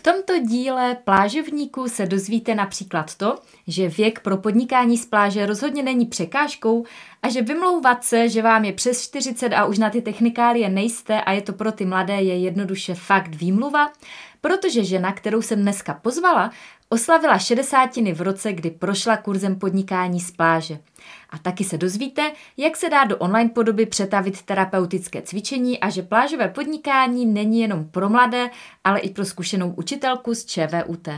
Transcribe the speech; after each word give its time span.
V 0.00 0.02
tomto 0.02 0.38
díle 0.38 0.96
plážovníků 1.04 1.88
se 1.88 2.06
dozvíte 2.06 2.54
například 2.54 3.14
to, 3.14 3.38
že 3.66 3.88
věk 3.88 4.20
pro 4.20 4.36
podnikání 4.36 4.98
z 4.98 5.06
pláže 5.06 5.46
rozhodně 5.46 5.82
není 5.82 6.06
překážkou 6.06 6.84
a 7.22 7.28
že 7.28 7.42
vymlouvat 7.42 8.04
se, 8.04 8.28
že 8.28 8.42
vám 8.42 8.64
je 8.64 8.72
přes 8.72 9.02
40 9.02 9.52
a 9.52 9.64
už 9.64 9.78
na 9.78 9.90
ty 9.90 10.02
technikálie 10.02 10.68
nejste 10.68 11.20
a 11.20 11.32
je 11.32 11.42
to 11.42 11.52
pro 11.52 11.72
ty 11.72 11.84
mladé, 11.84 12.14
je 12.22 12.38
jednoduše 12.38 12.94
fakt 12.94 13.34
výmluva, 13.34 13.92
protože 14.40 14.84
žena, 14.84 15.12
kterou 15.12 15.42
jsem 15.42 15.62
dneska 15.62 15.94
pozvala, 15.94 16.50
oslavila 16.92 17.38
šedesátiny 17.38 18.12
v 18.12 18.20
roce, 18.20 18.52
kdy 18.52 18.70
prošla 18.70 19.16
kurzem 19.16 19.58
podnikání 19.58 20.20
z 20.20 20.30
pláže. 20.30 20.78
A 21.30 21.38
taky 21.38 21.64
se 21.64 21.78
dozvíte, 21.78 22.32
jak 22.56 22.76
se 22.76 22.88
dá 22.88 23.04
do 23.04 23.16
online 23.16 23.50
podoby 23.50 23.86
přetavit 23.86 24.42
terapeutické 24.42 25.22
cvičení 25.22 25.80
a 25.80 25.90
že 25.90 26.02
plážové 26.02 26.48
podnikání 26.48 27.26
není 27.26 27.60
jenom 27.60 27.84
pro 27.84 28.08
mladé, 28.08 28.50
ale 28.84 29.00
i 29.00 29.10
pro 29.10 29.24
zkušenou 29.24 29.70
učitelku 29.70 30.34
z 30.34 30.44
ČVUT. 30.44 31.08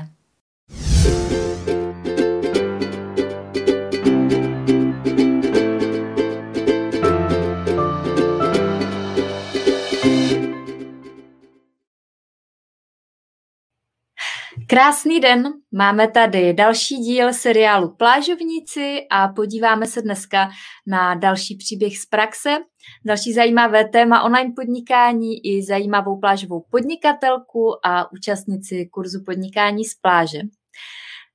Krásný 14.73 15.21
den, 15.21 15.53
máme 15.73 16.09
tady 16.09 16.55
další 16.55 16.97
díl 16.97 17.33
seriálu 17.33 17.95
Plážovníci 17.97 18.99
a 19.11 19.29
podíváme 19.29 19.87
se 19.87 20.03
dneska 20.03 20.49
na 20.87 21.15
další 21.15 21.57
příběh 21.57 21.99
z 21.99 22.07
praxe, 22.07 22.57
další 23.05 23.33
zajímavé 23.33 23.89
téma 23.89 24.23
online 24.23 24.53
podnikání 24.57 25.47
i 25.47 25.63
zajímavou 25.63 26.21
plážovou 26.21 26.65
podnikatelku 26.71 27.87
a 27.87 28.13
účastnici 28.13 28.89
kurzu 28.93 29.25
podnikání 29.27 29.85
z 29.85 29.95
pláže. 29.95 30.39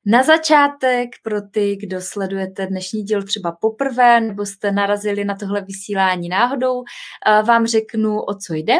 Na 0.06 0.24
začátek 0.24 1.10
pro 1.24 1.42
ty, 1.42 1.76
kdo 1.76 2.02
sledujete 2.02 2.68
dnešní 2.68 3.04
díl 3.04 3.24
třeba 3.24 3.52
poprvé 3.62 4.22
nebo 4.22 4.46
jste 4.46 4.72
narazili 4.72 5.26
na 5.26 5.36
tohle 5.36 5.62
vysílání 5.62 6.30
náhodou, 6.30 6.84
vám 7.48 7.68
řeknu, 7.68 8.22
o 8.22 8.36
co 8.36 8.54
jde. 8.54 8.78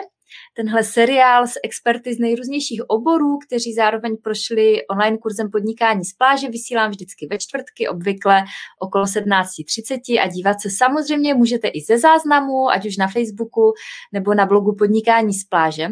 Tenhle 0.56 0.84
seriál 0.84 1.48
s 1.48 1.60
experty 1.64 2.14
z 2.14 2.20
nejrůznějších 2.20 2.82
oborů, 2.88 3.38
kteří 3.48 3.74
zároveň 3.74 4.18
prošli 4.24 4.88
online 4.88 5.18
kurzem 5.18 5.52
podnikání 5.52 6.06
z 6.06 6.14
pláže, 6.14 6.50
vysílám 6.50 6.92
vždycky 6.92 7.28
ve 7.32 7.38
čtvrtky, 7.38 7.88
obvykle 7.88 8.44
okolo 8.80 9.06
17.30 9.06 10.24
a 10.24 10.28
dívat 10.28 10.62
se 10.62 10.70
samozřejmě 10.70 11.34
můžete 11.34 11.68
i 11.68 11.82
ze 11.82 11.98
záznamu, 11.98 12.70
ať 12.70 12.86
už 12.86 12.98
na 12.98 13.08
Facebooku 13.08 13.74
nebo 14.14 14.34
na 14.34 14.46
blogu 14.46 14.76
Podnikání 14.76 15.34
z 15.34 15.44
pláže. 15.44 15.88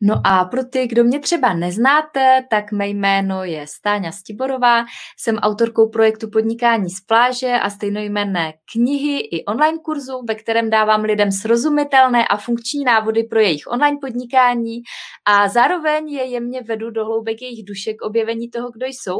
No 0.00 0.14
a 0.24 0.44
pro 0.44 0.64
ty, 0.64 0.86
kdo 0.86 1.04
mě 1.04 1.20
třeba 1.20 1.54
neznáte, 1.54 2.44
tak 2.50 2.72
mé 2.72 2.88
jméno 2.88 3.44
je 3.44 3.66
Stáňa 3.66 4.12
Stiborová, 4.12 4.84
jsem 5.18 5.36
autorkou 5.36 5.88
projektu 5.88 6.30
Podnikání 6.30 6.90
z 6.90 7.00
pláže 7.00 7.52
a 7.52 7.70
stejnojmenné 7.70 8.52
knihy 8.72 9.18
i 9.18 9.44
online 9.44 9.78
kurzu, 9.78 10.22
ve 10.28 10.34
kterém 10.34 10.70
dávám 10.70 11.02
lidem 11.02 11.32
srozumitelné 11.32 12.26
a 12.26 12.36
funkční 12.36 12.84
návody 12.84 13.24
pro 13.24 13.40
jejich 13.40 13.66
online 13.66 13.98
podnikání 14.00 14.82
a 15.24 15.48
zároveň 15.48 16.08
je 16.08 16.24
jemně 16.24 16.62
vedu 16.62 16.90
do 16.90 17.04
hloubek 17.04 17.42
jejich 17.42 17.64
duše 17.64 17.92
k 17.94 18.02
objevení 18.02 18.50
toho, 18.50 18.70
kdo 18.70 18.86
jsou, 18.86 19.18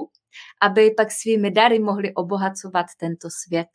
aby 0.63 0.91
pak 0.97 1.13
svými 1.13 1.51
dary 1.51 1.79
mohli 1.79 2.15
obohacovat 2.15 2.87
tento 3.01 3.29
svět. 3.45 3.69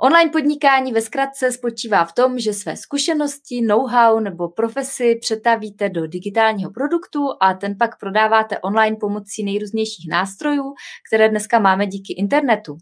Online 0.00 0.30
podnikání 0.30 0.92
ve 0.92 1.00
zkratce 1.00 1.52
spočívá 1.52 2.04
v 2.04 2.12
tom, 2.12 2.38
že 2.38 2.52
své 2.52 2.76
zkušenosti, 2.76 3.62
know-how 3.62 4.20
nebo 4.20 4.48
profesi 4.48 5.18
přetavíte 5.20 5.88
do 5.88 6.06
digitálního 6.06 6.70
produktu 6.70 7.28
a 7.40 7.54
ten 7.54 7.76
pak 7.78 7.98
prodáváte 7.98 8.58
online 8.58 8.96
pomocí 9.00 9.44
nejrůznějších 9.44 10.08
nástrojů, 10.10 10.74
které 11.08 11.28
dneska 11.28 11.58
máme 11.58 11.86
díky 11.86 12.12
internetu. 12.12 12.76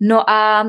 No 0.00 0.30
a 0.30 0.64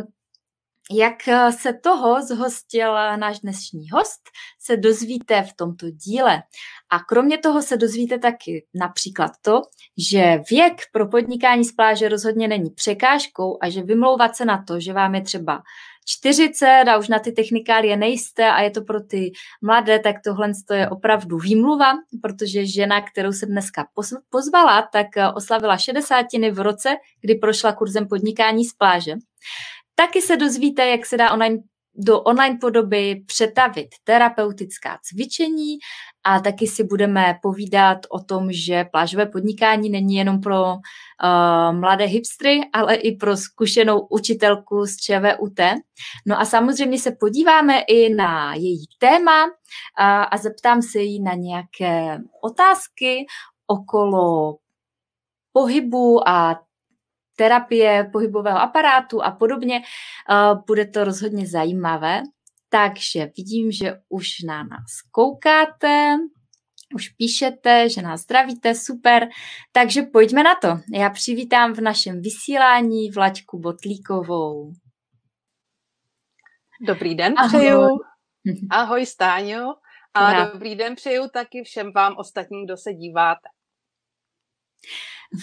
jak 0.92 1.28
eh, 1.28 1.52
se 1.52 1.74
toho 1.74 2.22
zhostil 2.22 2.94
náš 2.94 3.40
dnešní 3.40 3.90
host, 3.90 4.22
se 4.60 4.78
dozvíte 4.78 5.44
v 5.44 5.54
tomto 5.54 5.90
díle. 5.90 6.44
A 6.90 7.00
kromě 7.00 7.38
toho 7.38 7.62
se 7.62 7.78
dozvíte 7.78 8.20
taky 8.20 8.66
například 8.74 9.32
to, 9.42 9.62
že 10.12 10.40
věk 10.52 10.82
pro 10.92 11.08
podnikání 11.08 11.64
z 11.64 11.72
pláže 11.72 12.10
rozhodně 12.10 12.48
není 12.48 12.70
překážkou 12.70 13.58
a 13.62 13.70
že 13.70 13.84
vymlouvat 13.84 14.36
se 14.36 14.46
na 14.46 14.64
to, 14.68 14.80
že 14.80 14.94
vám 14.94 15.16
je 15.16 15.22
třeba 15.22 15.62
40 16.10 16.84
a 16.88 16.98
už 16.98 17.08
na 17.08 17.20
ty 17.20 17.32
technikálie 17.32 17.98
nejste 17.98 18.52
a 18.52 18.62
je 18.62 18.72
to 18.72 18.82
pro 18.82 19.02
ty 19.02 19.32
mladé, 19.62 20.00
tak 20.00 20.16
tohle 20.24 20.52
je 20.74 20.90
opravdu 20.90 21.38
výmluva, 21.38 21.94
protože 22.22 22.66
žena, 22.66 23.02
kterou 23.02 23.32
jsem 23.32 23.50
dneska 23.50 23.88
pozvala, 24.30 24.90
tak 24.94 25.18
eh, 25.18 25.32
oslavila 25.32 25.78
60 25.78 26.26
v 26.52 26.60
roce, 26.60 26.96
kdy 27.22 27.36
prošla 27.36 27.74
kurzem 27.74 28.08
podnikání 28.08 28.66
z 28.66 28.74
pláže. 28.74 29.14
Taky 30.00 30.22
se 30.22 30.38
dozvíte, 30.38 30.88
jak 30.88 31.06
se 31.06 31.18
dá 31.18 31.32
online, 31.32 31.58
do 31.96 32.22
online 32.22 32.58
podoby 32.62 33.24
přetavit 33.28 33.88
terapeutická 34.04 35.00
cvičení 35.04 35.78
a 36.24 36.40
taky 36.40 36.68
si 36.68 36.84
budeme 36.84 37.40
povídat 37.42 37.98
o 38.10 38.20
tom, 38.20 38.52
že 38.52 38.86
plážové 38.92 39.26
podnikání 39.26 39.90
není 39.90 40.16
jenom 40.16 40.42
pro 40.42 40.64
uh, 40.64 40.80
mladé 41.80 42.06
hipstry, 42.06 42.62
ale 42.74 42.96
i 42.96 43.16
pro 43.16 43.38
zkušenou 43.38 44.08
učitelku 44.10 44.86
z 44.86 44.98
ČVUT. 44.98 45.60
No 46.26 46.40
a 46.40 46.46
samozřejmě 46.46 47.00
se 47.00 47.12
podíváme 47.12 47.80
i 47.80 48.14
na 48.14 48.54
její 48.56 48.86
téma 49.00 49.46
uh, 49.46 49.52
a 50.32 50.38
zeptám 50.38 50.82
se 50.82 51.00
jí 51.00 51.24
na 51.24 51.34
nějaké 51.34 52.20
otázky 52.42 53.26
okolo 53.68 54.56
pohybu 55.52 56.30
a 56.30 56.67
terapie 57.38 58.10
pohybového 58.12 58.60
aparátu 58.60 59.24
a 59.24 59.32
podobně. 59.32 59.82
Bude 60.68 60.86
to 60.86 61.04
rozhodně 61.04 61.48
zajímavé. 61.48 62.22
Takže 62.70 63.30
vidím, 63.38 63.72
že 63.72 63.94
už 64.10 64.28
na 64.48 64.64
nás 64.64 65.02
koukáte, 65.12 66.18
už 66.96 67.10
píšete, 67.10 67.90
že 67.90 68.02
nás 68.02 68.22
zdravíte, 68.22 68.76
super. 68.76 69.30
Takže 69.72 70.02
pojďme 70.02 70.44
na 70.44 70.56
to. 70.56 70.68
Já 70.94 71.10
přivítám 71.10 71.74
v 71.74 71.82
našem 71.82 72.22
vysílání 72.22 73.12
Vlaďku 73.12 73.60
Botlíkovou. 73.60 74.72
Dobrý 76.88 77.16
den 77.16 77.34
Ahoj. 77.38 77.50
přeju. 77.50 77.82
Ahoj 78.70 79.06
Stáňo. 79.06 79.74
A 80.14 80.46
dobrý 80.46 80.76
den 80.76 80.96
přeju 80.96 81.28
taky 81.34 81.64
všem 81.64 81.92
vám 81.96 82.16
ostatním, 82.18 82.66
kdo 82.66 82.78
se 82.78 82.94
díváte. 82.94 83.48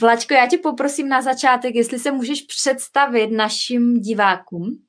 Vlačko, 0.00 0.34
já 0.34 0.46
tě 0.46 0.58
poprosím 0.58 1.08
na 1.08 1.22
začátek, 1.22 1.74
jestli 1.74 1.98
se 1.98 2.10
můžeš 2.10 2.42
představit 2.42 3.26
našim 3.26 4.00
divákům. 4.00 4.86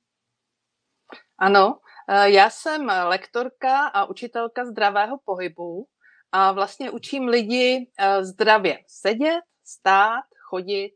Ano, 1.40 1.80
eh, 2.10 2.30
já 2.30 2.50
jsem 2.50 2.86
lektorka 2.86 3.88
a 3.88 4.06
učitelka 4.06 4.66
zdravého 4.66 5.18
pohybu 5.26 5.88
a 6.32 6.52
vlastně 6.52 6.92
učím 6.92 7.28
lidi 7.28 7.92
eh, 8.00 8.26
zdravě 8.26 8.80
sedět, 8.88 9.42
stát, 9.66 10.26
chodit 10.50 10.92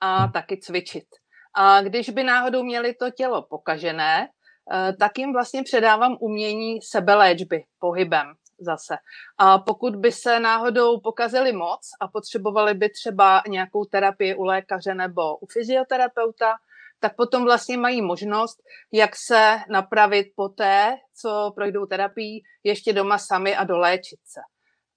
a 0.00 0.28
taky 0.28 0.60
cvičit. 0.60 1.06
A 1.54 1.82
když 1.82 2.10
by 2.10 2.24
náhodou 2.24 2.62
měli 2.62 2.94
to 2.94 3.10
tělo 3.10 3.42
pokažené, 3.42 4.28
eh, 4.72 4.92
tak 4.92 5.18
jim 5.18 5.32
vlastně 5.32 5.62
předávám 5.62 6.16
umění 6.20 6.82
sebeléčby 6.82 7.64
pohybem 7.78 8.34
zase. 8.60 8.96
A 9.38 9.58
pokud 9.58 9.96
by 9.96 10.12
se 10.12 10.40
náhodou 10.40 11.00
pokazili 11.00 11.52
moc 11.52 11.80
a 12.00 12.08
potřebovali 12.08 12.74
by 12.74 12.88
třeba 12.88 13.42
nějakou 13.48 13.84
terapii 13.84 14.34
u 14.34 14.44
lékaře 14.44 14.94
nebo 14.94 15.36
u 15.36 15.46
fyzioterapeuta, 15.46 16.54
tak 17.00 17.16
potom 17.16 17.44
vlastně 17.44 17.78
mají 17.78 18.02
možnost, 18.02 18.58
jak 18.92 19.10
se 19.16 19.58
napravit 19.68 20.26
poté, 20.36 20.96
co 21.20 21.52
projdou 21.54 21.86
terapii, 21.86 22.40
ještě 22.64 22.92
doma 22.92 23.18
sami 23.18 23.56
a 23.56 23.64
doléčit 23.64 24.20
se. 24.24 24.40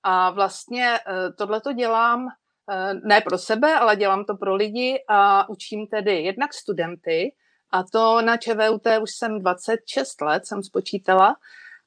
A 0.03 0.29
vlastně 0.31 0.95
eh, 0.95 1.31
tohle 1.37 1.61
to 1.61 1.73
dělám 1.73 2.27
eh, 2.71 2.93
ne 2.93 3.21
pro 3.21 3.37
sebe, 3.37 3.73
ale 3.75 3.95
dělám 3.95 4.25
to 4.25 4.35
pro 4.35 4.55
lidi 4.55 5.03
a 5.09 5.49
učím 5.49 5.87
tedy 5.87 6.15
jednak 6.15 6.53
studenty, 6.53 7.31
a 7.73 7.83
to 7.83 8.21
na 8.21 8.37
ČVUT 8.37 8.87
už 9.01 9.09
jsem 9.17 9.39
26 9.39 10.21
let, 10.21 10.47
jsem 10.47 10.63
spočítala, 10.63 11.35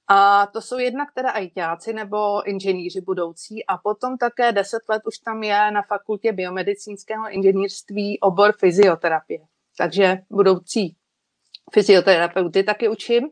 a 0.08 0.46
to 0.46 0.60
jsou 0.60 0.78
jednak 0.78 1.08
teda 1.14 1.30
ajťáci 1.30 1.92
nebo 1.92 2.48
inženýři 2.48 3.00
budoucí 3.00 3.66
a 3.66 3.78
potom 3.78 4.18
také 4.18 4.52
10 4.52 4.78
let 4.88 5.02
už 5.06 5.18
tam 5.18 5.42
je 5.42 5.70
na 5.70 5.82
fakultě 5.82 6.32
biomedicínského 6.32 7.30
inženýrství 7.30 8.20
obor 8.20 8.52
fyzioterapie. 8.58 9.40
Takže 9.78 10.18
budoucí 10.30 10.96
fyzioterapeuty 11.72 12.62
taky 12.62 12.88
učím. 12.88 13.28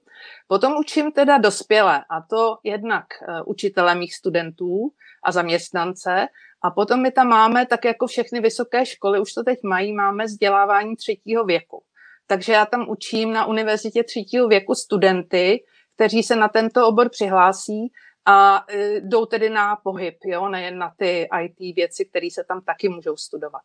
Potom 0.46 0.76
učím 0.76 1.12
teda 1.12 1.38
dospělé 1.38 2.04
a 2.10 2.20
to 2.30 2.58
jednak 2.64 3.04
uh, 3.28 3.40
učitele 3.46 3.94
mých 3.94 4.14
studentů 4.14 4.92
a 5.24 5.32
zaměstnance 5.32 6.26
a 6.62 6.70
potom 6.70 7.02
my 7.02 7.10
tam 7.10 7.28
máme, 7.28 7.66
tak 7.66 7.84
jako 7.84 8.06
všechny 8.06 8.40
vysoké 8.40 8.86
školy 8.86 9.20
už 9.20 9.32
to 9.32 9.42
teď 9.42 9.58
mají, 9.62 9.92
máme 9.92 10.24
vzdělávání 10.24 10.96
třetího 10.96 11.44
věku. 11.44 11.82
Takže 12.26 12.52
já 12.52 12.66
tam 12.66 12.88
učím 12.88 13.32
na 13.32 13.46
univerzitě 13.46 14.04
třetího 14.04 14.48
věku 14.48 14.74
studenty, 14.74 15.64
kteří 15.94 16.22
se 16.22 16.36
na 16.36 16.48
tento 16.48 16.88
obor 16.88 17.08
přihlásí 17.08 17.92
a 18.26 18.64
e, 18.68 19.00
jdou 19.00 19.26
tedy 19.26 19.50
na 19.50 19.76
pohyb, 19.76 20.16
jo, 20.24 20.48
nejen 20.48 20.78
na 20.78 20.92
ty 20.96 21.28
IT 21.42 21.76
věci, 21.76 22.04
které 22.04 22.28
se 22.32 22.44
tam 22.44 22.60
taky 22.60 22.88
můžou 22.88 23.16
studovat. 23.16 23.62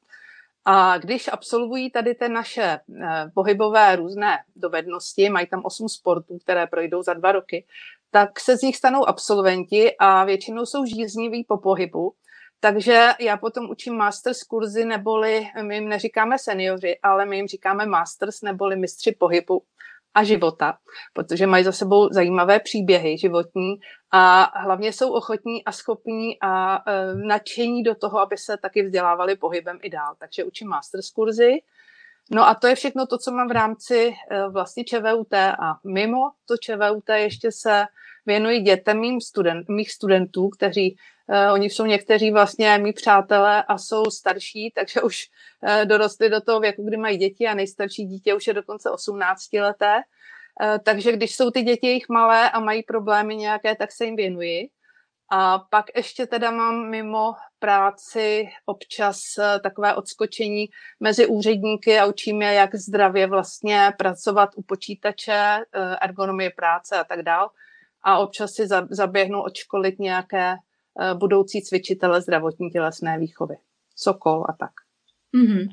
A 0.65 0.97
když 0.97 1.27
absolvují 1.27 1.91
tady 1.91 2.15
ty 2.15 2.29
naše 2.29 2.63
e, 2.63 2.79
pohybové 3.33 3.95
různé 3.95 4.37
dovednosti, 4.55 5.29
mají 5.29 5.47
tam 5.47 5.61
osm 5.65 5.89
sportů, 5.89 6.37
které 6.37 6.67
projdou 6.67 7.03
za 7.03 7.13
dva 7.13 7.31
roky, 7.31 7.65
tak 8.11 8.39
se 8.39 8.57
z 8.57 8.61
nich 8.61 8.77
stanou 8.77 9.09
absolventi 9.09 9.91
a 9.99 10.25
většinou 10.25 10.65
jsou 10.65 10.85
žízniví 10.85 11.43
po 11.43 11.57
pohybu. 11.57 12.13
Takže 12.59 13.09
já 13.19 13.37
potom 13.37 13.69
učím 13.69 13.93
masters 13.93 14.43
kurzy, 14.43 14.85
neboli 14.85 15.47
my 15.61 15.75
jim 15.75 15.89
neříkáme 15.89 16.39
seniori, 16.39 16.99
ale 17.03 17.25
my 17.25 17.35
jim 17.35 17.47
říkáme 17.47 17.85
masters, 17.85 18.41
neboli 18.41 18.75
mistři 18.75 19.11
pohybu 19.11 19.63
a 20.19 20.23
života, 20.23 20.77
protože 21.13 21.47
mají 21.47 21.63
za 21.63 21.71
sebou 21.71 22.09
zajímavé 22.11 22.59
příběhy 22.59 23.17
životní 23.17 23.79
a 24.11 24.51
hlavně 24.59 24.93
jsou 24.93 25.13
ochotní 25.13 25.65
a 25.65 25.71
schopní 25.71 26.37
a 26.41 26.83
e, 26.87 27.15
nadšení 27.15 27.83
do 27.83 27.95
toho, 27.95 28.19
aby 28.19 28.37
se 28.37 28.57
taky 28.57 28.83
vzdělávali 28.83 29.35
pohybem 29.35 29.79
i 29.81 29.89
dál. 29.89 30.15
Takže 30.19 30.43
učím 30.43 30.67
masters 30.67 31.09
kurzy. 31.09 31.59
No 32.31 32.47
a 32.47 32.55
to 32.55 32.67
je 32.67 32.75
všechno 32.75 33.05
to, 33.05 33.17
co 33.17 33.31
mám 33.31 33.47
v 33.47 33.51
rámci 33.51 34.13
e, 34.31 34.49
vlastně 34.49 34.83
ČVUT 34.83 35.33
a 35.33 35.79
mimo 35.83 36.29
to 36.47 36.57
ČVUT 36.57 37.09
ještě 37.09 37.51
se 37.51 37.85
věnuji 38.29 38.59
dětem 38.59 38.99
mým 38.99 39.21
student, 39.21 39.69
mých 39.69 39.91
studentů, 39.91 40.49
kteří 40.49 40.95
Uh, 41.29 41.53
oni 41.53 41.69
jsou 41.69 41.85
někteří 41.85 42.31
vlastně 42.31 42.77
mý 42.77 42.93
přátelé 42.93 43.63
a 43.63 43.77
jsou 43.77 44.05
starší, 44.05 44.71
takže 44.75 45.01
už 45.01 45.25
uh, 45.61 45.85
dorostli 45.85 46.29
do 46.29 46.41
toho 46.41 46.59
věku, 46.59 46.85
kdy 46.85 46.97
mají 46.97 47.17
děti 47.17 47.47
a 47.47 47.53
nejstarší 47.53 48.05
dítě 48.05 48.33
už 48.33 48.47
je 48.47 48.53
dokonce 48.53 48.89
18 48.89 49.53
leté. 49.53 49.95
Uh, 49.95 50.77
takže 50.85 51.11
když 51.11 51.35
jsou 51.35 51.51
ty 51.51 51.61
děti 51.61 51.87
jejich 51.87 52.09
malé 52.09 52.51
a 52.51 52.59
mají 52.59 52.83
problémy 52.83 53.35
nějaké, 53.35 53.75
tak 53.75 53.91
se 53.91 54.05
jim 54.05 54.15
věnuji. 54.15 54.69
A 55.31 55.59
pak 55.59 55.85
ještě 55.95 56.25
teda 56.25 56.51
mám 56.51 56.89
mimo 56.89 57.33
práci 57.59 58.49
občas 58.65 59.21
takové 59.63 59.95
odskočení 59.95 60.65
mezi 60.99 61.27
úředníky 61.27 61.99
a 61.99 62.05
učím 62.05 62.41
je, 62.41 62.53
jak 62.53 62.75
zdravě 62.75 63.27
vlastně 63.27 63.93
pracovat 63.97 64.49
u 64.55 64.61
počítače, 64.63 65.59
ergonomie 66.01 66.49
práce 66.49 66.97
a 66.97 67.03
tak 67.03 67.21
dál. 67.21 67.49
A 68.03 68.17
občas 68.19 68.51
si 68.51 68.67
zaběhnu 68.89 69.41
odškolit 69.41 69.99
nějaké 69.99 70.55
Eh, 71.01 71.15
budoucí 71.15 71.61
cvičitele 71.61 72.21
zdravotní 72.21 72.69
tělesné 72.69 73.19
výchovy. 73.19 73.55
Sokol 73.95 74.43
a 74.49 74.53
tak. 74.59 74.71
Mm-hmm. 75.35 75.67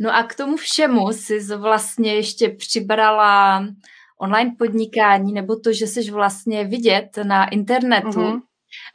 No 0.00 0.16
a 0.16 0.22
k 0.22 0.34
tomu 0.34 0.56
všemu 0.56 1.08
jsi 1.08 1.56
vlastně 1.56 2.14
ještě 2.14 2.48
přibrala 2.48 3.64
online 4.20 4.54
podnikání 4.58 5.32
nebo 5.32 5.56
to, 5.56 5.72
že 5.72 5.86
jsi 5.86 6.10
vlastně 6.10 6.64
vidět 6.64 7.08
na 7.22 7.48
internetu. 7.48 8.08
Mm-hmm. 8.08 8.40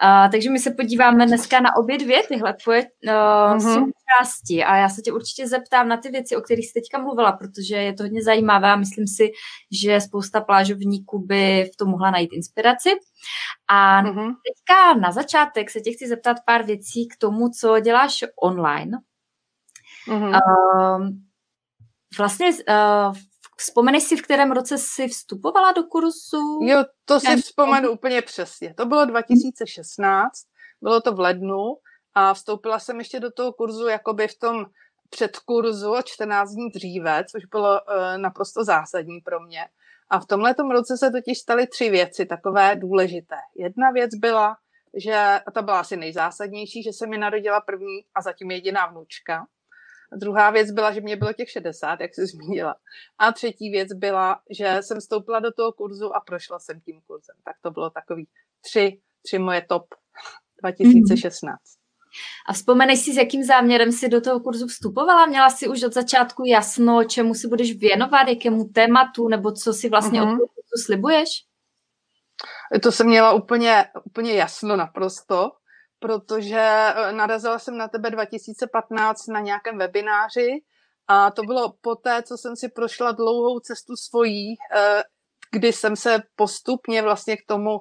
Uh, 0.03 0.31
takže 0.31 0.49
my 0.49 0.59
se 0.59 0.71
podíváme 0.71 1.25
dneska 1.25 1.59
na 1.59 1.75
obě 1.75 1.97
dvě 1.97 2.23
tyhle 2.27 2.53
tvoje 2.53 2.81
uh, 2.81 3.11
mm-hmm. 3.11 3.73
součásti 3.73 4.63
a 4.63 4.75
já 4.75 4.89
se 4.89 5.01
tě 5.01 5.13
určitě 5.13 5.47
zeptám 5.47 5.87
na 5.87 5.97
ty 5.97 6.09
věci, 6.09 6.35
o 6.35 6.41
kterých 6.41 6.65
jsi 6.65 6.73
teďka 6.73 6.99
mluvila, 6.99 7.31
protože 7.31 7.75
je 7.75 7.93
to 7.93 8.03
hodně 8.03 8.23
zajímavé 8.23 8.71
a 8.71 8.75
myslím 8.75 9.07
si, 9.07 9.31
že 9.81 10.01
spousta 10.01 10.41
plážovníků 10.41 11.25
by 11.25 11.69
v 11.73 11.77
tom 11.77 11.89
mohla 11.89 12.11
najít 12.11 12.33
inspiraci. 12.33 12.89
A 13.67 14.03
mm-hmm. 14.03 14.33
teďka 14.47 14.99
na 14.99 15.11
začátek 15.11 15.69
se 15.71 15.81
tě 15.81 15.91
chci 15.91 16.07
zeptat 16.07 16.37
pár 16.45 16.65
věcí 16.65 17.07
k 17.07 17.17
tomu, 17.17 17.49
co 17.49 17.79
děláš 17.79 18.23
online. 18.41 18.97
Mm-hmm. 20.07 20.39
Uh, 20.97 21.07
vlastně 22.17 22.47
uh, 22.47 23.15
Vzpomeneš 23.57 24.03
si, 24.03 24.17
v 24.17 24.21
kterém 24.21 24.51
roce 24.51 24.77
jsi 24.77 25.07
vstupovala 25.07 25.71
do 25.71 25.83
kurzu? 25.83 26.59
Jo, 26.61 26.83
to 27.05 27.19
si 27.19 27.41
vzpomenu 27.41 27.91
úplně 27.91 28.21
přesně. 28.21 28.73
To 28.73 28.85
bylo 28.85 29.05
2016, 29.05 30.31
bylo 30.81 31.01
to 31.01 31.13
v 31.13 31.19
lednu 31.19 31.75
a 32.13 32.33
vstoupila 32.33 32.79
jsem 32.79 32.99
ještě 32.99 33.19
do 33.19 33.31
toho 33.31 33.53
kurzu 33.53 33.87
jakoby 33.87 34.27
v 34.27 34.39
tom 34.39 34.65
předkurzu 35.09 35.91
o 35.91 36.01
14 36.01 36.49
dní 36.49 36.69
dříve, 36.69 37.25
což 37.31 37.45
bylo 37.45 37.69
uh, 37.71 38.17
naprosto 38.17 38.63
zásadní 38.63 39.21
pro 39.21 39.39
mě. 39.39 39.65
A 40.09 40.19
v 40.19 40.25
tomhle 40.25 40.55
roce 40.71 40.97
se 40.97 41.11
totiž 41.11 41.39
staly 41.39 41.67
tři 41.67 41.89
věci 41.89 42.25
takové 42.25 42.75
důležité. 42.75 43.35
Jedna 43.55 43.91
věc 43.91 44.15
byla, 44.15 44.57
že, 44.93 45.39
a 45.47 45.51
ta 45.51 45.61
byla 45.61 45.79
asi 45.79 45.97
nejzásadnější, 45.97 46.83
že 46.83 46.93
se 46.93 47.07
mi 47.07 47.17
narodila 47.17 47.61
první 47.61 48.05
a 48.15 48.21
zatím 48.21 48.51
jediná 48.51 48.85
vnučka. 48.85 49.45
Druhá 50.15 50.51
věc 50.51 50.71
byla, 50.71 50.91
že 50.91 51.01
mě 51.01 51.15
bylo 51.15 51.33
těch 51.33 51.49
60, 51.49 51.99
jak 52.01 52.15
jsi 52.15 52.25
zmínila. 52.25 52.75
A 53.17 53.31
třetí 53.31 53.69
věc 53.69 53.93
byla, 53.93 54.39
že 54.49 54.77
jsem 54.81 54.99
vstoupila 54.99 55.39
do 55.39 55.51
toho 55.51 55.71
kurzu 55.71 56.15
a 56.15 56.19
prošla 56.19 56.59
jsem 56.59 56.81
tím 56.81 57.01
kurzem. 57.07 57.35
Tak 57.43 57.55
to 57.61 57.71
bylo 57.71 57.89
takový 57.89 58.27
tři, 58.61 58.99
tři 59.21 59.39
moje 59.39 59.65
top 59.69 59.85
2016. 60.61 61.59
A 62.47 62.53
vzpomeneš 62.53 62.99
si, 62.99 63.13
s 63.13 63.17
jakým 63.17 63.43
záměrem 63.43 63.91
si 63.91 64.09
do 64.09 64.21
toho 64.21 64.39
kurzu 64.39 64.67
vstupovala? 64.67 65.25
Měla 65.25 65.49
si 65.49 65.67
už 65.67 65.83
od 65.83 65.93
začátku 65.93 66.43
jasno, 66.45 67.03
čemu 67.03 67.33
si 67.33 67.47
budeš 67.47 67.77
věnovat, 67.77 68.27
jakému 68.27 68.65
tématu, 68.65 69.27
nebo 69.27 69.51
co 69.51 69.73
si 69.73 69.89
vlastně 69.89 70.21
uh-huh. 70.21 70.33
od 70.33 70.37
toho 70.37 70.47
kurzu 70.47 70.85
slibuješ? 70.85 71.29
To 72.83 72.91
jsem 72.91 73.07
měla 73.07 73.33
úplně, 73.33 73.85
úplně 74.05 74.33
jasno 74.33 74.75
naprosto 74.75 75.51
protože 75.99 76.59
eh, 76.59 77.11
narazila 77.11 77.59
jsem 77.59 77.77
na 77.77 77.87
tebe 77.87 78.11
2015 78.11 79.27
na 79.27 79.39
nějakém 79.39 79.77
webináři 79.77 80.51
a 81.07 81.31
to 81.31 81.41
bylo 81.43 81.73
poté, 81.81 82.23
co 82.23 82.37
jsem 82.37 82.55
si 82.55 82.69
prošla 82.69 83.11
dlouhou 83.11 83.59
cestu 83.59 83.95
svojí, 83.95 84.55
eh, 84.75 85.03
kdy 85.51 85.73
jsem 85.73 85.95
se 85.95 86.23
postupně 86.35 87.01
vlastně 87.01 87.37
k 87.37 87.45
tomu 87.47 87.79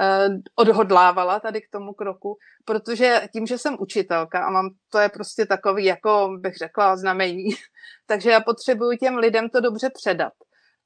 eh, 0.00 0.28
odhodlávala, 0.54 1.40
tady 1.40 1.60
k 1.60 1.70
tomu 1.70 1.92
kroku, 1.92 2.36
protože 2.64 3.28
tím, 3.32 3.46
že 3.46 3.58
jsem 3.58 3.76
učitelka 3.80 4.46
a 4.46 4.50
mám, 4.50 4.68
to 4.88 4.98
je 4.98 5.08
prostě 5.08 5.46
takový, 5.46 5.84
jako 5.84 6.30
bych 6.40 6.56
řekla, 6.56 6.96
znamení, 6.96 7.44
takže 8.06 8.30
já 8.30 8.40
potřebuji 8.40 8.98
těm 8.98 9.16
lidem 9.16 9.48
to 9.48 9.60
dobře 9.60 9.90
předat. 9.94 10.32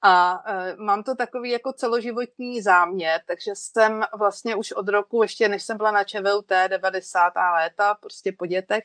A 0.02 0.43
e, 0.46 0.76
mám 0.76 1.02
to 1.02 1.14
takový 1.14 1.50
jako 1.50 1.72
celoživotní 1.72 2.62
záměr, 2.62 3.20
takže 3.26 3.50
jsem 3.54 4.04
vlastně 4.19 4.56
už 4.56 4.72
od 4.72 4.88
roku, 4.88 5.22
ještě 5.22 5.48
než 5.48 5.62
jsem 5.62 5.76
byla 5.76 5.90
na 5.90 6.04
ČVUT 6.04 6.52
90. 6.69 7.32
léta, 7.54 7.94
prostě 7.94 8.32
po 8.38 8.46
dětech, 8.46 8.84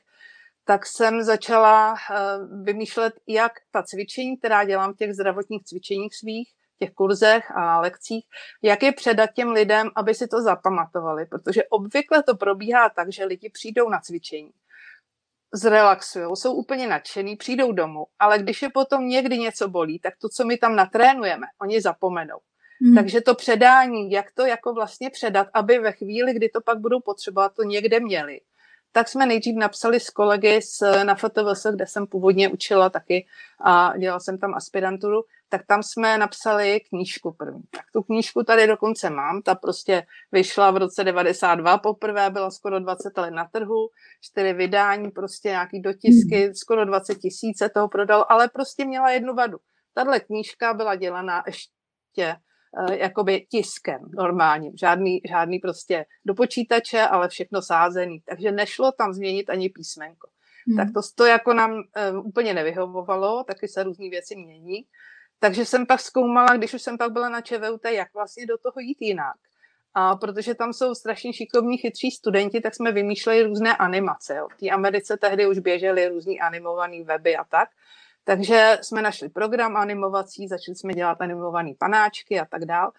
tak 0.65 0.85
jsem 0.85 1.23
začala 1.23 1.93
e, 1.93 2.15
vymýšlet, 2.63 3.13
jak 3.27 3.51
ta 3.71 3.83
cvičení, 3.83 4.37
která 4.37 4.63
dělám 4.63 4.93
v 4.93 4.97
těch 4.97 5.13
zdravotních 5.13 5.63
cvičeních 5.63 6.15
svých, 6.15 6.53
těch 6.79 6.91
kurzech 6.91 7.51
a 7.51 7.79
lekcích, 7.79 8.25
jak 8.61 8.83
je 8.83 8.91
předat 8.91 9.29
těm 9.33 9.49
lidem, 9.49 9.89
aby 9.95 10.15
si 10.15 10.27
to 10.27 10.41
zapamatovali, 10.41 11.25
protože 11.25 11.63
obvykle 11.63 12.23
to 12.23 12.35
probíhá 12.35 12.89
tak, 12.89 13.11
že 13.11 13.25
lidi 13.25 13.49
přijdou 13.49 13.89
na 13.89 13.99
cvičení 13.99 14.51
zrelaxují, 15.53 16.25
jsou 16.33 16.53
úplně 16.53 16.87
nadšený, 16.87 17.35
přijdou 17.35 17.71
domů, 17.71 18.05
ale 18.19 18.39
když 18.39 18.61
je 18.61 18.69
potom 18.69 19.07
někdy 19.07 19.37
něco 19.37 19.69
bolí, 19.69 19.99
tak 19.99 20.13
to, 20.21 20.29
co 20.29 20.45
my 20.45 20.57
tam 20.57 20.75
natrénujeme, 20.75 21.47
oni 21.61 21.81
zapomenou. 21.81 22.37
Hmm. 22.81 22.95
Takže 22.95 23.21
to 23.21 23.35
předání, 23.35 24.11
jak 24.11 24.31
to 24.31 24.45
jako 24.45 24.73
vlastně 24.73 25.09
předat, 25.09 25.47
aby 25.53 25.79
ve 25.79 25.91
chvíli, 25.91 26.33
kdy 26.33 26.49
to 26.49 26.61
pak 26.61 26.79
budou 26.79 26.99
potřebovat, 26.99 27.55
to 27.55 27.63
někde 27.63 27.99
měli, 27.99 28.39
tak 28.91 29.07
jsme 29.07 29.25
nejdřív 29.25 29.55
napsali 29.55 29.99
s 29.99 30.09
kolegy 30.09 30.61
z, 30.61 31.03
na 31.03 31.15
FTVS, 31.15 31.65
kde 31.71 31.87
jsem 31.87 32.07
původně 32.07 32.49
učila 32.49 32.89
taky 32.89 33.27
a 33.63 33.97
dělala 33.97 34.19
jsem 34.19 34.37
tam 34.37 34.53
aspiranturu, 34.53 35.23
tak 35.49 35.65
tam 35.65 35.83
jsme 35.83 36.17
napsali 36.17 36.79
knížku 36.79 37.31
první. 37.31 37.63
Tak 37.71 37.85
tu 37.93 38.03
knížku 38.03 38.43
tady 38.43 38.67
dokonce 38.67 39.09
mám, 39.09 39.41
ta 39.41 39.55
prostě 39.55 40.03
vyšla 40.31 40.71
v 40.71 40.77
roce 40.77 41.03
92 41.03 41.77
poprvé, 41.77 42.29
byla 42.29 42.51
skoro 42.51 42.79
20 42.79 43.17
let 43.17 43.31
na 43.31 43.45
trhu, 43.45 43.89
čtyři 44.21 44.53
vydání, 44.53 45.11
prostě 45.11 45.49
nějaký 45.49 45.81
dotisky, 45.81 46.47
mm. 46.47 46.53
skoro 46.53 46.85
20 46.85 47.15
tisíce 47.15 47.69
toho 47.69 47.87
prodal, 47.87 48.25
ale 48.29 48.49
prostě 48.49 48.85
měla 48.85 49.11
jednu 49.11 49.33
vadu. 49.33 49.57
Tahle 49.93 50.19
knížka 50.19 50.73
byla 50.73 50.95
dělaná 50.95 51.43
ještě 51.47 52.35
jakoby 52.91 53.45
tiskem 53.49 53.99
normálním, 54.17 54.77
žádný, 54.77 55.21
žádný 55.29 55.59
prostě 55.59 56.05
do 56.25 56.33
počítače, 56.33 57.01
ale 57.01 57.29
všechno 57.29 57.61
sázený, 57.61 58.21
takže 58.29 58.51
nešlo 58.51 58.91
tam 58.91 59.13
změnit 59.13 59.49
ani 59.49 59.69
písmenko. 59.69 60.27
Hmm. 60.67 60.77
Tak 60.77 60.87
to, 60.93 61.01
to 61.15 61.25
jako 61.25 61.53
nám 61.53 61.71
um, 61.73 61.83
úplně 62.25 62.53
nevyhovovalo, 62.53 63.43
taky 63.43 63.67
se 63.67 63.83
různé 63.83 64.09
věci 64.09 64.35
mění. 64.35 64.85
Takže 65.39 65.65
jsem 65.65 65.85
pak 65.85 65.99
zkoumala, 65.99 66.57
když 66.57 66.73
už 66.73 66.81
jsem 66.81 66.97
pak 66.97 67.11
byla 67.11 67.29
na 67.29 67.41
ČVUT, 67.41 67.85
jak 67.85 68.13
vlastně 68.13 68.45
do 68.45 68.57
toho 68.57 68.79
jít 68.79 68.97
jinak. 69.01 69.35
A 69.93 70.15
protože 70.15 70.55
tam 70.55 70.73
jsou 70.73 70.95
strašně 70.95 71.33
šikovní, 71.33 71.77
chytří 71.77 72.11
studenti, 72.11 72.61
tak 72.61 72.75
jsme 72.75 72.91
vymýšleli 72.91 73.43
různé 73.43 73.77
animace. 73.77 74.35
Jo. 74.35 74.47
V 74.51 74.57
té 74.57 74.69
Americe 74.69 75.17
tehdy 75.17 75.47
už 75.47 75.59
běžely 75.59 76.07
různý 76.07 76.39
animovaný 76.39 77.03
weby 77.03 77.35
a 77.35 77.43
tak. 77.43 77.69
Takže 78.23 78.77
jsme 78.81 79.01
našli 79.01 79.29
program 79.29 79.77
animovací, 79.77 80.47
začali 80.47 80.75
jsme 80.75 80.93
dělat 80.93 81.21
animované 81.21 81.71
panáčky 81.77 82.39
a 82.39 82.45
tak 82.45 82.65
dál. 82.65 82.91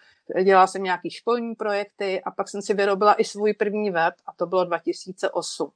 Dělala 0.45 0.67
jsem 0.67 0.83
nějaký 0.83 1.11
školní 1.11 1.55
projekty 1.55 2.23
a 2.23 2.31
pak 2.31 2.49
jsem 2.49 2.63
si 2.63 2.75
vyrobila 2.75 3.15
i 3.15 3.25
svůj 3.25 3.53
první 3.55 3.91
web 3.91 4.15
a 4.27 4.33
to 4.33 4.47
bylo 4.47 4.65
2008. 4.65 5.71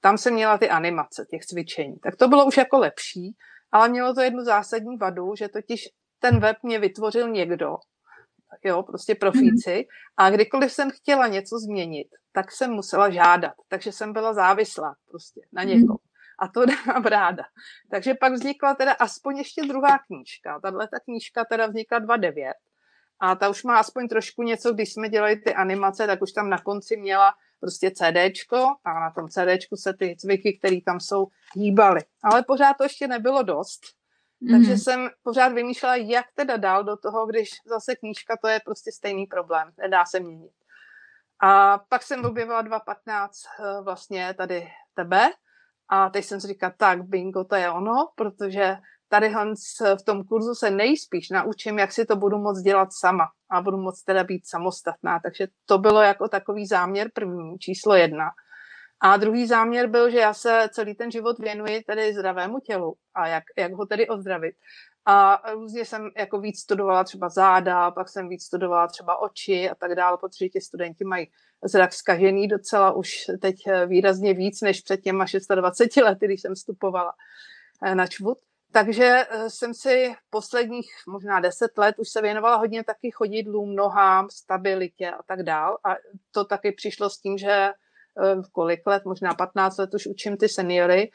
Tam 0.00 0.18
jsem 0.18 0.34
měla 0.34 0.58
ty 0.58 0.70
animace 0.70 1.26
těch 1.30 1.46
cvičení. 1.46 1.96
Tak 1.98 2.16
to 2.16 2.28
bylo 2.28 2.46
už 2.46 2.56
jako 2.56 2.78
lepší, 2.78 3.36
ale 3.72 3.88
mělo 3.88 4.14
to 4.14 4.20
jednu 4.20 4.44
zásadní 4.44 4.96
vadu, 4.96 5.34
že 5.36 5.48
totiž 5.48 5.88
ten 6.18 6.40
web 6.40 6.56
mě 6.62 6.78
vytvořil 6.78 7.28
někdo, 7.28 7.76
jo, 8.64 8.82
prostě 8.82 9.14
profíci. 9.14 9.70
Mm-hmm. 9.70 9.86
A 10.16 10.30
kdykoliv 10.30 10.72
jsem 10.72 10.90
chtěla 10.90 11.26
něco 11.26 11.58
změnit, 11.58 12.08
tak 12.32 12.52
jsem 12.52 12.70
musela 12.70 13.10
žádat. 13.10 13.54
Takže 13.68 13.92
jsem 13.92 14.12
byla 14.12 14.34
závislá 14.34 14.94
prostě 15.10 15.40
na 15.52 15.62
mhm. 15.62 15.70
někom. 15.70 15.96
A 16.38 16.48
to 16.48 16.64
mám 16.86 17.04
ráda. 17.04 17.44
Takže 17.90 18.14
pak 18.14 18.32
vznikla 18.32 18.74
teda 18.74 18.92
aspoň 18.92 19.38
ještě 19.38 19.62
druhá 19.62 19.98
knížka. 19.98 20.60
Tahle 20.60 20.88
ta 20.88 21.00
knížka 21.00 21.44
teda 21.44 21.66
vznikla 21.66 22.00
2.9. 22.00 22.52
A 23.20 23.34
ta 23.34 23.48
už 23.48 23.64
má 23.64 23.78
aspoň 23.78 24.08
trošku 24.08 24.42
něco, 24.42 24.72
když 24.72 24.92
jsme 24.92 25.08
dělali 25.08 25.36
ty 25.36 25.54
animace, 25.54 26.06
tak 26.06 26.22
už 26.22 26.32
tam 26.32 26.50
na 26.50 26.58
konci 26.58 26.96
měla 26.96 27.34
prostě 27.60 27.90
CDčko 27.90 28.66
a 28.84 29.00
na 29.00 29.10
tom 29.10 29.28
CDčku 29.28 29.76
se 29.76 29.94
ty 29.94 30.16
cviky, 30.18 30.58
které 30.58 30.78
tam 30.86 31.00
jsou, 31.00 31.26
hýbaly. 31.54 32.00
Ale 32.22 32.42
pořád 32.42 32.74
to 32.74 32.84
ještě 32.84 33.08
nebylo 33.08 33.42
dost. 33.42 33.80
Mm-hmm. 34.42 34.50
Takže 34.50 34.70
mhm. 34.70 34.78
jsem 34.78 35.08
pořád 35.22 35.48
vymýšlela, 35.48 35.96
jak 35.96 36.26
teda 36.34 36.56
dál 36.56 36.84
do 36.84 36.96
toho, 36.96 37.26
když 37.26 37.50
zase 37.66 37.96
knížka, 37.96 38.36
to 38.36 38.48
je 38.48 38.60
prostě 38.64 38.92
stejný 38.92 39.26
problém, 39.26 39.72
nedá 39.78 40.04
se 40.04 40.20
měnit. 40.20 40.52
A 41.40 41.78
pak 41.78 42.02
jsem 42.02 42.24
objevila 42.24 42.62
2.15 42.62 43.28
eh, 43.28 43.82
vlastně 43.82 44.34
tady 44.34 44.68
tebe 44.94 45.30
a 45.88 46.10
teď 46.10 46.24
jsem 46.24 46.40
si 46.40 46.46
říkala, 46.46 46.72
tak 46.76 47.02
bingo, 47.02 47.44
to 47.44 47.54
je 47.54 47.70
ono, 47.70 48.08
protože 48.16 48.76
tady 49.08 49.28
Hans 49.28 49.60
v 50.00 50.04
tom 50.04 50.24
kurzu 50.24 50.54
se 50.54 50.70
nejspíš 50.70 51.30
naučím, 51.30 51.78
jak 51.78 51.92
si 51.92 52.06
to 52.06 52.16
budu 52.16 52.38
moct 52.38 52.62
dělat 52.62 52.88
sama 52.92 53.24
a 53.50 53.62
budu 53.62 53.76
moct 53.76 54.02
teda 54.02 54.24
být 54.24 54.48
samostatná. 54.48 55.20
Takže 55.22 55.46
to 55.66 55.78
bylo 55.78 56.00
jako 56.00 56.28
takový 56.28 56.66
záměr 56.66 57.10
první, 57.14 57.58
číslo 57.58 57.94
jedna. 57.94 58.30
A 59.00 59.16
druhý 59.16 59.46
záměr 59.46 59.86
byl, 59.86 60.10
že 60.10 60.18
já 60.18 60.34
se 60.34 60.68
celý 60.72 60.94
ten 60.94 61.10
život 61.10 61.38
věnuji 61.38 61.82
tedy 61.82 62.14
zdravému 62.14 62.60
tělu 62.60 62.94
a 63.14 63.26
jak, 63.26 63.44
jak 63.58 63.72
ho 63.72 63.86
tedy 63.86 64.08
ozdravit. 64.08 64.54
A 65.08 65.42
různě 65.52 65.84
jsem 65.84 66.10
jako 66.16 66.40
víc 66.40 66.60
studovala 66.60 67.04
třeba 67.04 67.28
záda, 67.28 67.90
pak 67.90 68.08
jsem 68.08 68.28
víc 68.28 68.44
studovala 68.44 68.86
třeba 68.86 69.16
oči 69.16 69.70
a 69.70 69.74
tak 69.74 69.94
dále, 69.94 70.18
protože 70.20 70.48
ti 70.48 70.60
studenti 70.60 71.04
mají 71.04 71.30
zrak 71.64 71.92
zkažený 71.92 72.48
docela 72.48 72.92
už 72.92 73.14
teď 73.40 73.56
výrazně 73.86 74.34
víc 74.34 74.60
než 74.60 74.80
před 74.80 75.00
těma 75.00 75.24
26 75.54 76.04
lety, 76.04 76.26
když 76.26 76.40
jsem 76.40 76.54
vstupovala 76.54 77.12
eh, 77.84 77.94
na 77.94 78.06
čvut. 78.06 78.38
Takže 78.72 79.26
eh, 79.30 79.50
jsem 79.50 79.74
si 79.74 80.14
posledních 80.30 80.90
možná 81.08 81.40
deset 81.40 81.78
let 81.78 81.98
už 81.98 82.08
se 82.08 82.22
věnovala 82.22 82.56
hodně 82.56 82.84
taky 82.84 83.10
chodidlům, 83.10 83.76
nohám, 83.76 84.30
stabilitě 84.30 85.10
a 85.10 85.22
tak 85.22 85.42
dál. 85.42 85.78
A 85.84 85.96
to 86.30 86.44
taky 86.44 86.72
přišlo 86.72 87.10
s 87.10 87.18
tím, 87.18 87.38
že 87.38 87.50
eh, 87.52 87.72
kolik 88.52 88.86
let, 88.86 89.04
možná 89.04 89.34
15 89.34 89.78
let 89.78 89.94
už 89.94 90.06
učím 90.06 90.36
ty 90.36 90.48
seniory 90.48 91.10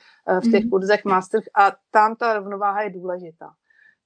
v 0.45 0.51
těch 0.51 0.63
mm. 0.63 0.69
kurzech 0.69 1.05
master 1.05 1.41
a 1.55 1.71
tam 1.91 2.15
ta 2.15 2.33
rovnováha 2.33 2.81
je 2.81 2.89
důležitá. 2.89 3.53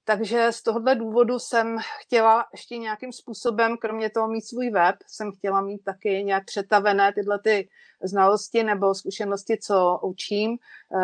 Takže 0.08 0.52
z 0.52 0.62
tohohle 0.62 0.94
důvodu 0.94 1.38
jsem 1.38 1.78
chtěla 2.00 2.46
ještě 2.52 2.78
nějakým 2.78 3.12
způsobem, 3.12 3.76
kromě 3.76 4.10
toho 4.10 4.28
mít 4.28 4.46
svůj 4.46 4.70
web, 4.70 4.96
jsem 5.06 5.32
chtěla 5.32 5.60
mít 5.60 5.84
taky 5.84 6.24
nějak 6.24 6.44
přetavené 6.44 7.12
tyhle 7.12 7.38
ty 7.38 7.68
znalosti 8.02 8.62
nebo 8.62 8.94
zkušenosti, 8.94 9.58
co 9.62 10.00
učím, 10.02 10.56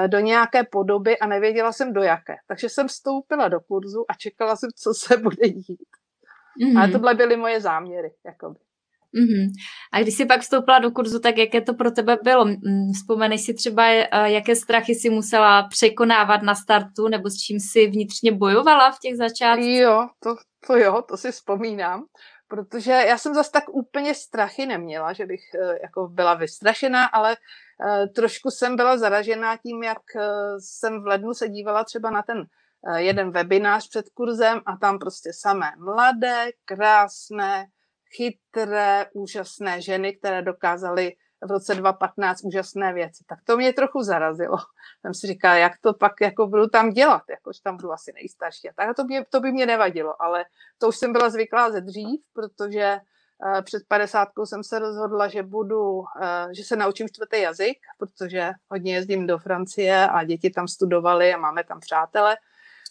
eh, 0.05 0.09
do 0.09 0.21
nějaké 0.21 0.65
podoby 0.65 1.19
a 1.19 1.27
nevěděla 1.27 1.73
jsem 1.73 1.93
do 1.93 2.03
jaké. 2.03 2.37
Takže 2.47 2.69
jsem 2.69 2.89
vstoupila 2.89 3.49
do 3.49 3.61
kurzu 3.61 4.05
a 4.09 4.15
čekala 4.15 4.57
jsem, 4.57 4.71
co 4.77 4.95
se 4.95 5.17
bude 5.23 5.49
dít. 5.49 5.89
Mm-hmm. 6.61 6.79
Ale 6.79 6.89
tohle 6.89 7.15
byly 7.15 7.37
moje 7.37 7.61
záměry. 7.61 8.15
Jakoby. 8.25 8.59
Mm-hmm. 9.15 9.53
A 9.93 10.01
když 10.01 10.15
jsi 10.15 10.27
pak 10.27 10.41
vstoupila 10.41 10.79
do 10.79 10.91
kurzu, 10.91 11.19
tak 11.19 11.39
jaké 11.39 11.61
to 11.61 11.75
pro 11.75 11.91
tebe 11.91 12.19
bylo? 12.23 12.47
Vzpomeneš 12.95 13.45
si 13.45 13.55
třeba, 13.55 13.87
eh, 13.87 14.07
jaké 14.31 14.57
strachy 14.57 14.95
si 14.95 15.11
musela 15.11 15.69
překonávat 15.69 16.43
na 16.43 16.55
startu, 16.55 17.09
nebo 17.09 17.31
s 17.31 17.37
čím 17.37 17.61
si 17.61 17.87
vnitřně 17.87 18.33
bojovala 18.33 18.93
v 18.93 18.99
těch 18.99 19.17
začátcích? 19.17 19.81
Jo, 19.81 20.09
to, 20.23 20.37
to 20.67 20.77
jo, 20.77 21.03
to 21.09 21.17
si 21.17 21.33
vzpomínám, 21.33 22.05
protože 22.49 22.91
já 22.91 23.19
jsem 23.19 23.35
zase 23.35 23.51
tak 23.51 23.65
úplně 23.69 24.15
strachy 24.15 24.67
neměla, 24.67 25.13
že 25.13 25.27
bych 25.27 25.43
eh, 25.55 25.79
jako 25.83 26.09
byla 26.09 26.35
vystrašená, 26.35 27.07
ale 27.07 27.37
eh, 27.37 28.07
trošku 28.07 28.51
jsem 28.51 28.77
byla 28.77 28.99
zaražená 28.99 29.57
tím, 29.57 29.83
jak 29.83 30.03
jsem 30.59 31.03
v 31.03 31.07
lednu 31.07 31.35
se 31.35 31.49
dívala 31.49 31.85
třeba 31.85 32.11
na 32.11 32.23
ten 32.23 32.45
jeden 32.97 33.31
webinář 33.31 33.89
před 33.89 34.05
kurzem 34.15 34.61
a 34.67 34.77
tam 34.77 34.99
prostě 34.99 35.31
samé 35.33 35.73
mladé, 35.79 36.51
krásné, 36.65 37.67
chytré, 38.17 39.07
úžasné 39.15 39.81
ženy, 39.81 40.17
které 40.17 40.43
dokázaly 40.43 41.13
v 41.47 41.51
roce 41.51 41.75
2015 41.75 42.45
úžasné 42.45 42.93
věci. 42.93 43.25
Tak 43.27 43.39
to 43.45 43.57
mě 43.57 43.73
trochu 43.73 44.03
zarazilo. 44.03 44.57
Jsem 45.01 45.15
si 45.15 45.27
říkala, 45.27 45.55
jak 45.55 45.73
to 45.81 45.95
pak 45.95 46.13
jako 46.21 46.47
budu 46.47 46.67
tam 46.67 46.91
dělat, 46.91 47.23
jakož 47.31 47.59
tam 47.59 47.77
budu 47.77 47.93
asi 47.93 48.13
nejstarší. 48.13 48.69
Tak 48.77 48.97
to, 48.97 49.05
mě, 49.05 49.25
to 49.31 49.41
by 49.41 49.53
mě 49.53 49.67
nevadilo, 49.67 50.23
ale 50.23 50.45
to 50.79 50.89
už 50.89 50.97
jsem 50.97 51.13
byla 51.13 51.31
zvyklá 51.31 51.71
ze 51.71 51.81
dřív, 51.81 52.21
protože 52.33 52.97
uh, 53.45 53.63
před 53.63 53.83
50 53.89 54.29
jsem 54.45 54.65
se 54.65 54.79
rozhodla, 54.79 55.29
že 55.29 55.43
budu, 55.43 55.99
uh, 55.99 56.05
že 56.57 56.65
se 56.65 56.77
naučím 56.77 57.09
čtvrtý 57.09 57.41
jazyk, 57.41 57.79
protože 57.99 58.51
hodně 58.69 58.95
jezdím 58.95 59.27
do 59.27 59.39
Francie 59.39 60.09
a 60.09 60.25
děti 60.25 60.51
tam 60.51 60.69
studovaly 60.69 61.35
a 61.35 61.39
máme 61.39 61.65
tam 61.65 61.81
přátele. 61.81 62.37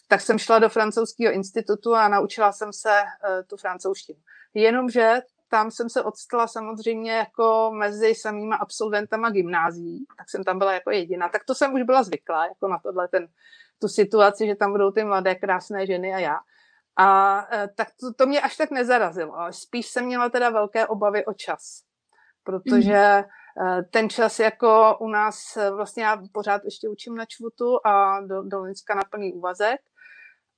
Tak 0.08 0.20
jsem 0.20 0.38
šla 0.38 0.58
do 0.58 0.68
francouzského 0.68 1.32
institutu 1.32 1.94
a 1.94 2.08
naučila 2.08 2.52
jsem 2.52 2.72
se 2.72 2.90
uh, 3.02 3.42
tu 3.46 3.56
francouzštinu. 3.56 4.20
Jenomže 4.54 5.20
tam 5.52 5.70
jsem 5.70 5.88
se 5.88 6.02
odstala 6.02 6.46
samozřejmě 6.46 7.12
jako 7.12 7.70
mezi 7.74 8.14
samýma 8.14 8.56
absolventama 8.56 9.30
gymnázií, 9.30 10.06
tak 10.18 10.30
jsem 10.30 10.44
tam 10.44 10.58
byla 10.58 10.72
jako 10.72 10.90
jediná. 10.90 11.28
Tak 11.28 11.44
to 11.44 11.54
jsem 11.54 11.74
už 11.74 11.82
byla 11.82 12.02
zvyklá, 12.02 12.46
jako 12.46 12.68
na 12.68 12.78
tohle 12.78 13.08
ten, 13.08 13.28
tu 13.80 13.88
situaci, 13.88 14.46
že 14.46 14.54
tam 14.54 14.72
budou 14.72 14.90
ty 14.90 15.04
mladé 15.04 15.34
krásné 15.34 15.86
ženy 15.86 16.14
a 16.14 16.18
já. 16.18 16.36
A 16.96 17.38
e, 17.52 17.68
tak 17.76 17.88
to, 18.00 18.14
to 18.14 18.26
mě 18.26 18.40
až 18.40 18.56
tak 18.56 18.70
nezarazilo, 18.70 19.34
spíš 19.50 19.86
jsem 19.86 20.04
měla 20.04 20.28
teda 20.28 20.50
velké 20.50 20.86
obavy 20.86 21.24
o 21.24 21.32
čas, 21.32 21.82
protože 22.44 23.24
mm. 23.58 23.84
ten 23.90 24.10
čas 24.10 24.38
jako 24.38 24.96
u 25.00 25.08
nás, 25.08 25.56
e, 25.56 25.70
vlastně 25.70 26.04
já 26.04 26.22
pořád 26.32 26.64
ještě 26.64 26.88
učím 26.88 27.14
na 27.14 27.24
čvutu 27.24 27.86
a 27.86 28.20
do, 28.20 28.42
do 28.42 28.62
Linska 28.62 28.94
na 28.94 29.02
plný 29.10 29.32
úvazek, 29.32 29.80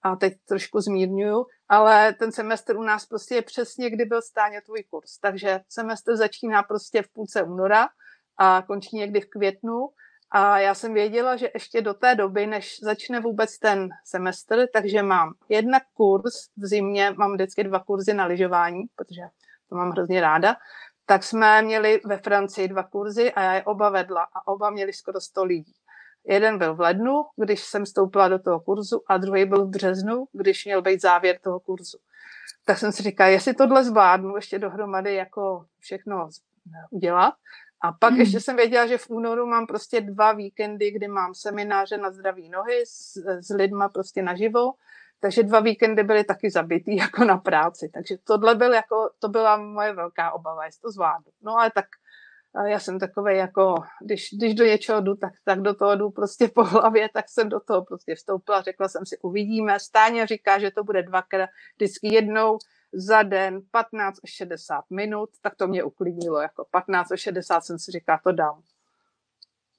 a 0.04 0.16
teď 0.16 0.34
trošku 0.48 0.80
zmírňuju, 0.80 1.46
ale 1.68 2.12
ten 2.12 2.32
semestr 2.32 2.76
u 2.76 2.82
nás 2.82 3.06
prostě 3.06 3.34
je 3.34 3.42
přesně, 3.42 3.90
kdy 3.90 4.04
byl 4.04 4.22
stáně 4.22 4.60
tvůj 4.60 4.82
kurz. 4.90 5.18
Takže 5.18 5.60
semestr 5.68 6.16
začíná 6.16 6.62
prostě 6.62 7.02
v 7.02 7.08
půlce 7.08 7.42
února 7.42 7.88
a 8.36 8.62
končí 8.66 8.96
někdy 8.96 9.20
v 9.20 9.30
květnu 9.30 9.88
a 10.30 10.58
já 10.58 10.74
jsem 10.74 10.94
věděla, 10.94 11.36
že 11.36 11.50
ještě 11.54 11.82
do 11.82 11.94
té 11.94 12.14
doby, 12.14 12.46
než 12.46 12.76
začne 12.82 13.20
vůbec 13.20 13.58
ten 13.58 13.88
semestr, 14.04 14.66
takže 14.72 15.02
mám 15.02 15.34
jednak 15.48 15.82
kurz 15.94 16.34
v 16.56 16.66
zimě, 16.66 17.14
mám 17.16 17.32
vždycky 17.32 17.64
dva 17.64 17.78
kurzy 17.78 18.14
na 18.14 18.24
lyžování, 18.26 18.82
protože 18.96 19.22
to 19.68 19.76
mám 19.76 19.90
hrozně 19.90 20.20
ráda, 20.20 20.56
tak 21.06 21.24
jsme 21.24 21.62
měli 21.62 22.00
ve 22.04 22.18
Francii 22.18 22.68
dva 22.68 22.82
kurzy 22.82 23.32
a 23.32 23.42
já 23.42 23.54
je 23.54 23.62
oba 23.62 23.90
vedla 23.90 24.22
a 24.22 24.48
oba 24.48 24.70
měli 24.70 24.92
skoro 24.92 25.20
100 25.20 25.44
lidí. 25.44 25.74
Jeden 26.26 26.58
byl 26.58 26.74
v 26.74 26.80
lednu, 26.80 27.22
když 27.36 27.60
jsem 27.60 27.84
vstoupila 27.84 28.28
do 28.28 28.38
toho 28.38 28.60
kurzu 28.60 29.02
a 29.08 29.16
druhý 29.16 29.44
byl 29.44 29.66
v 29.66 29.70
březnu, 29.70 30.24
když 30.32 30.64
měl 30.64 30.82
být 30.82 31.00
závěr 31.00 31.38
toho 31.38 31.60
kurzu. 31.60 31.98
Tak 32.64 32.78
jsem 32.78 32.92
si 32.92 33.02
říkala, 33.02 33.30
jestli 33.30 33.54
tohle 33.54 33.84
zvládnu 33.84 34.36
ještě 34.36 34.58
dohromady 34.58 35.14
jako 35.14 35.64
všechno 35.78 36.28
udělat. 36.90 37.34
A 37.84 37.92
pak 37.92 38.12
mm. 38.12 38.20
ještě 38.20 38.40
jsem 38.40 38.56
věděla, 38.56 38.86
že 38.86 38.98
v 38.98 39.10
únoru 39.10 39.46
mám 39.46 39.66
prostě 39.66 40.00
dva 40.00 40.32
víkendy, 40.32 40.90
kdy 40.90 41.08
mám 41.08 41.34
semináře 41.34 41.98
na 41.98 42.10
zdraví 42.10 42.48
nohy 42.48 42.82
s, 42.86 43.16
s 43.40 43.54
lidma 43.54 43.88
prostě 43.88 44.22
naživo. 44.22 44.72
Takže 45.20 45.42
dva 45.42 45.60
víkendy 45.60 46.02
byly 46.02 46.24
taky 46.24 46.50
zabitý 46.50 46.96
jako 47.04 47.24
na 47.24 47.36
práci. 47.36 47.90
Takže 47.94 48.16
tohle 48.24 48.54
byl 48.54 48.72
jako, 48.72 49.10
to 49.18 49.28
byla 49.28 49.56
moje 49.56 49.92
velká 49.92 50.32
obava, 50.32 50.64
jestli 50.64 50.80
to 50.80 50.90
zvládnu. 50.90 51.32
No 51.42 51.56
ale 51.56 51.70
tak 51.74 51.84
já 52.66 52.78
jsem 52.78 52.98
takový 52.98 53.36
jako, 53.36 53.74
když, 54.04 54.28
když 54.32 54.54
do 54.54 54.64
něčeho 54.64 55.00
jdu, 55.00 55.14
tak, 55.14 55.32
tak 55.44 55.60
do 55.60 55.74
toho 55.74 55.96
jdu 55.96 56.10
prostě 56.10 56.48
po 56.48 56.64
hlavě, 56.64 57.08
tak 57.14 57.28
jsem 57.28 57.48
do 57.48 57.60
toho 57.60 57.84
prostě 57.84 58.14
vstoupila, 58.14 58.62
řekla 58.62 58.88
jsem 58.88 59.06
si, 59.06 59.18
uvidíme. 59.18 59.80
Stáně 59.80 60.26
říká, 60.26 60.58
že 60.58 60.70
to 60.70 60.84
bude 60.84 61.02
dvakrát, 61.02 61.50
vždycky 61.76 62.14
jednou 62.14 62.58
za 62.92 63.22
den 63.22 63.60
15 63.70 64.18
až 64.24 64.30
60 64.30 64.84
minut, 64.90 65.30
tak 65.42 65.54
to 65.56 65.66
mě 65.66 65.84
uklidnilo, 65.84 66.40
jako 66.40 66.66
15 66.70 67.12
až 67.12 67.20
60 67.20 67.64
jsem 67.64 67.78
si 67.78 67.90
říká, 67.92 68.20
to 68.24 68.32
dám. 68.32 68.62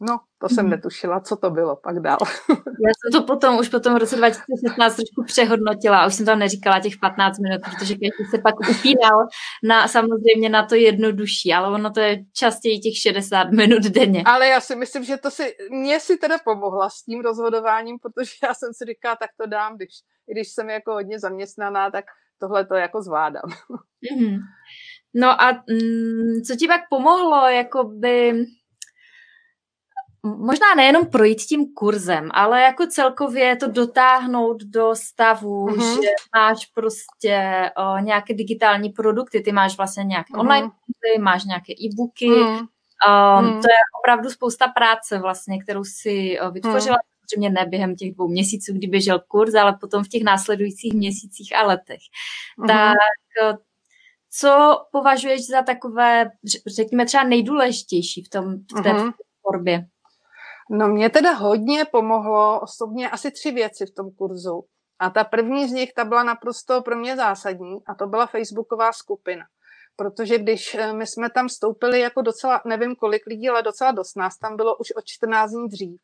No, 0.06 0.20
to 0.38 0.50
jsem 0.50 0.66
mm. 0.66 0.72
netušila, 0.72 1.20
co 1.20 1.36
to 1.36 1.50
bylo 1.50 1.76
pak 1.76 2.00
dál. 2.00 2.18
Já 2.50 2.92
jsem 2.98 3.12
to 3.12 3.28
potom, 3.28 3.60
už 3.60 3.70
potom 3.70 3.94
v 3.94 3.98
roce 3.98 4.16
2016 4.16 4.96
trošku 4.96 5.24
přehodnotila 5.26 6.02
a 6.02 6.08
už 6.08 6.16
jsem 6.16 6.26
tam 6.26 6.40
neříkala 6.40 6.80
těch 6.80 6.98
15 7.02 7.40
minut, 7.40 7.62
protože 7.62 7.94
každý 7.94 8.26
se 8.32 8.38
pak 8.38 8.56
upínal 8.60 9.28
na, 9.64 9.88
samozřejmě 9.88 10.50
na 10.50 10.66
to 10.66 10.76
jednodušší, 10.76 11.54
ale 11.54 11.70
ono 11.70 11.92
to 11.92 12.00
je 12.00 12.24
častěji 12.34 12.80
těch 12.80 12.98
60 12.98 13.44
minut 13.52 13.84
denně. 13.84 14.24
Ale 14.26 14.48
já 14.48 14.60
si 14.60 14.76
myslím, 14.76 15.04
že 15.04 15.18
to 15.18 15.32
si, 15.32 15.56
mě 15.72 16.00
si 16.00 16.18
teda 16.18 16.38
pomohla 16.46 16.90
s 16.90 17.04
tím 17.04 17.22
rozhodováním, 17.22 17.98
protože 18.00 18.32
já 18.44 18.54
jsem 18.54 18.74
si 18.74 18.86
říkala, 18.86 19.16
tak 19.16 19.30
to 19.42 19.48
dám, 19.48 19.76
když, 19.76 19.90
když 20.34 20.50
jsem 20.50 20.70
jako 20.70 20.94
hodně 20.94 21.20
zaměstnaná, 21.20 21.92
tak 21.92 22.06
tohle 22.40 22.66
to 22.66 22.76
jako 22.76 23.02
zvládám. 23.02 23.50
Mm-hmm. 23.50 24.38
No 25.14 25.42
a 25.42 25.52
mm, 25.52 26.42
co 26.48 26.56
ti 26.56 26.68
pak 26.68 26.82
pomohlo, 26.90 27.48
jakoby 27.48 28.46
možná 30.26 30.76
nejenom 30.76 31.06
projít 31.06 31.42
tím 31.42 31.74
kurzem, 31.74 32.30
ale 32.34 32.62
jako 32.62 32.88
celkově 32.88 33.56
to 33.56 33.68
dotáhnout 33.68 34.64
do 34.64 34.96
stavu, 34.96 35.68
mm-hmm. 35.68 36.02
že 36.02 36.10
máš 36.36 36.66
prostě 36.66 37.70
o, 37.78 38.00
nějaké 38.00 38.34
digitální 38.34 38.90
produkty, 38.90 39.42
ty 39.42 39.52
máš 39.52 39.78
vlastně 39.78 40.04
nějaké 40.04 40.34
mm-hmm. 40.34 40.40
online 40.40 40.68
kurzy, 40.68 41.22
máš 41.22 41.46
nějaké 41.46 41.74
e-booky, 41.74 42.30
mm-hmm. 42.30 42.68
Um, 43.08 43.46
mm. 43.46 43.62
To 43.62 43.68
je 43.68 43.78
opravdu 44.04 44.30
spousta 44.30 44.68
práce 44.68 45.20
vlastně, 45.20 45.64
kterou 45.64 45.84
si 45.84 46.40
uh, 46.42 46.54
vytvořila. 46.54 46.96
Mm. 46.96 47.30
Samozřejmě 47.30 47.50
ne 47.50 47.66
během 47.70 47.96
těch 47.96 48.14
dvou 48.14 48.28
měsíců, 48.28 48.74
kdy 48.74 48.88
běžel 48.88 49.20
kurz, 49.28 49.56
ale 49.56 49.78
potom 49.82 50.04
v 50.04 50.08
těch 50.08 50.24
následujících 50.24 50.94
měsících 50.94 51.56
a 51.56 51.66
letech. 51.66 52.00
Mm. 52.58 52.68
Tak 52.68 52.96
co 54.32 54.78
považuješ 54.92 55.48
za 55.48 55.62
takové, 55.62 56.32
řekněme 56.76 57.06
třeba 57.06 57.24
nejdůležitější 57.24 58.24
v, 58.24 58.30
tom, 58.30 58.56
v 58.80 58.84
té 58.84 58.94
mm. 58.94 59.12
tvorbě? 59.42 59.86
No 60.70 60.88
mě 60.88 61.10
teda 61.10 61.32
hodně 61.32 61.86
pomohlo 61.86 62.62
osobně 62.62 63.10
asi 63.10 63.32
tři 63.32 63.52
věci 63.52 63.86
v 63.86 63.94
tom 63.94 64.12
kurzu. 64.12 64.66
A 65.00 65.10
ta 65.10 65.24
první 65.24 65.70
z 65.70 65.72
nich, 65.72 65.94
ta 65.94 66.06
byla 66.06 66.24
naprosto 66.24 66.82
pro 66.82 66.96
mě 66.96 67.16
zásadní 67.16 67.78
a 67.88 67.96
to 67.96 68.08
byla 68.08 68.28
facebooková 68.28 68.94
skupina 68.94 69.46
protože 69.96 70.38
když 70.38 70.76
eh, 70.76 70.94
my 70.94 71.08
jsme 71.08 71.30
tam 71.30 71.48
vstoupili 71.48 72.00
jako 72.00 72.22
docela, 72.22 72.62
nevím 72.66 72.96
kolik 72.96 73.26
lidí, 73.26 73.50
ale 73.50 73.64
docela 73.64 73.92
dost 73.92 74.16
nás 74.16 74.38
tam 74.38 74.56
bylo 74.56 74.78
už 74.78 74.88
o 74.96 75.02
14 75.06 75.52
dní 75.52 75.68
dřív. 75.68 76.02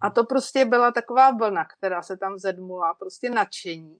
A 0.00 0.10
to 0.10 0.24
prostě 0.24 0.64
byla 0.64 0.92
taková 0.92 1.30
vlna, 1.30 1.64
která 1.64 2.02
se 2.02 2.16
tam 2.16 2.38
zedmula, 2.38 2.94
prostě 2.94 3.30
nadšení. 3.30 3.98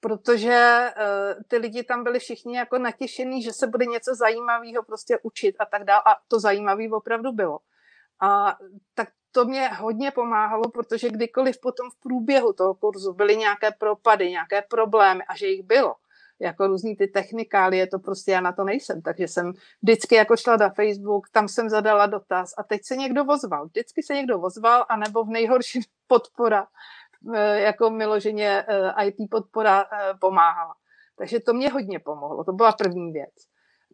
Protože 0.00 0.88
uh, 0.96 1.42
ty 1.48 1.56
lidi 1.56 1.82
tam 1.82 2.04
byli 2.04 2.18
všichni 2.18 2.56
jako 2.56 2.78
natěšení, 2.78 3.42
že 3.42 3.52
se 3.52 3.66
bude 3.66 3.86
něco 3.86 4.14
zajímavého 4.14 4.82
prostě 4.82 5.18
učit 5.22 5.56
a 5.58 5.64
tak 5.64 5.84
dále. 5.84 6.02
A 6.06 6.16
to 6.28 6.40
zajímavé 6.40 6.84
opravdu 6.92 7.32
bylo. 7.32 7.58
A 8.20 8.56
tak 8.94 9.08
to 9.34 9.44
mě 9.44 9.68
hodně 9.68 10.10
pomáhalo, 10.10 10.70
protože 10.70 11.10
kdykoliv 11.10 11.60
potom 11.60 11.90
v 11.90 12.00
průběhu 12.00 12.52
toho 12.52 12.74
kurzu 12.74 13.12
byly 13.12 13.36
nějaké 13.36 13.70
propady, 13.70 14.30
nějaké 14.30 14.62
problémy 14.62 15.22
a 15.28 15.36
že 15.36 15.46
jich 15.46 15.62
bylo, 15.62 15.94
jako 16.40 16.66
různý 16.66 16.96
ty 16.96 17.06
technikálie, 17.06 17.86
to 17.86 17.98
prostě 17.98 18.32
já 18.32 18.40
na 18.40 18.52
to 18.52 18.64
nejsem, 18.64 19.02
takže 19.02 19.28
jsem 19.28 19.52
vždycky 19.82 20.14
jako 20.14 20.36
šla 20.36 20.56
na 20.56 20.70
Facebook, 20.70 21.30
tam 21.30 21.48
jsem 21.48 21.68
zadala 21.68 22.06
dotaz 22.06 22.54
a 22.58 22.62
teď 22.62 22.80
se 22.84 22.96
někdo 22.96 23.24
vozval. 23.24 23.66
Vždycky 23.66 24.02
se 24.02 24.14
někdo 24.14 24.38
vozval, 24.38 24.86
anebo 24.88 25.24
v 25.24 25.28
nejhorší 25.28 25.80
podpora, 26.06 26.66
eh, 27.34 27.60
jako 27.60 27.90
miloženě 27.90 28.64
eh, 28.68 29.06
IT 29.06 29.30
podpora 29.30 29.84
eh, 29.92 30.14
pomáhala. 30.20 30.74
Takže 31.16 31.40
to 31.40 31.52
mě 31.52 31.70
hodně 31.70 31.98
pomohlo, 31.98 32.44
to 32.44 32.52
byla 32.52 32.72
první 32.72 33.12
věc. 33.12 33.34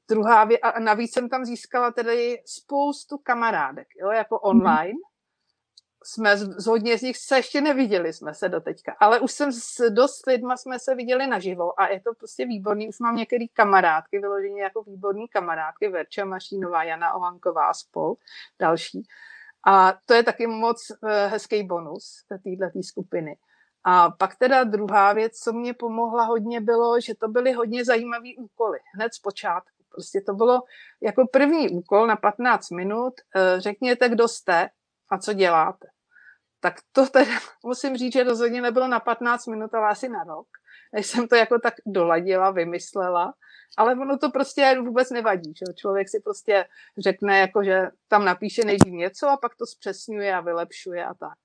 Druhá 0.08 0.44
věc, 0.44 0.60
a 0.62 0.80
navíc 0.80 1.12
jsem 1.14 1.28
tam 1.28 1.44
získala 1.44 1.90
tedy 1.90 2.42
spoustu 2.46 3.18
kamarádek, 3.18 3.88
jo, 4.00 4.10
jako 4.10 4.34
mhm. 4.34 4.40
online, 4.42 4.98
jsme 6.04 6.36
z, 6.36 6.66
hodně 6.66 6.98
z 6.98 7.02
nich 7.02 7.16
se 7.16 7.36
ještě 7.36 7.60
neviděli 7.60 8.12
jsme 8.12 8.34
se 8.34 8.48
do 8.48 8.60
teďka, 8.60 8.96
ale 9.00 9.20
už 9.20 9.32
jsem 9.32 9.52
s 9.52 9.90
dost 9.90 10.26
lidma 10.26 10.56
jsme 10.56 10.78
se 10.78 10.94
viděli 10.94 11.26
naživo 11.26 11.80
a 11.80 11.88
je 11.88 12.00
to 12.00 12.14
prostě 12.14 12.46
výborný. 12.46 12.88
Už 12.88 12.98
mám 12.98 13.16
některé 13.16 13.44
kamarádky, 13.52 14.18
vyloženě 14.18 14.62
jako 14.62 14.82
výborný 14.82 15.28
kamarádky, 15.28 15.88
Verča 15.88 16.24
Mašínová, 16.24 16.82
Jana 16.82 17.14
Ohanková 17.14 17.66
a 17.66 17.74
spol, 17.74 18.14
další. 18.58 19.02
A 19.66 19.94
to 20.06 20.14
je 20.14 20.22
taky 20.22 20.46
moc 20.46 20.86
eh, 20.90 21.26
hezký 21.26 21.62
bonus 21.62 22.24
této 22.28 22.82
skupiny. 22.82 23.36
A 23.84 24.10
pak 24.10 24.36
teda 24.36 24.64
druhá 24.64 25.12
věc, 25.12 25.38
co 25.38 25.52
mě 25.52 25.74
pomohla 25.74 26.24
hodně, 26.24 26.60
bylo, 26.60 27.00
že 27.00 27.14
to 27.14 27.28
byly 27.28 27.52
hodně 27.52 27.84
zajímavé 27.84 28.28
úkoly 28.38 28.78
hned 28.94 29.14
z 29.14 29.18
počátku. 29.18 29.84
Prostě 29.88 30.20
to 30.20 30.34
bylo 30.34 30.62
jako 31.00 31.26
první 31.32 31.68
úkol 31.68 32.06
na 32.06 32.16
15 32.16 32.70
minut. 32.70 33.14
Eh, 33.36 33.60
řekněte, 33.60 34.08
kdo 34.08 34.28
jste, 34.28 34.68
a 35.10 35.18
co 35.18 35.32
děláte. 35.32 35.88
Tak 36.60 36.74
to 36.92 37.06
teda 37.06 37.32
musím 37.64 37.96
říct, 37.96 38.12
že 38.12 38.24
rozhodně 38.24 38.62
nebylo 38.62 38.88
na 38.88 39.00
15 39.00 39.46
minut, 39.46 39.74
ale 39.74 39.88
asi 39.88 40.08
na 40.08 40.24
rok, 40.24 40.46
než 40.92 41.06
jsem 41.06 41.28
to 41.28 41.36
jako 41.36 41.58
tak 41.58 41.74
doladila, 41.86 42.50
vymyslela. 42.50 43.34
Ale 43.76 43.92
ono 43.92 44.18
to 44.18 44.30
prostě 44.30 44.76
vůbec 44.80 45.10
nevadí, 45.10 45.52
že 45.56 45.74
člověk 45.74 46.08
si 46.08 46.20
prostě 46.20 46.64
řekne, 46.98 47.38
jako, 47.38 47.64
že 47.64 47.90
tam 48.08 48.24
napíše 48.24 48.64
nejdřív 48.64 48.92
něco 48.92 49.28
a 49.28 49.36
pak 49.36 49.56
to 49.56 49.66
zpřesňuje 49.66 50.34
a 50.34 50.40
vylepšuje 50.40 51.04
a 51.04 51.14
tak. 51.14 51.38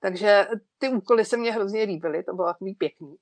Takže 0.00 0.48
ty 0.78 0.88
úkoly 0.88 1.24
se 1.24 1.36
mně 1.36 1.52
hrozně 1.52 1.82
líbily, 1.82 2.22
to 2.22 2.34
bylo 2.34 2.46
takový 2.46 2.74
pěkný. 2.74 3.16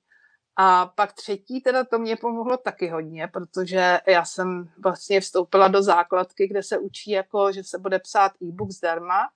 A 0.55 0.85
pak 0.85 1.13
třetí, 1.13 1.61
teda 1.61 1.83
to 1.83 1.99
mě 1.99 2.15
pomohlo 2.15 2.57
taky 2.57 2.87
hodně, 2.87 3.27
protože 3.27 3.99
já 4.07 4.25
jsem 4.25 4.69
vlastně 4.83 5.21
vstoupila 5.21 5.67
do 5.67 5.83
základky, 5.83 6.47
kde 6.47 6.63
se 6.63 6.77
učí, 6.77 7.11
jako, 7.11 7.51
že 7.51 7.63
se 7.63 7.77
bude 7.77 7.99
psát 7.99 8.31
e-book 8.41 8.71
zdarma 8.71 9.29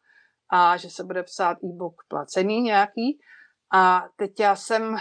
a 0.51 0.77
že 0.77 0.89
se 0.89 1.03
bude 1.03 1.23
psát 1.23 1.57
e-book 1.63 2.03
placený 2.07 2.61
nějaký. 2.61 3.19
A 3.73 4.05
teď 4.15 4.39
já 4.39 4.55
jsem 4.55 4.93
uh, 4.93 4.97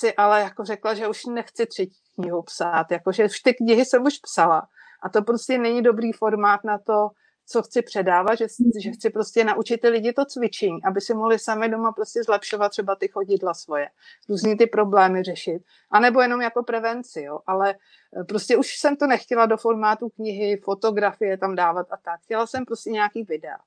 si 0.00 0.14
ale 0.14 0.40
jako 0.40 0.64
řekla, 0.64 0.94
že 0.94 1.08
už 1.08 1.24
nechci 1.24 1.66
třetí 1.66 2.00
knihu 2.14 2.42
psát, 2.42 2.90
jakože 2.90 3.24
už 3.24 3.40
ty 3.40 3.54
knihy 3.54 3.84
jsem 3.84 4.02
už 4.02 4.18
psala. 4.18 4.62
A 5.02 5.08
to 5.08 5.22
prostě 5.22 5.58
není 5.58 5.82
dobrý 5.82 6.12
formát 6.12 6.64
na 6.64 6.78
to, 6.78 7.08
co 7.46 7.62
chci 7.62 7.82
předávat, 7.82 8.34
že, 8.34 8.46
že 8.82 8.90
chci 8.90 9.10
prostě 9.10 9.44
naučit 9.44 9.80
ty 9.80 9.88
lidi 9.88 10.12
to 10.12 10.24
cvičení, 10.24 10.78
aby 10.84 11.00
si 11.00 11.14
mohli 11.14 11.38
sami 11.38 11.68
doma 11.68 11.92
prostě 11.92 12.22
zlepšovat 12.22 12.68
třeba 12.68 12.96
ty 12.96 13.08
chodidla 13.08 13.54
svoje, 13.54 13.88
různý 14.28 14.56
ty 14.56 14.66
problémy 14.66 15.22
řešit, 15.22 15.62
a 15.90 16.00
nebo 16.00 16.20
jenom 16.20 16.40
jako 16.40 16.62
prevenci, 16.62 17.22
jo, 17.22 17.38
ale 17.46 17.74
eh, 18.20 18.24
prostě 18.24 18.56
už 18.56 18.78
jsem 18.78 18.96
to 18.96 19.06
nechtěla 19.06 19.46
do 19.46 19.56
formátu 19.56 20.08
knihy, 20.08 20.56
fotografie 20.56 21.38
tam 21.38 21.54
dávat 21.54 21.86
a 21.90 21.96
tak, 21.96 22.20
chtěla 22.20 22.46
jsem 22.46 22.64
prostě 22.64 22.90
nějaký 22.90 23.22
videa 23.22 23.58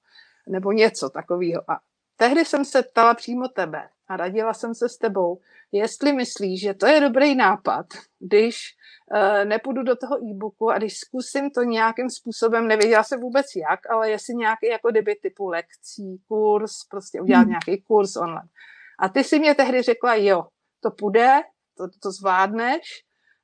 nebo 0.48 0.72
něco 0.72 1.10
takového. 1.10 1.72
A 1.72 1.80
tehdy 2.18 2.46
jsem 2.46 2.66
se 2.66 2.84
ptala 2.84 3.14
přímo 3.14 3.48
tebe 3.48 3.90
a 4.08 4.18
radila 4.18 4.54
jsem 4.54 4.76
se 4.76 4.90
s 4.90 4.98
tebou, 4.98 5.40
jestli 5.72 6.14
myslíš, 6.14 6.62
že 6.62 6.74
to 6.74 6.86
je 6.86 7.02
dobrý 7.02 7.36
nápad, 7.36 7.86
když 8.20 8.58
uh, 9.14 9.46
nepůjdu 9.46 9.84
do 9.84 9.96
toho 9.96 10.18
e-booku 10.18 10.70
a 10.70 10.78
když 10.78 10.98
zkusím 11.00 11.52
to 11.52 11.64
nějakým 11.64 12.10
způsobem, 12.10 12.68
nevěděla 12.68 13.04
se 13.04 13.18
vůbec 13.18 13.46
jak, 13.56 13.92
ale 13.92 14.10
jestli 14.10 14.36
nějaký 14.36 14.68
jako 14.68 14.92
kdyby 14.92 15.16
typu 15.16 15.48
lekcí, 15.48 16.22
kurz, 16.28 16.72
prostě 16.90 17.22
udělat 17.22 17.42
hmm. 17.42 17.50
nějaký 17.50 17.84
kurz 17.84 18.16
online. 18.16 18.50
A 19.00 19.10
ty 19.10 19.24
si 19.24 19.40
mě 19.40 19.56
tehdy 19.56 19.82
řekla, 19.82 20.16
jo, 20.16 20.48
to 20.80 20.92
půjde, 20.92 21.42
to, 21.78 21.88
to 22.02 22.12
zvládneš 22.12 22.82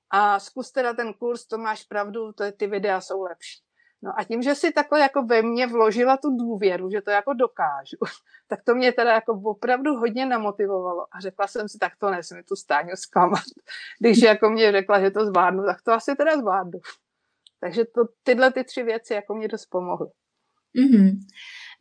a 0.10 0.39
zkus 0.39 0.72
teda 0.72 0.94
ten 0.94 1.13
kurz, 1.13 1.46
to 1.46 1.58
máš 1.58 1.84
pravdu, 1.84 2.34
to, 2.34 2.52
ty 2.52 2.68
videa 2.68 3.02
jsou 3.02 3.22
lepší. 3.22 3.63
No 4.04 4.12
a 4.18 4.24
tím, 4.24 4.42
že 4.42 4.56
si 4.56 4.72
takhle 4.72 5.00
jako 5.00 5.24
ve 5.24 5.42
mně 5.42 5.68
vložila 5.68 6.18
tu 6.18 6.38
důvěru, 6.38 6.89
že 6.92 7.02
to 7.02 7.12
jako 7.12 7.34
dokážu, 7.34 7.98
tak 8.48 8.63
to 8.63 8.76
mě 8.76 8.92
teda 8.92 9.13
jako 9.13 9.42
opravdu 9.46 9.96
hodně 9.96 10.26
namotivovalo. 10.26 11.06
A 11.12 11.20
řekla 11.20 11.48
jsem 11.48 11.70
si, 11.70 11.78
tak 11.78 11.94
to 11.98 12.12
nesmí 12.12 12.44
tu 12.44 12.56
stáňu 12.56 12.96
zklamat. 12.96 13.44
Když 14.00 14.22
jako 14.22 14.50
mě 14.50 14.72
řekla, 14.72 15.00
že 15.00 15.12
to 15.12 15.26
zvládnu, 15.26 15.63
tak 15.66 15.82
to 15.82 15.92
asi 15.92 16.16
teda 16.16 16.38
zvládnu. 16.38 16.80
Takže 17.60 17.86
to, 17.86 18.02
tyhle 18.24 18.52
ty 18.52 18.63
tři 18.63 18.84
věci 18.84 19.13
jako 19.13 19.36
mě 19.36 19.48
dost 19.48 19.66
pomohly. 19.66 20.08
Mm-hmm. 20.76 21.12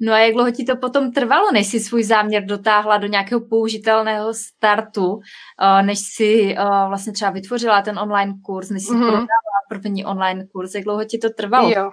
No 0.01 0.13
a 0.13 0.19
jak 0.19 0.35
dlouho 0.35 0.51
ti 0.51 0.65
to 0.65 0.77
potom 0.77 1.13
trvalo, 1.13 1.53
než 1.53 1.67
si 1.67 1.81
svůj 1.81 2.05
záměr 2.05 2.45
dotáhla 2.45 2.99
do 2.99 3.07
nějakého 3.07 3.41
použitelného 3.41 4.35
startu, 4.35 5.21
eh, 5.63 5.83
než 5.83 5.99
si 5.99 6.55
eh, 6.59 6.65
vlastně 6.89 7.13
třeba 7.13 7.31
vytvořila 7.31 7.83
ten 7.83 7.99
online 7.99 8.35
kurz, 8.45 8.71
než 8.71 8.83
si 8.83 8.93
mm-hmm. 8.93 9.07
prodala 9.07 9.59
první 9.69 10.05
online 10.05 10.47
kurz, 10.53 10.75
jak 10.75 10.85
dlouho 10.85 11.05
ti 11.05 11.19
to 11.19 11.31
trvalo? 11.31 11.71
Jo, 11.71 11.91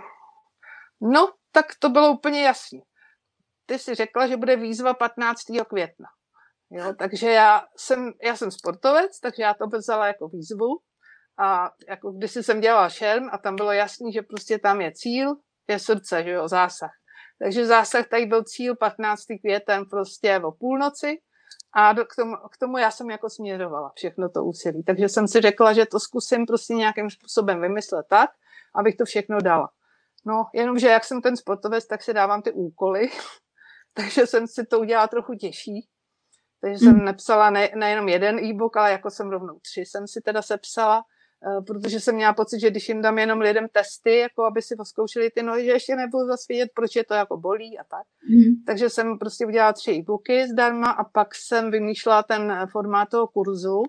No, 1.01 1.33
tak 1.51 1.65
to 1.79 1.89
bylo 1.89 2.11
úplně 2.11 2.43
jasné. 2.43 2.79
Ty 3.65 3.79
si 3.79 3.95
řekla, 3.95 4.27
že 4.27 4.37
bude 4.37 4.55
výzva 4.55 4.93
15. 4.93 5.39
května. 5.69 6.07
Jo, 6.71 6.93
takže 6.99 7.31
já 7.31 7.65
jsem, 7.77 8.11
já 8.23 8.35
jsem 8.35 8.51
sportovec, 8.51 9.19
takže 9.19 9.43
já 9.43 9.53
to 9.53 9.67
vzala 9.67 10.07
jako 10.07 10.27
výzvu. 10.27 10.79
A 11.37 11.71
jako 11.89 12.11
když 12.11 12.31
jsem 12.31 12.61
dělala 12.61 12.89
šerm 12.89 13.29
a 13.31 13.37
tam 13.37 13.55
bylo 13.55 13.71
jasný, 13.71 14.13
že 14.13 14.21
prostě 14.21 14.59
tam 14.59 14.81
je 14.81 14.91
cíl, 14.91 15.35
je 15.67 15.79
srdce, 15.79 16.23
že 16.23 16.31
jo, 16.31 16.47
zásah. 16.47 16.91
Takže 17.39 17.65
zásah 17.65 18.07
tady 18.07 18.25
byl 18.25 18.43
cíl 18.43 18.75
15. 18.75 19.25
květen 19.41 19.85
prostě 19.85 20.39
o 20.39 20.51
půlnoci 20.51 21.21
a 21.73 21.93
k 21.93 22.15
tomu, 22.15 22.35
k 22.51 22.57
tomu 22.57 22.77
já 22.77 22.91
jsem 22.91 23.09
jako 23.09 23.29
směřovala 23.29 23.91
všechno 23.95 24.29
to 24.29 24.43
úsilí. 24.43 24.83
Takže 24.83 25.09
jsem 25.09 25.27
si 25.27 25.41
řekla, 25.41 25.73
že 25.73 25.85
to 25.85 25.99
zkusím 25.99 26.45
prostě 26.45 26.73
nějakým 26.73 27.09
způsobem 27.09 27.61
vymyslet 27.61 28.05
tak, 28.09 28.29
abych 28.75 28.95
to 28.95 29.05
všechno 29.05 29.41
dala. 29.41 29.69
No, 30.25 30.43
jenomže 30.53 30.87
jak 30.87 31.03
jsem 31.05 31.21
ten 31.21 31.37
sportovec, 31.37 31.87
tak 31.87 32.03
si 32.03 32.13
dávám 32.13 32.41
ty 32.41 32.51
úkoly, 32.51 33.09
takže 33.93 34.27
jsem 34.27 34.47
si 34.47 34.65
to 34.65 34.79
udělala 34.79 35.07
trochu 35.07 35.33
těžší. 35.33 35.89
Takže 36.61 36.77
jsem 36.77 36.93
hmm. 36.93 37.05
nepsala 37.05 37.49
ne, 37.49 37.69
nejenom 37.75 38.09
jeden 38.09 38.39
e-book, 38.39 38.77
ale 38.77 38.91
jako 38.91 39.09
jsem 39.09 39.29
rovnou 39.29 39.59
tři 39.59 39.81
jsem 39.81 40.07
si 40.07 40.21
teda 40.21 40.41
sepsala, 40.41 40.97
uh, 40.97 41.65
protože 41.65 41.99
jsem 41.99 42.15
měla 42.15 42.33
pocit, 42.33 42.59
že 42.59 42.69
když 42.69 42.89
jim 42.89 43.01
dám 43.01 43.19
jenom 43.19 43.39
lidem 43.39 43.67
testy, 43.71 44.17
jako 44.17 44.43
aby 44.43 44.61
si 44.61 44.75
poskoušeli 44.75 45.29
ty 45.29 45.43
nohy, 45.43 45.65
že 45.65 45.71
ještě 45.71 45.95
nebudu 45.95 46.27
zase 46.27 46.45
vědět, 46.49 46.69
proč 46.75 46.95
je 46.95 47.03
to 47.03 47.13
jako 47.13 47.37
bolí 47.37 47.79
a 47.79 47.83
tak. 47.83 48.07
Hmm. 48.29 48.63
Takže 48.67 48.89
jsem 48.89 49.19
prostě 49.19 49.45
udělala 49.45 49.73
tři 49.73 49.91
e-booky 49.91 50.47
zdarma 50.47 50.91
a 50.91 51.03
pak 51.03 51.35
jsem 51.35 51.71
vymýšlela 51.71 52.23
ten 52.23 52.67
formát 52.71 53.09
toho 53.09 53.27
kurzu. 53.27 53.83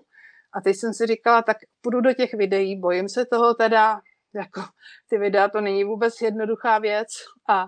A 0.53 0.61
teď 0.61 0.75
jsem 0.75 0.93
si 0.93 1.07
říkala, 1.07 1.41
tak 1.41 1.57
půjdu 1.81 2.01
do 2.01 2.13
těch 2.13 2.33
videí, 2.33 2.79
bojím 2.79 3.09
se 3.09 3.25
toho 3.25 3.53
teda, 3.53 4.01
jako 4.33 4.61
ty 5.09 5.17
videa 5.17 5.49
to 5.49 5.61
není 5.61 5.83
vůbec 5.83 6.21
jednoduchá 6.21 6.79
věc 6.79 7.07
a 7.49 7.67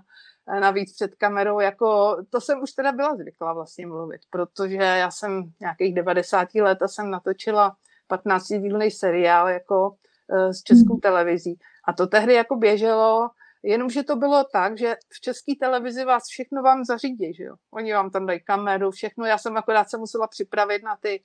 navíc 0.59 0.93
před 0.93 1.15
kamerou, 1.15 1.59
jako 1.59 2.17
to 2.29 2.41
jsem 2.41 2.61
už 2.61 2.71
teda 2.71 2.91
byla 2.91 3.15
zvyklá 3.15 3.53
vlastně 3.53 3.87
mluvit, 3.87 4.21
protože 4.29 4.75
já 4.75 5.11
jsem 5.11 5.43
nějakých 5.61 5.95
90 5.95 6.55
let 6.55 6.81
a 6.81 6.87
jsem 6.87 7.09
natočila 7.09 7.75
15 8.07 8.47
dílný 8.47 8.91
seriál 8.91 9.49
jako 9.49 9.95
s 10.29 10.63
českou 10.63 10.97
televizí. 10.97 11.59
A 11.87 11.93
to 11.93 12.07
tehdy 12.07 12.33
jako 12.33 12.55
běželo, 12.55 13.29
jenomže 13.63 14.03
to 14.03 14.15
bylo 14.15 14.43
tak, 14.43 14.77
že 14.77 14.95
v 15.09 15.21
české 15.21 15.51
televizi 15.59 16.05
vás 16.05 16.23
všechno 16.27 16.61
vám 16.61 16.83
zařídí, 16.83 17.33
že 17.33 17.43
jo. 17.43 17.55
Oni 17.71 17.93
vám 17.93 18.09
tam 18.09 18.25
dají 18.25 18.43
kameru, 18.43 18.91
všechno. 18.91 19.25
Já 19.25 19.37
jsem 19.37 19.57
akorát 19.57 19.89
se 19.89 19.97
musela 19.97 20.27
připravit 20.27 20.83
na 20.83 20.97
ty 21.01 21.23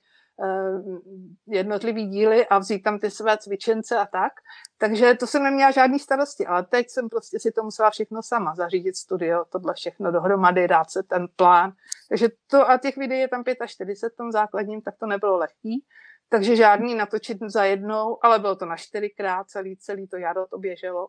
jednotlivý 1.47 2.07
díly 2.07 2.47
a 2.47 2.57
vzít 2.57 2.79
tam 2.79 2.99
ty 2.99 3.11
své 3.11 3.37
cvičence 3.37 3.97
a 3.97 4.05
tak. 4.05 4.33
Takže 4.77 5.13
to 5.13 5.27
jsem 5.27 5.43
neměla 5.43 5.71
žádný 5.71 5.99
starosti, 5.99 6.45
ale 6.45 6.63
teď 6.63 6.89
jsem 6.89 7.09
prostě 7.09 7.39
si 7.39 7.51
to 7.51 7.63
musela 7.63 7.89
všechno 7.89 8.23
sama 8.23 8.55
zařídit 8.55 8.95
studio, 8.95 9.45
tohle 9.49 9.73
všechno 9.73 10.11
dohromady, 10.11 10.67
dát 10.67 10.91
se 10.91 11.03
ten 11.03 11.27
plán. 11.35 11.71
Takže 12.09 12.27
to 12.47 12.69
a 12.69 12.77
těch 12.77 12.97
videí 12.97 13.19
je 13.19 13.27
tam 13.27 13.43
45 13.67 14.13
v 14.13 14.17
tom 14.17 14.31
základním, 14.31 14.81
tak 14.81 14.95
to 14.99 15.05
nebylo 15.05 15.37
lehký. 15.37 15.85
Takže 16.29 16.55
žádný 16.55 16.95
natočit 16.95 17.37
za 17.41 17.63
jednou, 17.63 18.17
ale 18.21 18.39
bylo 18.39 18.55
to 18.55 18.65
na 18.65 18.77
čtyřikrát, 18.77 19.49
celý, 19.49 19.77
celý 19.77 20.07
to 20.07 20.17
jaro 20.17 20.47
to 20.47 20.57
běželo. 20.57 21.07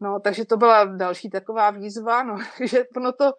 No, 0.00 0.20
takže 0.20 0.44
to 0.44 0.56
byla 0.56 0.84
další 0.84 1.30
taková 1.30 1.70
výzva, 1.70 2.22
no, 2.22 2.38
že 2.64 2.84
ono 2.96 3.12
to 3.12 3.24
eh, 3.26 3.32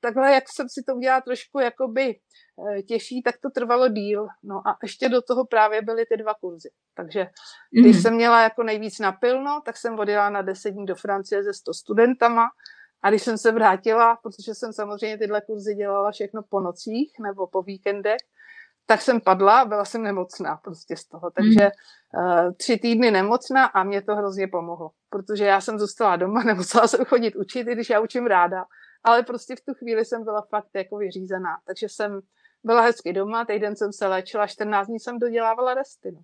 takhle, 0.00 0.32
jak 0.32 0.44
jsem 0.48 0.68
si 0.68 0.82
to 0.82 0.94
udělala 0.94 1.20
trošku 1.20 1.58
jakoby 1.58 2.10
eh, 2.10 2.82
těžší, 2.82 3.22
tak 3.22 3.34
to 3.42 3.50
trvalo 3.50 3.88
díl. 3.88 4.26
No 4.42 4.68
a 4.68 4.78
ještě 4.82 5.08
do 5.08 5.22
toho 5.22 5.44
právě 5.46 5.82
byly 5.82 6.06
ty 6.06 6.16
dva 6.16 6.34
kurzy. 6.34 6.68
Takže 6.94 7.26
když 7.70 7.96
mm. 7.96 8.02
jsem 8.02 8.14
měla 8.14 8.42
jako 8.42 8.62
nejvíc 8.62 8.98
napilno, 8.98 9.62
tak 9.64 9.76
jsem 9.76 9.98
odjela 9.98 10.30
na 10.30 10.42
deset 10.42 10.70
dní 10.70 10.86
do 10.86 10.94
Francie 10.94 11.44
se 11.44 11.54
100 11.54 11.74
studentama 11.74 12.48
a 13.02 13.10
když 13.10 13.22
jsem 13.22 13.38
se 13.38 13.52
vrátila, 13.52 14.16
protože 14.16 14.54
jsem 14.54 14.72
samozřejmě 14.72 15.18
tyhle 15.18 15.40
kurzy 15.40 15.74
dělala 15.74 16.10
všechno 16.10 16.42
po 16.42 16.60
nocích 16.60 17.12
nebo 17.20 17.46
po 17.46 17.62
víkendech, 17.62 18.20
tak 18.86 19.02
jsem 19.02 19.20
padla, 19.20 19.64
byla 19.64 19.84
jsem 19.84 20.02
nemocná 20.02 20.56
prostě 20.56 20.96
z 20.96 21.04
toho. 21.04 21.30
Takže 21.30 21.70
uh, 22.14 22.52
tři 22.52 22.76
týdny 22.76 23.10
nemocná 23.10 23.64
a 23.64 23.82
mě 23.82 24.02
to 24.02 24.16
hrozně 24.16 24.48
pomohlo, 24.48 24.90
protože 25.10 25.44
já 25.44 25.60
jsem 25.60 25.78
zůstala 25.78 26.16
doma, 26.16 26.42
nemusela 26.44 26.88
jsem 26.88 27.04
chodit 27.04 27.36
učit, 27.36 27.68
i 27.68 27.72
když 27.72 27.90
já 27.90 28.00
učím 28.00 28.26
ráda, 28.26 28.64
ale 29.04 29.22
prostě 29.22 29.56
v 29.56 29.60
tu 29.60 29.74
chvíli 29.74 30.04
jsem 30.04 30.24
byla 30.24 30.42
fakt 30.42 30.70
jako 30.74 30.96
vyřízená. 30.96 31.58
Takže 31.66 31.88
jsem 31.88 32.20
byla 32.64 32.80
hezky 32.80 33.12
doma, 33.12 33.44
týden 33.44 33.76
jsem 33.76 33.92
se 33.92 34.06
léčila, 34.06 34.46
14 34.46 34.86
dní 34.86 35.00
jsem 35.00 35.18
dodělávala 35.18 35.74
resty. 35.74 36.12
No. 36.12 36.20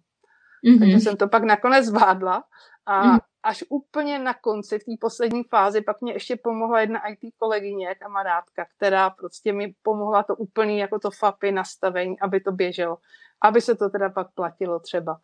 Mm-hmm. 0.64 0.78
Takže 0.78 1.00
jsem 1.00 1.16
to 1.16 1.28
pak 1.28 1.44
nakonec 1.44 1.86
zvládla 1.86 2.44
a 2.86 3.04
mm-hmm. 3.04 3.20
až 3.42 3.64
úplně 3.68 4.18
na 4.18 4.34
konci, 4.34 4.78
v 4.78 4.84
té 4.84 4.92
poslední 5.00 5.44
fázi, 5.44 5.80
pak 5.80 6.00
mě 6.00 6.12
ještě 6.12 6.36
pomohla 6.36 6.80
jedna 6.80 7.08
IT 7.08 7.34
kolegyně, 7.38 7.94
kamarádka, 7.94 8.66
která 8.76 9.10
prostě 9.10 9.52
mi 9.52 9.74
pomohla 9.82 10.22
to 10.22 10.36
úplný 10.36 10.78
jako 10.78 10.98
to 10.98 11.10
FAPy 11.10 11.52
nastavení, 11.52 12.20
aby 12.20 12.40
to 12.40 12.52
běželo, 12.52 12.98
aby 13.40 13.60
se 13.60 13.74
to 13.74 13.90
teda 13.90 14.10
pak 14.10 14.26
platilo 14.34 14.80
třeba. 14.80 15.20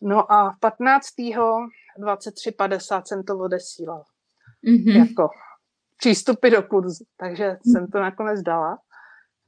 No 0.00 0.32
a 0.32 0.56
15. 0.60 1.06
23.50 1.98 3.02
jsem 3.04 3.22
to 3.22 3.38
odesílala. 3.38 4.04
Mm-hmm. 4.64 4.98
Jako 4.98 5.28
přístupy 6.00 6.50
do 6.50 6.62
kurzu. 6.62 7.04
Takže 7.16 7.44
mm-hmm. 7.44 7.72
jsem 7.72 7.86
to 7.86 8.00
nakonec 8.00 8.42
dala. 8.42 8.78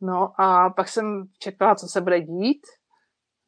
No 0.01 0.41
a 0.41 0.71
pak 0.71 0.89
jsem 0.89 1.25
čekala, 1.39 1.75
co 1.75 1.87
se 1.87 2.01
bude 2.01 2.21
dít. 2.21 2.67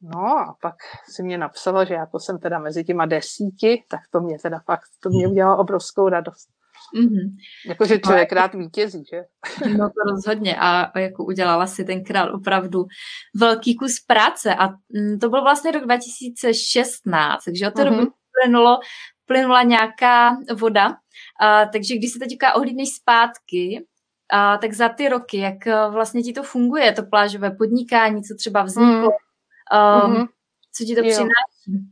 No 0.01 0.19
a 0.19 0.55
pak 0.61 0.75
si 1.09 1.23
mě 1.23 1.37
napsala, 1.37 1.85
že 1.85 1.93
jako 1.93 2.19
jsem 2.19 2.39
teda 2.39 2.59
mezi 2.59 2.83
těma 2.83 3.05
desíti, 3.05 3.83
tak 3.89 3.99
to 4.11 4.21
mě 4.21 4.39
teda 4.39 4.59
fakt, 4.65 4.89
to 5.03 5.09
mě 5.09 5.27
udělalo 5.27 5.57
obrovskou 5.57 6.09
radost. 6.09 6.47
Mm-hmm. 6.97 7.35
Jakože 7.67 7.99
člověk 7.99 8.31
rád 8.31 8.53
vítězí, 8.53 9.03
že? 9.11 9.21
No 9.77 9.89
to 9.89 10.11
rozhodně 10.11 10.55
a 10.59 10.99
jako 10.99 11.25
udělala 11.25 11.67
si 11.67 11.83
tenkrát 11.83 12.29
opravdu 12.29 12.85
velký 13.35 13.75
kus 13.75 13.99
práce 14.07 14.55
a 14.55 14.69
mm, 14.69 15.19
to 15.19 15.29
byl 15.29 15.41
vlastně 15.41 15.71
rok 15.71 15.83
2016, 15.83 17.43
takže 17.43 17.67
od 17.67 17.73
té 17.73 17.83
doby 17.83 17.97
mm-hmm. 17.97 18.11
plynulo, 18.41 18.79
plynula 19.25 19.63
nějaká 19.63 20.37
voda, 20.59 20.97
a, 21.39 21.65
takže 21.65 21.95
když 21.95 22.11
se 22.11 22.19
teďka 22.19 22.55
ohlídneš 22.55 22.89
zpátky, 22.89 23.85
a, 24.31 24.57
tak 24.57 24.73
za 24.73 24.89
ty 24.89 25.09
roky, 25.09 25.37
jak 25.37 25.67
e, 25.67 25.89
vlastně 25.89 26.23
ti 26.23 26.33
to 26.33 26.43
funguje, 26.43 26.91
to 26.91 27.03
plážové 27.03 27.51
podnikání, 27.51 28.23
co 28.23 28.35
třeba 28.35 28.63
vzniklo, 28.63 29.09
mm 29.09 29.25
Um, 29.73 30.13
mm-hmm. 30.13 30.27
Co 30.71 30.83
ti 30.83 30.95
to 30.95 31.01
jo. 31.01 31.09
přináší? 31.09 31.85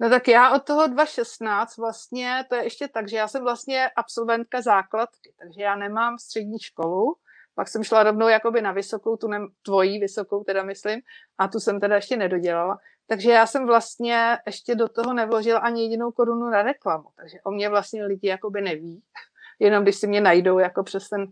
No 0.00 0.10
tak 0.10 0.28
já 0.28 0.54
od 0.54 0.64
toho 0.64 0.86
2016 0.86 1.76
vlastně, 1.76 2.44
to 2.48 2.54
je 2.54 2.64
ještě 2.64 2.88
tak, 2.88 3.08
že 3.08 3.16
já 3.16 3.28
jsem 3.28 3.42
vlastně 3.42 3.90
absolventka 3.96 4.60
základky, 4.60 5.34
takže 5.38 5.62
já 5.62 5.76
nemám 5.76 6.18
střední 6.18 6.58
školu, 6.58 7.14
pak 7.54 7.68
jsem 7.68 7.84
šla 7.84 8.02
rovnou 8.02 8.28
jakoby 8.28 8.62
na 8.62 8.72
vysokou, 8.72 9.16
tu 9.16 9.28
ne, 9.28 9.40
tvojí 9.62 10.00
vysokou 10.00 10.44
teda 10.44 10.62
myslím, 10.62 11.00
a 11.38 11.48
tu 11.48 11.60
jsem 11.60 11.80
teda 11.80 11.96
ještě 11.96 12.16
nedodělala. 12.16 12.78
Takže 13.06 13.30
já 13.30 13.46
jsem 13.46 13.66
vlastně 13.66 14.38
ještě 14.46 14.74
do 14.74 14.88
toho 14.88 15.14
nevložila 15.14 15.58
ani 15.58 15.82
jedinou 15.82 16.12
korunu 16.12 16.50
na 16.50 16.62
reklamu, 16.62 17.08
takže 17.16 17.38
o 17.44 17.50
mě 17.50 17.68
vlastně 17.68 18.04
lidi 18.04 18.28
jakoby 18.28 18.60
neví, 18.60 19.02
jenom 19.58 19.82
když 19.82 19.96
si 19.96 20.06
mě 20.06 20.20
najdou 20.20 20.58
jako 20.58 20.82
přes 20.82 21.08
ten, 21.08 21.22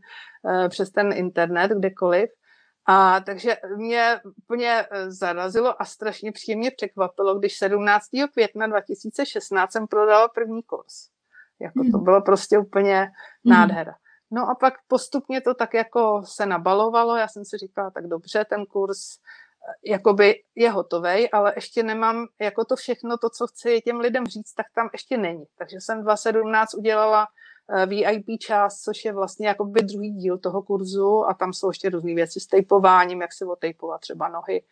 uh, 0.42 0.68
přes 0.68 0.90
ten 0.90 1.12
internet, 1.12 1.70
kdekoliv. 1.70 2.30
A 2.86 3.20
takže 3.20 3.56
mě 3.76 4.20
úplně 4.24 4.86
eh, 4.90 5.10
zarazilo 5.10 5.82
a 5.82 5.84
strašně 5.84 6.32
příjemně 6.32 6.70
překvapilo, 6.70 7.38
když 7.38 7.58
17. 7.58 8.06
května 8.32 8.66
2016 8.66 9.72
jsem 9.72 9.86
prodala 9.86 10.28
první 10.28 10.62
kurz. 10.62 11.08
Jako 11.60 11.78
to 11.78 11.96
mhm. 11.96 12.04
bylo 12.04 12.22
prostě 12.22 12.58
úplně 12.58 13.00
mhm. 13.00 13.10
nádhera. 13.56 13.94
No 14.32 14.50
a 14.50 14.54
pak 14.54 14.74
postupně 14.88 15.40
to 15.40 15.54
tak 15.54 15.74
jako 15.74 16.22
se 16.24 16.46
nabalovalo, 16.46 17.16
já 17.16 17.28
jsem 17.28 17.44
si 17.44 17.58
říkala, 17.58 17.90
tak 17.90 18.06
dobře, 18.06 18.44
ten 18.44 18.66
kurz 18.66 18.98
eh, 18.98 19.90
jakoby 19.90 20.42
je 20.54 20.70
hotový, 20.70 21.30
ale 21.30 21.52
ještě 21.54 21.82
nemám 21.82 22.26
jako 22.40 22.64
to 22.64 22.76
všechno, 22.76 23.18
to, 23.18 23.30
co 23.30 23.46
chci 23.46 23.80
těm 23.80 24.00
lidem 24.00 24.26
říct, 24.26 24.54
tak 24.54 24.66
tam 24.74 24.88
ještě 24.92 25.16
není. 25.16 25.44
Takže 25.58 25.76
jsem 25.80 26.02
2017 26.02 26.74
udělala 26.74 27.26
Eh, 27.70 27.86
VIP 27.86 28.26
část, 28.40 28.80
což 28.80 29.04
je 29.04 29.12
vlastně 29.12 29.48
jakoby 29.48 29.82
druhý 29.82 30.10
díl 30.10 30.38
toho 30.38 30.62
kurzu 30.62 31.24
a 31.28 31.34
tam 31.34 31.52
jsou 31.52 31.68
ještě 31.68 31.90
různé 31.90 32.14
věci 32.14 32.40
s 32.40 32.46
tejpováním, 32.46 33.20
jak 33.20 33.32
se 33.32 33.44
otejpovat 33.44 34.00
třeba 34.00 34.28
nohy, 34.28 34.62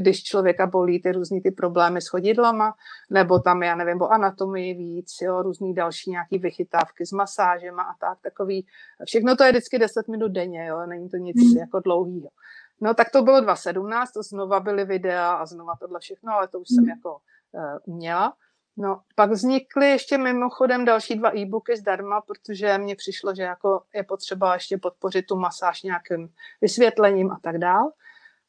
když 0.00 0.22
člověka 0.22 0.66
bolí 0.66 1.02
ty 1.02 1.12
různý 1.12 1.40
ty 1.40 1.50
problémy 1.50 2.00
s 2.02 2.08
chodidlama, 2.08 2.74
nebo 3.10 3.38
tam, 3.38 3.62
já 3.62 3.74
nevím, 3.74 4.02
o 4.02 4.08
anatomii 4.08 4.74
víc, 4.74 5.12
jo, 5.22 5.42
různý 5.42 5.74
další 5.74 6.10
nějaký 6.10 6.38
vychytávky 6.38 7.06
s 7.06 7.12
masážema 7.12 7.82
a 7.82 7.94
tak, 8.00 8.18
takový. 8.20 8.66
Všechno 9.06 9.36
to 9.36 9.44
je 9.44 9.50
vždycky 9.50 9.78
10 9.78 10.08
minut 10.08 10.28
denně, 10.28 10.66
jo, 10.66 10.86
není 10.86 11.08
to 11.08 11.16
nic 11.16 11.36
mm. 11.36 11.58
jako 11.58 11.80
dlouhýho. 11.80 12.28
No 12.80 12.94
tak 12.94 13.10
to 13.10 13.22
bylo 13.22 13.40
2017, 13.40 14.12
to 14.12 14.22
znova 14.22 14.60
byly 14.60 14.84
videa 14.84 15.32
a 15.32 15.46
znova 15.46 15.72
tohle 15.80 16.00
všechno, 16.00 16.32
ale 16.32 16.48
to 16.48 16.60
už 16.60 16.68
jsem 16.68 16.88
jako 16.88 17.16
uh, 17.52 17.94
uměla. 17.94 18.32
No, 18.76 19.00
pak 19.14 19.30
vznikly 19.30 19.88
ještě 19.88 20.18
mimochodem 20.18 20.84
další 20.84 21.14
dva 21.14 21.36
e-booky 21.36 21.76
zdarma, 21.76 22.20
protože 22.20 22.78
mně 22.78 22.96
přišlo, 22.96 23.34
že 23.34 23.42
jako 23.42 23.82
je 23.94 24.02
potřeba 24.02 24.54
ještě 24.54 24.78
podpořit 24.78 25.26
tu 25.26 25.36
masáž 25.36 25.82
nějakým 25.82 26.28
vysvětlením 26.60 27.30
a 27.30 27.38
tak 27.42 27.58
dál. 27.58 27.90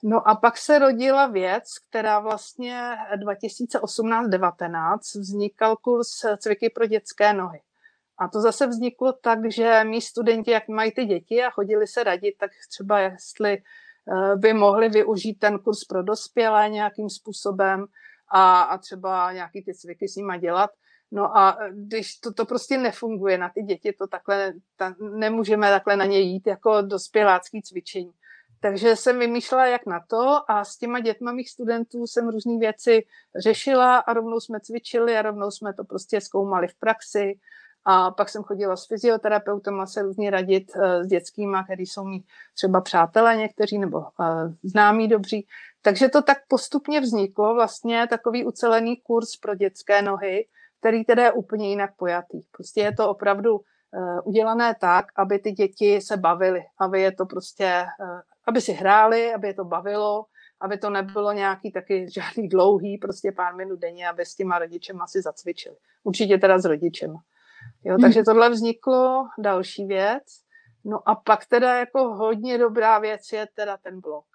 No 0.03 0.27
a 0.27 0.35
pak 0.35 0.57
se 0.57 0.79
rodila 0.79 1.27
věc, 1.27 1.63
která 1.89 2.19
vlastně 2.19 2.95
2018-19 3.25 4.97
vznikal 5.19 5.75
kurz 5.75 6.07
cviky 6.37 6.69
pro 6.69 6.85
dětské 6.85 7.33
nohy. 7.33 7.61
A 8.17 8.27
to 8.27 8.41
zase 8.41 8.67
vzniklo 8.67 9.13
tak, 9.13 9.51
že 9.51 9.83
mý 9.83 10.01
studenti, 10.01 10.51
jak 10.51 10.67
mají 10.67 10.91
ty 10.91 11.05
děti 11.05 11.43
a 11.43 11.49
chodili 11.49 11.87
se 11.87 12.03
radit, 12.03 12.37
tak 12.37 12.51
třeba 12.69 12.99
jestli 12.99 13.53
eh, 13.53 14.35
by 14.35 14.53
mohli 14.53 14.89
využít 14.89 15.33
ten 15.33 15.59
kurz 15.59 15.83
pro 15.83 16.03
dospělé 16.03 16.69
nějakým 16.69 17.09
způsobem, 17.09 17.85
a, 18.33 18.61
a 18.61 18.77
třeba 18.77 19.33
nějaký 19.33 19.63
ty 19.63 19.73
cviky 19.73 20.07
s 20.07 20.15
nima 20.15 20.37
dělat. 20.37 20.69
No 21.11 21.37
a 21.37 21.57
když 21.71 22.15
to, 22.15 22.33
to 22.33 22.45
prostě 22.45 22.77
nefunguje 22.77 23.37
na 23.37 23.49
ty 23.49 23.61
děti, 23.63 23.93
to 23.93 24.07
takhle, 24.07 24.53
ta, 24.75 24.95
nemůžeme 24.99 25.69
takhle 25.69 25.95
na 25.95 26.05
ně 26.05 26.19
jít 26.19 26.47
jako 26.47 26.81
dospělácký 26.81 27.61
cvičení. 27.61 28.11
Takže 28.63 28.95
jsem 28.95 29.19
vymýšlela, 29.19 29.65
jak 29.65 29.85
na 29.85 29.99
to 30.07 30.51
a 30.51 30.63
s 30.63 30.77
těma 30.77 30.99
dětma 30.99 31.31
mých 31.31 31.49
studentů 31.49 32.07
jsem 32.07 32.29
různé 32.29 32.57
věci 32.59 33.05
řešila 33.35 33.97
a 33.97 34.13
rovnou 34.13 34.39
jsme 34.39 34.59
cvičili 34.59 35.17
a 35.17 35.21
rovnou 35.21 35.51
jsme 35.51 35.73
to 35.73 35.83
prostě 35.83 36.21
zkoumali 36.21 36.67
v 36.67 36.75
praxi. 36.75 37.39
A 37.85 38.11
pak 38.11 38.29
jsem 38.29 38.43
chodila 38.43 38.75
s 38.75 38.87
fyzioterapeutem 38.87 39.79
a 39.79 39.85
se 39.85 40.01
různě 40.01 40.29
radit 40.29 40.71
uh, 40.75 40.83
s 40.83 41.07
dětskýma, 41.07 41.63
který 41.63 41.85
jsou 41.85 42.03
mi 42.03 42.23
třeba 42.53 42.81
přátelé 42.81 43.35
někteří 43.35 43.77
nebo 43.77 43.97
uh, 43.97 44.05
známí 44.63 45.07
dobří. 45.07 45.47
Takže 45.81 46.09
to 46.09 46.21
tak 46.21 46.37
postupně 46.47 47.01
vzniklo 47.01 47.53
vlastně 47.53 48.07
takový 48.07 48.45
ucelený 48.45 48.97
kurz 48.97 49.37
pro 49.37 49.55
dětské 49.55 50.01
nohy, 50.01 50.47
který 50.79 51.03
teda 51.03 51.23
je 51.23 51.31
úplně 51.31 51.69
jinak 51.69 51.95
pojatý. 51.95 52.41
Prostě 52.51 52.81
je 52.81 52.95
to 52.95 53.09
opravdu 53.09 53.61
udělané 54.23 54.75
tak, 54.81 55.05
aby 55.15 55.39
ty 55.39 55.51
děti 55.51 56.01
se 56.01 56.17
bavily, 56.17 56.61
aby 56.79 57.01
je 57.01 57.11
to 57.11 57.25
prostě, 57.25 57.85
uh, 57.99 58.19
aby 58.47 58.61
si 58.61 58.71
hráli, 58.71 59.33
aby 59.33 59.47
je 59.47 59.53
to 59.53 59.65
bavilo, 59.65 60.25
aby 60.61 60.77
to 60.77 60.89
nebylo 60.89 61.31
nějaký 61.31 61.71
taky 61.71 62.07
žádný 62.13 62.47
dlouhý, 62.47 62.97
prostě 62.97 63.31
pár 63.31 63.55
minut 63.55 63.79
denně, 63.79 64.09
aby 64.09 64.25
s 64.25 64.35
těma 64.35 64.59
rodičema 64.59 65.07
si 65.07 65.21
zacvičili. 65.21 65.75
Určitě 66.03 66.37
teda 66.37 66.59
s 66.59 66.65
rodičema. 66.65 67.19
Jo, 67.83 67.97
takže 68.01 68.19
hmm. 68.19 68.25
tohle 68.25 68.49
vzniklo 68.49 69.27
další 69.39 69.85
věc. 69.85 70.23
No 70.85 71.09
a 71.09 71.15
pak 71.15 71.45
teda 71.45 71.79
jako 71.79 72.13
hodně 72.13 72.57
dobrá 72.57 72.99
věc 72.99 73.31
je 73.33 73.47
teda 73.55 73.77
ten 73.77 74.01
blog. 74.01 74.25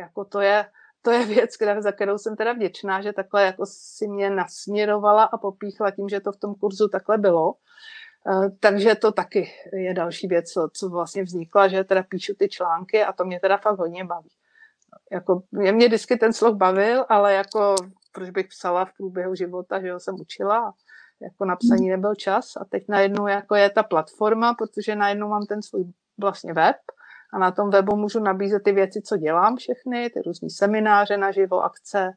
Jako 0.00 0.24
to 0.24 0.40
je, 0.40 0.66
to 1.02 1.10
je 1.10 1.26
věc, 1.26 1.50
za 1.78 1.92
kterou 1.92 2.18
jsem 2.18 2.36
teda 2.36 2.52
vděčná, 2.52 3.02
že 3.02 3.12
takhle 3.12 3.44
jako 3.44 3.66
si 3.66 4.08
mě 4.08 4.30
nasměrovala 4.30 5.24
a 5.24 5.38
popíchla 5.38 5.90
tím, 5.90 6.08
že 6.08 6.20
to 6.20 6.32
v 6.32 6.36
tom 6.36 6.54
kurzu 6.54 6.88
takhle 6.88 7.18
bylo. 7.18 7.54
Eh, 8.28 8.50
takže 8.60 8.94
to 8.94 9.12
taky 9.12 9.50
je 9.72 9.94
další 9.94 10.26
věc, 10.26 10.50
co, 10.50 10.68
co 10.72 10.88
vlastně 10.88 11.22
vznikla, 11.22 11.68
že 11.68 11.84
teda 11.84 12.02
píšu 12.02 12.34
ty 12.38 12.48
články 12.48 13.04
a 13.04 13.12
to 13.12 13.24
mě 13.24 13.40
teda 13.40 13.56
fakt 13.56 13.78
hodně 13.78 14.04
baví. 14.04 14.28
Jako, 15.12 15.42
mě, 15.52 15.72
mě 15.72 15.86
vždycky 15.86 16.16
ten 16.16 16.32
sloh 16.32 16.56
bavil, 16.56 17.04
ale 17.08 17.34
jako 17.34 17.74
proč 18.12 18.30
bych 18.30 18.46
psala 18.48 18.84
v 18.84 18.92
průběhu 18.96 19.34
života, 19.34 19.80
že 19.80 19.88
jo, 19.88 20.00
jsem 20.00 20.14
učila 20.20 20.74
jako 21.22 21.44
na 21.44 21.56
psaní 21.56 21.88
nebyl 21.88 22.14
čas 22.14 22.56
a 22.56 22.64
teď 22.64 22.84
najednou 22.88 23.26
jako 23.26 23.54
je 23.54 23.70
ta 23.70 23.82
platforma, 23.82 24.54
protože 24.54 24.96
najednou 24.96 25.28
mám 25.28 25.46
ten 25.46 25.62
svůj 25.62 25.84
vlastně 26.18 26.52
web 26.52 26.76
a 27.32 27.38
na 27.38 27.50
tom 27.50 27.70
webu 27.70 27.96
můžu 27.96 28.20
nabízet 28.20 28.62
ty 28.62 28.72
věci, 28.72 29.02
co 29.02 29.16
dělám 29.16 29.56
všechny, 29.56 30.10
ty 30.10 30.22
různé 30.26 30.50
semináře 30.50 31.16
naživo, 31.16 31.64
akce, 31.64 32.10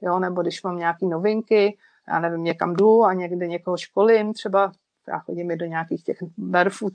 jo, 0.00 0.18
nebo 0.18 0.42
když 0.42 0.62
mám 0.62 0.76
nějaké 0.76 1.06
novinky, 1.06 1.78
já 2.08 2.20
nevím, 2.20 2.44
někam 2.44 2.74
jdu 2.74 3.04
a 3.04 3.14
někde 3.14 3.46
někoho 3.46 3.76
školím, 3.76 4.32
třeba 4.32 4.72
já 5.08 5.18
chodím 5.18 5.50
i 5.50 5.56
do 5.56 5.66
nějakých 5.66 6.04
těch 6.04 6.18
barefoot 6.38 6.92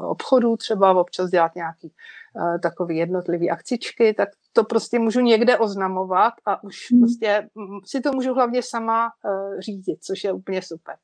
obchodů, 0.00 0.56
třeba 0.56 1.00
občas 1.00 1.30
dělat 1.30 1.54
nějaký 1.54 1.92
uh, 2.34 2.58
takový 2.60 2.96
jednotlivý 2.96 3.50
akcičky, 3.50 4.14
tak 4.14 4.28
to 4.52 4.64
prostě 4.64 4.98
můžu 4.98 5.20
někde 5.20 5.58
oznamovat 5.58 6.34
a 6.44 6.64
už 6.64 6.90
mm. 6.90 7.00
prostě 7.00 7.48
si 7.86 8.00
to 8.00 8.12
můžu 8.12 8.34
hlavně 8.34 8.62
sama 8.62 9.06
uh, 9.06 9.60
řídit, 9.60 10.04
což 10.04 10.24
je 10.24 10.32
úplně 10.32 10.62
super. 10.62 10.96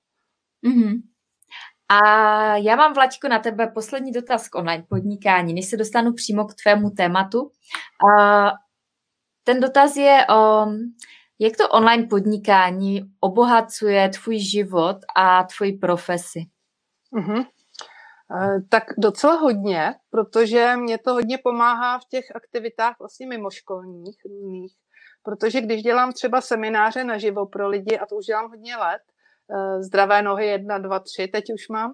Mm-hmm. 0.66 1.02
A 1.88 2.56
já 2.56 2.76
mám, 2.76 2.94
Vlaďko, 2.94 3.28
na 3.28 3.38
tebe 3.38 3.66
poslední 3.66 4.12
dotaz 4.12 4.48
k 4.48 4.54
online 4.54 4.84
podnikání, 4.88 5.54
než 5.54 5.66
se 5.66 5.76
dostanu 5.76 6.12
přímo 6.12 6.44
k 6.44 6.54
tvému 6.54 6.90
tématu. 6.90 7.50
A 8.10 8.52
ten 9.44 9.60
dotaz 9.60 9.96
je, 9.96 10.26
um, 10.26 10.94
jak 11.38 11.56
to 11.56 11.68
online 11.68 12.06
podnikání 12.06 13.00
obohacuje 13.20 14.08
tvůj 14.08 14.38
život 14.38 14.96
a 15.16 15.44
tvoji 15.44 15.72
profesi? 15.72 16.40
Mm-hmm. 17.16 17.46
Tak 18.68 18.84
docela 18.98 19.34
hodně, 19.34 19.94
protože 20.10 20.76
mě 20.76 20.98
to 20.98 21.12
hodně 21.12 21.38
pomáhá 21.38 21.98
v 21.98 22.04
těch 22.10 22.24
aktivitách 22.34 22.96
vlastně 22.98 23.26
mimoškolních 23.26 24.16
různých, 24.24 24.72
protože 25.22 25.60
když 25.60 25.82
dělám 25.82 26.12
třeba 26.12 26.40
semináře 26.40 27.04
naživo 27.04 27.46
pro 27.46 27.68
lidi, 27.68 27.98
a 27.98 28.06
to 28.06 28.16
už 28.16 28.24
dělám 28.24 28.50
hodně 28.50 28.76
let, 28.76 29.02
eh, 29.50 29.82
zdravé 29.82 30.22
nohy 30.22 30.46
jedna, 30.46 30.78
dva, 30.78 30.98
tři, 30.98 31.28
teď 31.28 31.44
už 31.54 31.68
mám, 31.68 31.92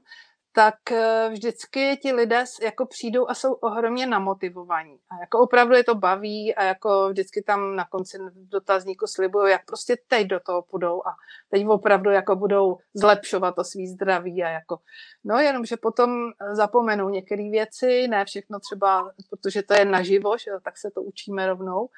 tak 0.53 0.93
eh, 0.93 1.29
vždycky 1.33 1.97
ti 1.97 2.13
lidé 2.13 2.45
jako 2.63 2.87
přijdou 2.87 3.29
a 3.29 3.35
jsou 3.35 3.53
ohromně 3.53 4.07
namotivovaní. 4.07 4.99
A 5.11 5.21
jako 5.21 5.39
opravdu 5.39 5.75
je 5.75 5.85
to 5.85 5.95
baví 5.95 6.55
a 6.55 6.65
jako 6.65 7.09
vždycky 7.09 7.43
tam 7.43 7.77
na 7.77 7.85
konci 7.85 8.19
dotazníku 8.35 9.07
slibují, 9.07 9.51
jak 9.51 9.67
prostě 9.67 9.97
teď 10.09 10.27
do 10.27 10.41
toho 10.41 10.63
půjdou 10.63 11.03
a 11.07 11.17
teď 11.51 11.67
opravdu 11.67 12.11
jako 12.11 12.37
budou 12.37 12.79
zlepšovat 12.95 13.55
to 13.55 13.65
svý 13.65 13.87
zdraví 13.87 14.43
a 14.43 14.49
jako, 14.49 14.79
no 15.25 15.39
jenom, 15.39 15.65
že 15.65 15.77
potom 15.77 16.31
zapomenou 16.53 17.09
některé 17.09 17.51
věci, 17.51 18.09
ne 18.09 18.25
všechno 18.25 18.61
třeba, 18.61 19.11
protože 19.31 19.63
to 19.63 19.75
je 19.75 19.85
naživo, 19.85 20.39
že, 20.39 20.51
tak 20.65 20.79
se 20.79 20.91
to 20.91 21.03
učíme 21.03 21.47
rovnou, 21.47 21.89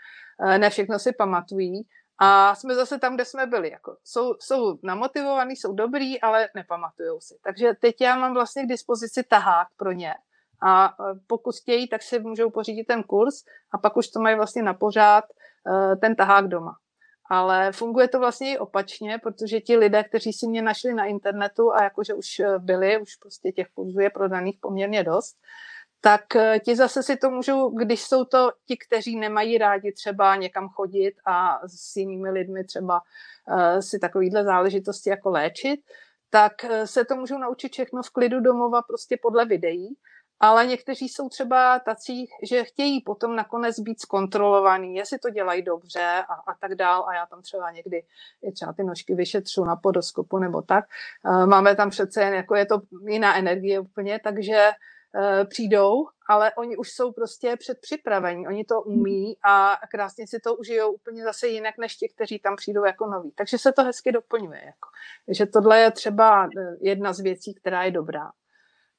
eh, 0.47 0.59
ne 0.59 0.71
všechno 0.71 0.99
si 0.99 1.13
pamatují, 1.13 1.87
a 2.19 2.55
jsme 2.55 2.75
zase 2.75 2.99
tam, 2.99 3.15
kde 3.15 3.25
jsme 3.25 3.47
byli. 3.47 3.71
Jako 3.71 3.97
jsou, 4.05 4.35
jsou 4.41 4.79
namotivovaní, 4.83 5.57
jsou 5.57 5.73
dobrý, 5.73 6.21
ale 6.21 6.49
nepamatujou 6.55 7.21
si. 7.21 7.39
Takže 7.45 7.73
teď 7.81 8.01
já 8.01 8.17
mám 8.17 8.35
vlastně 8.35 8.65
k 8.65 8.69
dispozici 8.69 9.23
tahák 9.23 9.69
pro 9.77 9.93
ně. 9.93 10.15
A 10.63 10.87
e, 10.87 10.91
pokud 11.27 11.57
chtějí, 11.57 11.89
tak 11.89 12.03
si 12.03 12.19
můžou 12.19 12.51
pořídit 12.51 12.85
ten 12.85 13.03
kurz 13.03 13.35
a 13.73 13.79
pak 13.79 13.97
už 13.97 14.09
to 14.09 14.21
mají 14.21 14.37
vlastně 14.37 14.63
na 14.63 14.75
pořád 14.75 15.25
e, 15.25 15.97
ten 15.97 16.17
tahák 16.17 16.49
doma. 16.49 16.73
Ale 17.31 17.73
funguje 17.73 18.09
to 18.09 18.19
vlastně 18.19 18.53
i 18.53 18.59
opačně, 18.59 19.19
protože 19.23 19.61
ti 19.61 19.77
lidé, 19.77 20.05
kteří 20.05 20.33
si 20.33 20.47
mě 20.47 20.63
našli 20.63 20.95
na 20.95 21.05
internetu 21.05 21.73
a 21.73 21.83
jakože 21.83 22.15
už 22.15 22.39
e, 22.39 22.59
byli, 22.59 22.99
už 22.99 23.17
prostě 23.17 23.53
těch 23.53 23.69
kurzů 23.75 24.01
je 24.01 24.11
prodaných 24.11 24.59
poměrně 24.61 25.05
dost, 25.05 25.37
tak 26.05 26.37
eh, 26.37 26.61
ti 26.61 26.77
zase 26.77 27.03
si 27.03 27.17
to 27.17 27.31
můžou, 27.31 27.71
když 27.71 28.05
jsou 28.05 28.25
to 28.25 28.51
ti, 28.67 28.77
kteří 28.77 29.17
nemají 29.17 29.59
rádi 29.59 29.93
třeba 29.93 30.37
někam 30.37 30.69
chodit 30.69 31.15
a 31.27 31.61
s 31.69 31.97
jinými 31.97 32.31
lidmi 32.31 32.65
třeba 32.65 33.01
uh, 33.01 33.81
si 33.81 33.99
takovýhle 33.99 34.45
záležitosti 34.45 35.11
jako 35.11 35.31
léčit, 35.31 35.81
tak 36.31 36.53
uh, 36.65 36.71
se 36.85 37.05
to 37.05 37.17
můžou 37.17 37.39
naučit 37.39 37.73
všechno 37.73 38.03
v 38.03 38.11
klidu 38.11 38.41
domova 38.41 38.83
prostě 38.83 39.17
podle 39.23 39.45
videí, 39.45 39.97
ale 40.41 40.67
někteří 40.67 41.09
jsou 41.09 41.29
třeba 41.29 41.79
tací, 41.79 42.27
že 42.43 42.65
chtějí 42.65 43.01
potom 43.01 43.37
nakonec 43.37 43.81
být 43.81 44.01
zkontrolovaný, 44.01 44.95
jestli 44.95 45.19
to 45.19 45.31
dělají 45.31 45.63
dobře 45.63 46.25
a, 46.29 46.35
a 46.35 46.55
tak 46.61 46.75
dál 46.75 47.05
a 47.09 47.15
já 47.15 47.27
tam 47.27 47.43
třeba 47.43 47.71
někdy 47.71 48.05
je 48.43 48.53
třeba 48.53 48.73
ty 48.73 48.85
nožky 48.85 49.15
vyšetřu 49.15 49.65
na 49.65 49.77
podoskopu 49.77 50.39
nebo 50.39 50.63
tak. 50.63 50.85
Máme 51.47 51.77
tam 51.77 51.91
přece 51.91 52.23
jen, 52.23 52.35
jako 52.35 52.55
je 52.55 52.67
to 52.67 52.81
jiná 53.09 53.37
energie 53.39 53.81
úplně, 53.81 54.21
takže 54.25 54.71
přijdou, 55.49 56.07
ale 56.29 56.53
oni 56.55 56.77
už 56.77 56.91
jsou 56.91 57.13
prostě 57.13 57.57
předpřipravení, 57.57 58.47
oni 58.47 58.65
to 58.65 58.83
umí 58.83 59.37
a 59.45 59.77
krásně 59.91 60.27
si 60.27 60.41
to 60.41 60.55
užijou 60.55 60.93
úplně 60.93 61.25
zase 61.25 61.49
jinak 61.49 61.75
než 61.79 61.97
ti, 61.97 62.09
kteří 62.15 62.39
tam 62.39 62.57
přijdou 62.57 62.85
jako 62.85 63.07
noví. 63.07 63.33
Takže 63.35 63.59
se 63.59 63.73
to 63.73 63.85
hezky 63.85 64.13
doplňuje. 64.13 64.63
Jako. 64.65 64.89
Takže 65.27 65.47
tohle 65.47 65.81
je 65.81 65.91
třeba 65.91 66.45
eh, 66.45 66.77
jedna 66.81 67.13
z 67.13 67.21
věcí, 67.21 67.55
která 67.55 67.85
je 67.85 67.91
dobrá. 67.91 68.31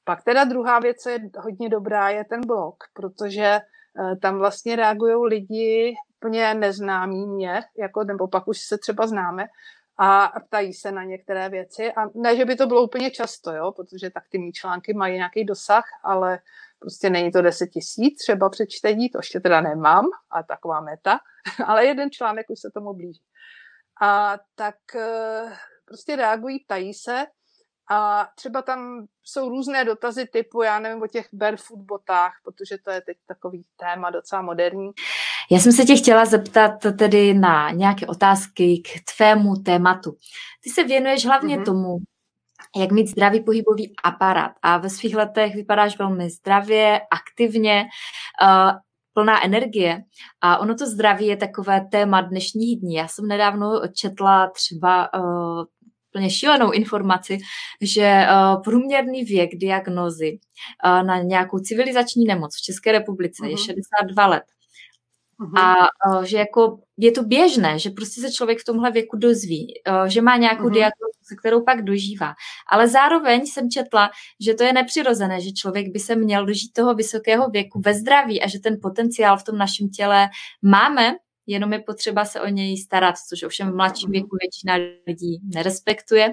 Pak 0.04 0.24
teda 0.24 0.44
druhá 0.44 0.78
věc, 0.78 0.96
co 1.02 1.10
je 1.10 1.18
hodně 1.38 1.68
dobrá, 1.68 2.08
je 2.08 2.24
ten 2.24 2.40
blog, 2.46 2.76
protože 2.92 3.58
uh, 3.98 4.18
tam 4.18 4.38
vlastně 4.38 4.76
reagují 4.76 5.14
lidi 5.28 5.94
úplně 6.16 6.54
neznámí 6.54 7.26
mě, 7.26 7.62
jako, 7.78 8.04
nebo 8.04 8.28
pak 8.28 8.48
už 8.48 8.60
se 8.60 8.78
třeba 8.78 9.06
známe, 9.06 9.46
a 9.98 10.32
ptají 10.46 10.74
se 10.74 10.92
na 10.92 11.04
některé 11.04 11.48
věci. 11.48 11.92
A 11.92 12.00
ne, 12.14 12.36
že 12.36 12.44
by 12.44 12.56
to 12.56 12.66
bylo 12.66 12.82
úplně 12.82 13.10
často, 13.10 13.52
jo, 13.52 13.72
protože 13.72 14.10
tak 14.10 14.24
ty 14.28 14.38
mý 14.38 14.52
články 14.52 14.94
mají 14.94 15.14
nějaký 15.14 15.44
dosah, 15.44 15.84
ale 16.04 16.38
prostě 16.78 17.10
není 17.10 17.32
to 17.32 17.42
10 17.42 17.66
tisíc 17.66 18.18
třeba 18.18 18.50
přečtení, 18.50 19.10
to 19.10 19.18
ještě 19.18 19.40
teda 19.40 19.60
nemám, 19.60 20.04
a 20.30 20.42
taková 20.42 20.80
meta, 20.80 21.18
ale 21.66 21.86
jeden 21.86 22.10
článek 22.10 22.50
už 22.50 22.60
se 22.60 22.70
tomu 22.74 22.94
blíží. 22.94 23.22
A 24.02 24.38
tak 24.54 24.76
eh, 24.96 25.56
prostě 25.84 26.16
reagují, 26.16 26.64
ptají 26.64 26.94
se 26.94 27.26
a 27.90 28.28
třeba 28.36 28.62
tam 28.62 29.06
jsou 29.22 29.48
různé 29.48 29.84
dotazy 29.84 30.26
typu, 30.26 30.62
já 30.62 30.78
nevím, 30.78 31.02
o 31.02 31.06
těch 31.06 31.28
barefoot 31.32 31.80
botách, 31.80 32.32
protože 32.44 32.78
to 32.78 32.90
je 32.90 33.00
teď 33.00 33.18
takový 33.26 33.66
téma 33.76 34.10
docela 34.10 34.42
moderní. 34.42 34.90
Já 35.50 35.58
jsem 35.58 35.72
se 35.72 35.84
tě 35.84 35.96
chtěla 35.96 36.24
zeptat 36.24 36.72
tedy 36.98 37.34
na 37.34 37.70
nějaké 37.70 38.06
otázky 38.06 38.82
k 38.84 39.14
tvému 39.16 39.54
tématu. 39.56 40.16
Ty 40.60 40.70
se 40.70 40.84
věnuješ 40.84 41.26
hlavně 41.26 41.58
mm-hmm. 41.58 41.64
tomu, 41.64 41.98
jak 42.76 42.92
mít 42.92 43.06
zdravý 43.06 43.40
pohybový 43.40 43.92
aparát 44.04 44.52
a 44.62 44.78
ve 44.78 44.90
svých 44.90 45.16
letech 45.16 45.54
vypadáš 45.54 45.98
velmi 45.98 46.30
zdravě, 46.30 47.00
aktivně, 47.10 47.84
uh, 48.42 48.72
plná 49.12 49.44
energie. 49.44 50.02
A 50.40 50.58
ono 50.58 50.74
to 50.74 50.86
zdraví 50.86 51.26
je 51.26 51.36
takové 51.36 51.86
téma 51.90 52.20
dnešních 52.20 52.80
dní. 52.80 52.94
Já 52.94 53.08
jsem 53.08 53.28
nedávno 53.28 53.80
četla 53.94 54.50
třeba 54.50 55.14
uh, 55.14 55.64
úplně 56.14 56.30
šílenou 56.30 56.70
informaci, 56.70 57.38
že 57.80 58.26
uh, 58.30 58.62
průměrný 58.62 59.24
věk 59.24 59.50
diagnozy 59.54 60.38
uh, 60.84 61.06
na 61.06 61.18
nějakou 61.22 61.58
civilizační 61.58 62.24
nemoc 62.24 62.56
v 62.56 62.62
České 62.62 62.92
republice 62.92 63.42
uh-huh. 63.42 63.50
je 63.50 63.56
62 63.56 64.22
mhm. 64.22 64.30
let. 64.30 64.42
Uh-huh. 65.40 65.60
A 65.60 65.88
uh, 66.08 66.22
že 66.22 66.36
jako 66.38 66.78
je 66.96 67.12
to 67.12 67.22
běžné, 67.22 67.78
že 67.78 67.90
prostě 67.90 68.20
se 68.20 68.32
člověk 68.32 68.58
v 68.60 68.64
tomhle 68.64 68.90
věku 68.90 69.16
dozví, 69.16 69.74
uh, 69.88 70.04
že 70.04 70.22
má 70.22 70.36
nějakou 70.36 70.64
uh-huh. 70.64 70.72
diagnozu, 70.72 71.18
se 71.22 71.34
kterou 71.36 71.64
pak 71.64 71.82
dožívá. 71.82 72.34
Ale 72.70 72.88
zároveň 72.88 73.46
jsem 73.46 73.70
četla, 73.70 74.10
že 74.40 74.54
to 74.54 74.62
je 74.62 74.72
nepřirozené, 74.72 75.40
že 75.40 75.52
člověk 75.52 75.92
by 75.92 75.98
se 75.98 76.16
měl 76.16 76.46
dožít 76.46 76.72
toho 76.72 76.94
vysokého 76.94 77.48
věku 77.48 77.80
ve 77.84 77.94
zdraví 77.94 78.42
a 78.42 78.48
že 78.48 78.58
ten 78.58 78.78
potenciál 78.82 79.36
v 79.38 79.44
tom 79.44 79.58
našem 79.58 79.88
těle 79.88 80.28
máme 80.62 81.12
jenom 81.46 81.72
je 81.72 81.78
potřeba 81.78 82.24
se 82.24 82.40
o 82.40 82.48
něj 82.48 82.76
starat, 82.76 83.14
což 83.28 83.42
ovšem 83.42 83.70
v 83.70 83.74
mladším 83.74 84.10
věku 84.10 84.36
většina 84.40 84.74
lidí 85.06 85.40
nerespektuje. 85.54 86.30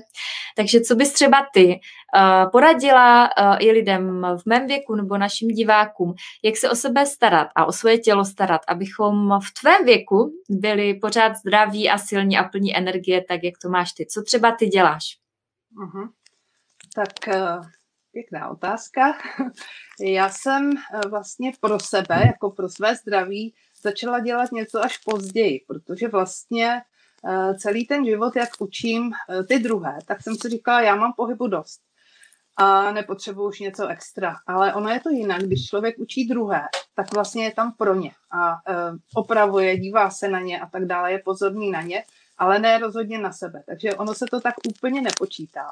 Takže 0.56 0.82
co 0.82 0.96
bys 0.96 1.14
třeba 1.14 1.48
ty 1.54 1.80
uh, 2.16 2.52
poradila 2.52 3.24
uh, 3.24 3.56
i 3.60 3.72
lidem 3.72 4.26
v 4.38 4.46
mém 4.46 4.68
věku 4.68 4.96
nebo 4.96 5.18
našim 5.18 5.48
divákům, 5.48 6.14
jak 6.44 6.58
se 6.58 6.70
o 6.70 6.76
sebe 6.76 7.06
starat 7.06 7.48
a 7.56 7.66
o 7.66 7.72
svoje 7.72 7.98
tělo 7.98 8.26
starat, 8.26 8.62
abychom 8.68 9.40
v 9.40 9.62
tvém 9.62 9.86
věku 9.86 10.32
byli 10.50 10.94
pořád 10.94 11.36
zdraví 11.36 11.90
a 11.90 11.98
silní 11.98 12.38
a 12.38 12.44
plní 12.44 12.78
energie, 12.78 13.24
tak 13.28 13.44
jak 13.44 13.54
to 13.62 13.70
máš 13.70 13.92
ty. 13.92 14.06
Co 14.06 14.22
třeba 14.22 14.52
ty 14.52 14.68
děláš? 14.68 15.04
Uh-huh. 15.78 16.10
Tak 16.96 17.36
uh, 17.36 17.66
pěkná 18.12 18.50
otázka. 18.50 19.18
Já 20.00 20.30
jsem 20.30 20.72
vlastně 21.10 21.52
pro 21.60 21.80
sebe, 21.80 22.24
jako 22.26 22.52
pro 22.52 22.70
své 22.70 22.96
zdraví, 22.96 23.54
začala 23.82 24.20
dělat 24.20 24.52
něco 24.52 24.84
až 24.84 24.98
později, 24.98 25.66
protože 25.68 26.08
vlastně 26.08 26.82
eh, 27.28 27.56
celý 27.56 27.88
ten 27.88 28.06
život, 28.06 28.36
jak 28.36 28.50
učím 28.60 29.12
eh, 29.12 29.44
ty 29.44 29.60
druhé, 29.60 29.98
tak 30.06 30.24
jsem 30.24 30.36
si 30.36 30.50
říkala, 30.50 30.82
já 30.82 30.96
mám 30.96 31.14
pohybu 31.14 31.48
dost. 31.48 31.82
a 32.58 32.92
nepotřebuji 32.92 33.48
už 33.48 33.60
něco 33.60 33.88
extra. 33.88 34.36
Ale 34.48 34.74
ono 34.74 34.90
je 34.90 35.00
to 35.00 35.10
jinak, 35.10 35.42
když 35.42 35.66
člověk 35.66 36.00
učí 36.00 36.28
druhé, 36.28 36.62
tak 36.96 37.14
vlastně 37.14 37.44
je 37.44 37.52
tam 37.52 37.74
pro 37.78 37.96
ně 37.96 38.12
a 38.32 38.52
uh, 38.52 38.98
opravuje, 39.16 39.78
dívá 39.78 40.10
se 40.10 40.28
na 40.28 40.40
ně 40.40 40.60
a 40.60 40.66
tak 40.66 40.86
dále, 40.86 41.12
je 41.12 41.20
pozorný 41.20 41.72
na 41.72 41.82
ně, 41.82 42.04
ale 42.38 42.60
ne 42.60 42.78
rozhodně 42.78 43.18
na 43.18 43.32
sebe. 43.32 43.64
Takže 43.66 43.96
ono 43.96 44.14
se 44.14 44.26
to 44.32 44.42
tak 44.42 44.56
úplně 44.68 45.02
nepočítá. 45.02 45.72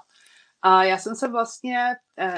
A 0.62 0.84
já 0.84 0.98
jsem 0.98 1.16
se 1.16 1.28
vlastně 1.28 1.96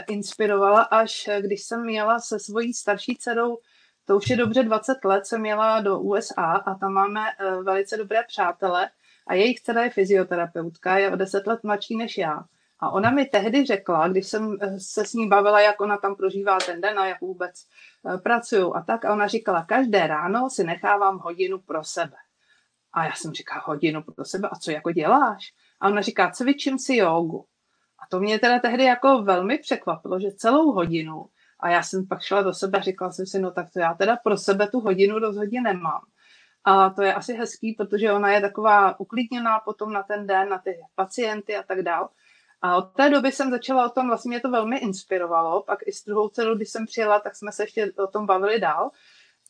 inspirovala, 0.10 0.82
až 0.82 1.30
když 1.40 1.64
jsem 1.64 1.84
měla 1.84 2.20
se 2.20 2.40
svojí 2.40 2.74
starší 2.74 3.16
dcerou, 3.16 3.58
to 4.12 4.18
už 4.18 4.30
je 4.30 4.38
dobře 4.38 4.64
20 4.64 5.06
let, 5.06 5.26
jsem 5.26 5.42
měla 5.42 5.82
do 5.82 6.00
USA 6.00 6.46
a 6.46 6.76
tam 6.76 6.94
máme 6.94 7.22
uh, 7.22 7.64
velice 7.64 7.98
dobré 7.98 8.24
přátele 8.28 8.90
a 9.28 9.34
jejich 9.34 9.60
dcera 9.60 9.84
je 9.84 9.90
fyzioterapeutka, 9.90 10.98
je 10.98 11.12
o 11.12 11.16
10 11.16 11.48
let 11.48 11.64
mladší 11.64 11.98
než 11.98 12.18
já. 12.18 12.44
A 12.80 12.90
ona 12.90 13.12
mi 13.12 13.26
tehdy 13.26 13.66
řekla, 13.66 14.08
když 14.08 14.28
jsem 14.28 14.58
eh, 14.62 14.80
se 14.80 15.06
s 15.06 15.14
ní 15.14 15.30
bavila, 15.30 15.62
jak 15.62 15.82
ona 15.82 15.98
tam 15.98 16.16
prožívá 16.16 16.58
ten 16.66 16.82
den 16.82 17.00
a 17.00 17.06
jak 17.06 17.22
vůbec 17.22 17.56
eh, 18.06 18.18
pracuju 18.18 18.76
a 18.76 18.82
tak, 18.82 19.06
a 19.06 19.14
ona 19.14 19.28
říkala, 19.28 19.66
každé 19.66 20.08
ráno 20.08 20.50
si 20.50 20.64
nechávám 20.64 21.20
hodinu 21.20 21.60
pro 21.60 21.84
sebe. 21.84 22.18
A 22.94 23.06
já 23.06 23.14
jsem 23.14 23.34
říkala, 23.34 23.62
hodinu 23.66 24.04
pro 24.04 24.26
sebe, 24.26 24.50
a 24.52 24.56
co 24.56 24.72
jako 24.72 24.92
děláš? 24.92 25.54
A 25.80 25.88
ona 25.88 26.02
říká, 26.02 26.32
cvičím 26.32 26.80
si 26.80 26.96
jogu. 26.96 27.46
A 28.00 28.08
to 28.10 28.20
mě 28.20 28.40
teda 28.40 28.60
tehdy 28.60 28.84
jako 28.84 29.22
velmi 29.22 29.58
překvapilo, 29.58 30.20
že 30.20 30.32
celou 30.32 30.72
hodinu, 30.72 31.26
a 31.62 31.70
já 31.70 31.84
jsem 31.84 32.08
pak 32.08 32.22
šla 32.22 32.42
do 32.42 32.54
sebe 32.54 32.78
a 32.78 32.82
říkala 32.82 33.12
jsem 33.12 33.26
si, 33.26 33.40
no 33.40 33.52
tak 33.52 33.72
to 33.74 33.80
já 33.80 33.94
teda 33.94 34.16
pro 34.16 34.38
sebe 34.38 34.68
tu 34.68 34.80
hodinu 34.80 35.20
rozhodně 35.20 35.62
nemám. 35.62 36.02
A 36.64 36.90
to 36.90 37.02
je 37.02 37.14
asi 37.14 37.34
hezký, 37.34 37.74
protože 37.74 38.12
ona 38.12 38.32
je 38.32 38.42
taková 38.42 39.00
uklidněná 39.00 39.60
potom 39.60 39.94
na 39.94 40.04
ten 40.04 40.28
den, 40.28 40.50
na 40.50 40.58
ty 40.58 40.78
pacienty 40.96 41.56
a 41.56 41.64
tak 41.64 41.82
dále. 41.82 42.08
A 42.62 42.78
od 42.78 42.82
té 42.82 43.10
doby 43.10 43.32
jsem 43.32 43.50
začala 43.50 43.86
o 43.86 43.90
tom, 43.90 44.08
vlastně 44.08 44.30
mě 44.30 44.40
to 44.40 44.52
velmi 44.52 44.78
inspirovalo, 44.78 45.64
pak 45.64 45.80
i 45.86 45.92
s 45.92 46.06
druhou 46.06 46.30
dcerou, 46.30 46.56
když 46.56 46.70
jsem 46.70 46.86
přijela, 46.86 47.20
tak 47.20 47.36
jsme 47.36 47.52
se 47.52 47.64
ještě 47.64 47.92
o 47.92 48.08
tom 48.08 48.26
bavili 48.26 48.60
dál. 48.60 48.92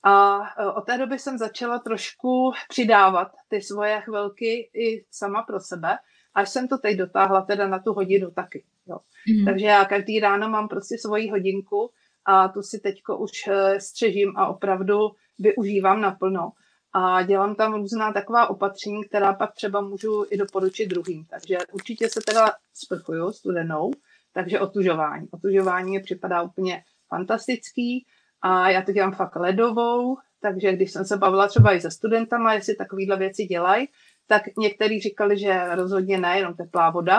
A 0.03 0.39
e, 0.57 0.65
od 0.65 0.81
té 0.81 0.97
doby 0.97 1.19
jsem 1.19 1.37
začala 1.37 1.79
trošku 1.79 2.51
přidávat 2.69 3.31
ty 3.47 3.61
svoje 3.61 4.01
chvilky 4.01 4.69
i 4.73 5.05
sama 5.11 5.43
pro 5.43 5.59
sebe, 5.59 5.97
až 6.33 6.49
jsem 6.49 6.67
to 6.67 6.77
teď 6.77 6.97
dotáhla 6.97 7.41
teda 7.41 7.67
na 7.67 7.79
tu 7.79 7.93
hodinu 7.93 8.31
taky. 8.31 8.63
Jo. 8.87 8.97
Mm. 9.27 9.45
Takže 9.45 9.65
já 9.65 9.85
každý 9.85 10.19
ráno 10.19 10.49
mám 10.49 10.67
prostě 10.67 10.97
svoji 10.97 11.29
hodinku 11.29 11.91
a 12.31 12.47
tu 12.47 12.61
si 12.61 12.79
teďko 12.79 13.17
už 13.17 13.31
e, 13.47 13.79
střežím 13.79 14.33
a 14.37 14.47
opravdu 14.47 14.95
využívám 15.39 16.01
naplno 16.01 16.51
a 16.93 17.23
dělám 17.23 17.55
tam 17.55 17.73
různá 17.73 18.13
taková 18.13 18.49
opatření, 18.49 19.03
která 19.03 19.33
pak 19.33 19.53
třeba 19.53 19.81
můžu 19.81 20.25
i 20.29 20.37
doporučit 20.37 20.85
druhým. 20.85 21.25
Takže 21.25 21.57
určitě 21.71 22.09
se 22.09 22.19
teda 22.25 22.51
sprchuju 22.73 23.31
studenou, 23.31 23.91
takže 24.33 24.59
otužování. 24.59 25.27
Otužování 25.31 25.91
mi 25.91 25.99
připadá 25.99 26.41
úplně 26.41 26.83
fantastický 27.09 28.05
a 28.41 28.69
já 28.69 28.81
to 28.81 28.91
dělám 28.91 29.13
fakt 29.13 29.35
ledovou, 29.35 30.17
takže 30.41 30.73
když 30.73 30.91
jsem 30.91 31.05
se 31.05 31.17
bavila 31.17 31.47
třeba 31.47 31.73
i 31.73 31.81
se 31.81 31.91
studentama, 31.91 32.53
jestli 32.53 32.75
takovýhle 32.75 33.17
věci 33.17 33.43
dělají, 33.43 33.87
tak 34.27 34.41
někteří 34.57 34.99
říkali, 34.99 35.39
že 35.39 35.75
rozhodně 35.75 36.17
ne, 36.17 36.37
jenom 36.37 36.53
teplá 36.53 36.89
voda, 36.89 37.17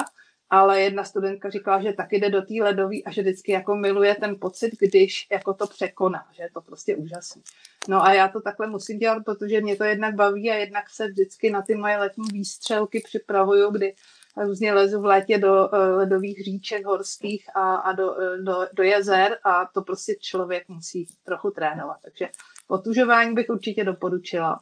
ale 0.53 0.81
jedna 0.81 1.05
studentka 1.05 1.51
říkala, 1.51 1.83
že 1.83 1.93
taky 1.93 2.17
jde 2.21 2.31
do 2.31 2.43
té 2.43 2.55
ledové 2.62 2.97
a 3.07 3.11
že 3.11 3.23
vždycky 3.23 3.53
jako 3.53 3.77
miluje 3.77 4.15
ten 4.15 4.37
pocit, 4.41 4.71
když 4.79 5.27
jako 5.33 5.55
to 5.55 5.67
překoná, 5.67 6.27
že 6.33 6.43
je 6.43 6.51
to 6.55 6.61
prostě 6.61 6.97
úžasný. 6.97 7.43
No 7.88 8.03
a 8.03 8.12
já 8.12 8.29
to 8.29 8.41
takhle 8.41 8.67
musím 8.67 8.99
dělat, 8.99 9.23
protože 9.25 9.61
mě 9.61 9.77
to 9.77 9.85
jednak 9.85 10.15
baví 10.15 10.51
a 10.51 10.55
jednak 10.55 10.91
se 10.91 11.09
vždycky 11.09 11.51
na 11.51 11.62
ty 11.62 11.75
moje 11.75 11.97
letní 11.97 12.25
výstřelky 12.33 13.03
připravuju, 13.05 13.71
kdy 13.71 13.95
různě 14.37 14.73
lezu 14.73 15.01
v 15.01 15.05
létě 15.05 15.38
do 15.38 15.75
eh, 15.75 15.79
ledových 15.79 16.45
říček 16.45 16.85
horských 16.85 17.57
a, 17.57 17.75
a 17.75 17.93
do, 17.93 18.21
eh, 18.21 18.38
do, 18.43 18.67
do 18.73 18.83
jezer 18.83 19.38
a 19.45 19.67
to 19.75 19.83
prostě 19.83 20.15
člověk 20.21 20.69
musí 20.69 21.07
trochu 21.25 21.51
trénovat. 21.51 21.97
Takže 22.03 22.29
otužování 22.69 23.35
bych 23.35 23.49
určitě 23.49 23.85
doporučila. 23.85 24.61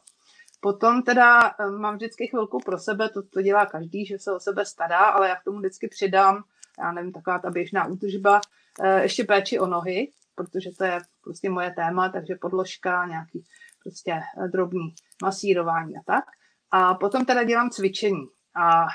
Potom 0.61 1.01
teda 1.01 1.55
eh, 1.59 1.71
mám 1.71 1.95
vždycky 1.95 2.27
chvilku 2.27 2.57
pro 2.65 2.77
sebe, 2.79 3.09
to, 3.09 3.23
to 3.23 3.41
dělá 3.41 3.65
každý, 3.65 4.05
že 4.05 4.19
se 4.19 4.33
o 4.33 4.39
sebe 4.39 4.65
stará, 4.65 4.99
ale 4.99 5.29
já 5.29 5.35
k 5.35 5.43
tomu 5.43 5.59
vždycky 5.59 5.87
přidám, 5.87 6.43
já 6.79 6.91
nevím, 6.91 7.11
taková 7.11 7.39
ta 7.39 7.49
běžná 7.49 7.87
útržba, 7.87 8.41
eh, 8.83 9.01
ještě 9.01 9.23
péči 9.23 9.59
o 9.59 9.67
nohy, 9.67 10.11
protože 10.35 10.69
to 10.77 10.83
je 10.83 10.99
prostě 11.23 11.49
moje 11.49 11.71
téma, 11.71 12.09
takže 12.09 12.35
podložka, 12.41 13.07
nějaký 13.07 13.43
prostě 13.83 14.11
eh, 14.11 14.47
drobný 14.47 14.93
masírování 15.23 15.97
a 15.97 16.01
tak. 16.05 16.23
A 16.71 16.93
potom 16.93 17.25
teda 17.25 17.43
dělám 17.43 17.69
cvičení. 17.69 18.25
A 18.55 18.85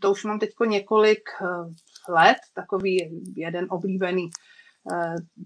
to 0.00 0.10
už 0.10 0.24
mám 0.24 0.38
teď 0.38 0.50
několik 0.66 1.22
let, 2.08 2.36
takový 2.54 3.22
jeden 3.36 3.66
oblíbený 3.70 4.30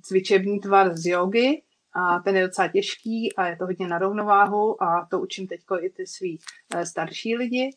cvičební 0.03 0.61
tvar 0.61 0.96
z 0.96 1.07
jogy, 1.07 1.62
a 1.94 2.18
ten 2.18 2.37
je 2.37 2.46
docela 2.46 2.68
těžký 2.68 3.37
a 3.37 3.46
je 3.46 3.57
to 3.57 3.66
hodně 3.66 3.88
na 3.88 3.98
rovnováhu 3.98 4.83
a 4.83 5.07
to 5.11 5.20
učím 5.20 5.46
teď 5.46 5.61
i 5.81 5.90
ty 5.90 6.07
svý 6.07 6.38
eh, 6.74 6.87
starší 6.87 7.37
lidi 7.37 7.70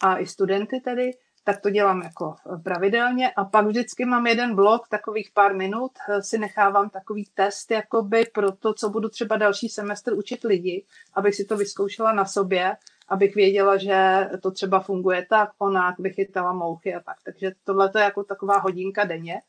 a 0.00 0.18
i 0.18 0.26
studenty 0.26 0.80
tedy, 0.80 1.10
tak 1.44 1.60
to 1.60 1.70
dělám 1.70 2.02
jako 2.02 2.34
pravidelně 2.64 3.30
a 3.30 3.44
pak 3.44 3.66
vždycky 3.66 4.04
mám 4.04 4.26
jeden 4.26 4.54
blok, 4.54 4.88
takových 4.88 5.30
pár 5.34 5.56
minut, 5.56 5.92
eh, 6.08 6.22
si 6.22 6.38
nechávám 6.38 6.90
takový 6.90 7.24
test 7.34 7.70
jakoby 7.70 8.24
pro 8.34 8.52
to, 8.52 8.74
co 8.74 8.90
budu 8.90 9.08
třeba 9.08 9.36
další 9.36 9.68
semestr 9.68 10.12
učit 10.12 10.44
lidi, 10.44 10.84
abych 11.14 11.34
si 11.34 11.44
to 11.44 11.56
vyzkoušela 11.56 12.12
na 12.12 12.24
sobě, 12.24 12.76
abych 13.08 13.34
věděla, 13.34 13.76
že 13.76 14.28
to 14.42 14.50
třeba 14.50 14.80
funguje 14.80 15.26
tak, 15.30 15.50
onak, 15.58 15.98
vychytala 15.98 16.52
mouchy 16.52 16.94
a 16.94 17.00
tak. 17.00 17.16
Takže 17.24 17.52
tohle 17.64 17.90
je 17.96 18.02
jako 18.02 18.24
taková 18.24 18.58
hodinka 18.58 19.04
denně. 19.04 19.40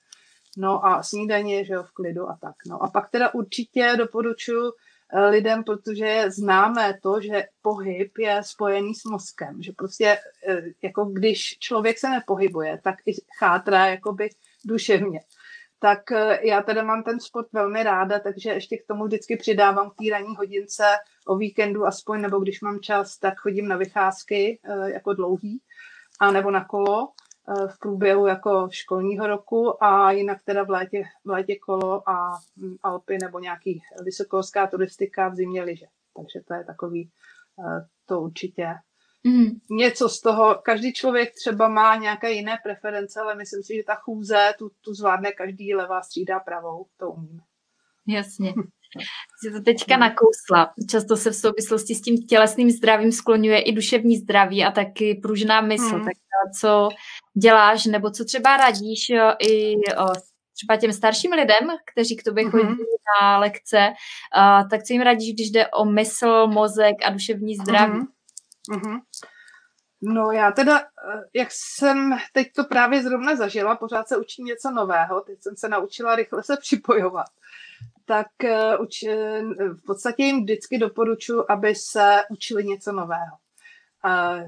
No 0.57 0.85
a 0.85 1.03
snídaně, 1.03 1.65
že 1.65 1.73
jo, 1.73 1.83
v 1.83 1.91
klidu 1.91 2.29
a 2.29 2.37
tak. 2.41 2.55
No 2.67 2.83
a 2.83 2.89
pak 2.89 3.09
teda 3.09 3.33
určitě 3.33 3.93
doporučuji 3.97 4.71
eh, 5.13 5.25
lidem, 5.25 5.63
protože 5.63 6.25
známe 6.27 6.99
to, 7.01 7.21
že 7.21 7.43
pohyb 7.61 8.17
je 8.17 8.41
spojený 8.43 8.95
s 8.95 9.03
mozkem, 9.03 9.61
že 9.61 9.71
prostě 9.71 10.17
eh, 10.47 10.61
jako 10.83 11.05
když 11.05 11.57
člověk 11.59 11.99
se 11.99 12.09
nepohybuje, 12.09 12.79
tak 12.83 12.95
i 13.05 13.11
chátrá 13.39 13.85
jakoby 13.85 14.29
duševně. 14.65 15.19
Tak 15.79 16.11
eh, 16.11 16.39
já 16.47 16.61
teda 16.61 16.83
mám 16.83 17.03
ten 17.03 17.19
sport 17.19 17.47
velmi 17.53 17.83
ráda, 17.83 18.19
takže 18.19 18.49
ještě 18.49 18.77
k 18.77 18.87
tomu 18.87 19.05
vždycky 19.05 19.37
přidávám 19.37 19.89
k 19.89 20.11
ranní 20.11 20.35
hodince 20.35 20.83
o 21.27 21.37
víkendu 21.37 21.85
aspoň, 21.85 22.21
nebo 22.21 22.39
když 22.39 22.61
mám 22.61 22.79
čas, 22.79 23.17
tak 23.17 23.39
chodím 23.39 23.67
na 23.67 23.77
vycházky 23.77 24.59
jako 24.93 25.13
dlouhý, 25.13 25.61
a 26.19 26.31
nebo 26.31 26.51
na 26.51 26.65
kolo 26.65 27.07
v 27.55 27.79
průběhu 27.79 28.27
jako 28.27 28.67
školního 28.71 29.27
roku 29.27 29.83
a 29.83 30.11
jinak 30.11 30.43
teda 30.43 30.63
v 30.63 30.69
létě, 30.69 31.03
v 31.25 31.29
létě 31.29 31.55
kolo 31.55 32.09
a 32.09 32.39
mm, 32.55 32.75
Alpy 32.83 33.17
nebo 33.21 33.39
nějaký 33.39 33.81
vysokohorská 34.03 34.67
turistika 34.67 35.27
v 35.29 35.35
zimě 35.35 35.63
liže. 35.63 35.85
Takže 36.15 36.45
to 36.47 36.53
je 36.53 36.63
takový, 36.63 37.09
eh, 37.59 37.87
to 38.05 38.21
určitě 38.21 38.67
mm. 39.23 39.59
něco 39.69 40.09
z 40.09 40.21
toho. 40.21 40.55
Každý 40.63 40.93
člověk 40.93 41.35
třeba 41.35 41.67
má 41.67 41.95
nějaké 41.95 42.31
jiné 42.31 42.57
preference, 42.63 43.19
ale 43.19 43.35
myslím 43.35 43.63
si, 43.63 43.75
že 43.75 43.83
ta 43.83 43.95
chůze 43.95 44.53
tu, 44.57 44.71
tu 44.81 44.93
zvládne 44.93 45.31
každý 45.31 45.75
levá 45.75 46.01
střídá 46.01 46.39
pravou, 46.39 46.85
to 46.97 47.11
umíme. 47.11 47.43
Jasně. 48.07 48.53
Jsi 49.43 49.51
to 49.51 49.61
teďka 49.61 49.97
nakousla. 49.97 50.73
Často 50.89 51.17
se 51.17 51.31
v 51.31 51.35
souvislosti 51.35 51.95
s 51.95 52.01
tím 52.01 52.17
tělesným 52.17 52.71
zdravím 52.71 53.11
skloňuje 53.11 53.61
i 53.61 53.71
duševní 53.71 54.17
zdraví 54.17 54.63
a 54.63 54.71
taky 54.71 55.15
pružná 55.15 55.61
mysl. 55.61 55.95
Hmm. 55.95 56.05
Tak 56.05 56.13
co 56.59 56.89
děláš, 57.33 57.85
nebo 57.85 58.11
co 58.11 58.25
třeba 58.25 58.57
radíš 58.57 59.09
jo, 59.09 59.33
i 59.39 59.75
o, 59.75 60.05
třeba 60.53 60.77
těm 60.77 60.93
starším 60.93 61.31
lidem, 61.31 61.77
kteří 61.91 62.15
k 62.15 62.23
tobě 62.23 62.49
chodí 62.49 62.63
mm-hmm. 62.63 63.21
na 63.21 63.37
lekce, 63.37 63.93
a, 64.33 64.63
tak 64.63 64.83
co 64.83 64.93
jim 64.93 65.01
radíš, 65.01 65.33
když 65.33 65.51
jde 65.51 65.67
o 65.67 65.85
mysl, 65.85 66.47
mozek 66.47 66.95
a 67.05 67.09
duševní 67.09 67.55
zdraví? 67.55 67.99
Mm-hmm. 68.71 68.99
No 70.01 70.31
já 70.31 70.51
teda, 70.51 70.79
eh, 70.79 71.21
jak 71.33 71.47
jsem 71.51 72.17
teď 72.33 72.47
to 72.55 72.63
právě 72.63 73.03
zrovna 73.03 73.35
zažila, 73.35 73.75
pořád 73.75 74.07
se 74.07 74.17
učím 74.17 74.45
něco 74.45 74.71
nového, 74.71 75.21
teď 75.21 75.43
jsem 75.43 75.57
se 75.57 75.69
naučila 75.69 76.15
rychle 76.15 76.43
se 76.43 76.57
připojovat, 76.57 77.27
tak 78.05 78.27
eh, 78.43 78.77
uč, 78.77 79.03
eh, 79.03 79.41
v 79.73 79.85
podstatě 79.85 80.23
jim 80.23 80.41
vždycky 80.41 80.77
doporučuji, 80.77 81.51
aby 81.51 81.75
se 81.75 82.23
učili 82.29 82.63
něco 82.63 82.91
nového. 82.91 83.37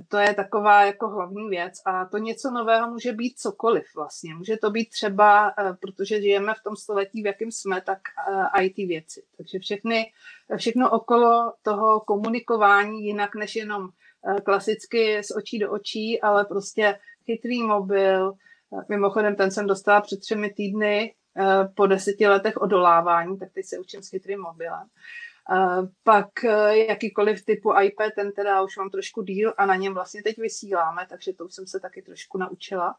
To 0.07 0.17
je 0.17 0.33
taková 0.33 0.85
jako 0.85 1.09
hlavní 1.09 1.49
věc 1.49 1.73
a 1.85 2.05
to 2.05 2.17
něco 2.17 2.51
nového 2.51 2.91
může 2.91 3.13
být 3.13 3.39
cokoliv 3.39 3.85
vlastně. 3.95 4.35
Může 4.35 4.57
to 4.57 4.71
být 4.71 4.89
třeba, 4.89 5.53
eh, 5.59 5.73
protože 5.81 6.21
žijeme 6.21 6.53
v 6.53 6.63
tom 6.63 6.75
století, 6.75 7.23
v 7.23 7.25
jakém 7.25 7.51
jsme, 7.51 7.81
tak 7.81 7.99
eh, 8.57 8.63
IT 8.63 8.77
věci. 8.77 9.23
Takže 9.37 9.59
všechny, 9.59 10.11
všechno 10.57 10.91
okolo 10.91 11.53
toho 11.61 11.99
komunikování 11.99 13.05
jinak 13.05 13.35
než 13.35 13.55
jenom 13.55 13.89
eh, 14.27 14.41
klasicky 14.41 15.23
z 15.23 15.31
očí 15.35 15.59
do 15.59 15.71
očí, 15.71 16.21
ale 16.21 16.45
prostě 16.45 16.99
chytrý 17.25 17.63
mobil. 17.63 18.33
Mimochodem, 18.89 19.35
ten 19.35 19.51
jsem 19.51 19.67
dostala 19.67 20.01
před 20.01 20.19
třemi 20.19 20.53
týdny 20.53 21.15
po 21.75 21.87
deseti 21.87 22.27
letech 22.27 22.57
odolávání, 22.57 23.39
tak 23.39 23.49
teď 23.53 23.65
se 23.65 23.79
učím 23.79 24.03
s 24.03 24.09
chytrým 24.09 24.41
mobilem. 24.41 24.87
Pak 26.03 26.43
e, 26.43 26.77
jakýkoliv 26.77 27.45
typu 27.45 27.73
iPad, 27.81 28.13
ten 28.15 28.31
teda 28.31 28.61
už 28.61 28.77
mám 28.77 28.89
trošku 28.89 29.21
díl 29.21 29.53
a 29.57 29.65
na 29.65 29.75
něm 29.75 29.93
vlastně 29.93 30.23
teď 30.23 30.37
vysíláme, 30.37 31.05
takže 31.09 31.33
to 31.33 31.45
už 31.45 31.53
jsem 31.53 31.67
se 31.67 31.79
taky 31.79 32.01
trošku 32.01 32.37
naučila. 32.37 32.95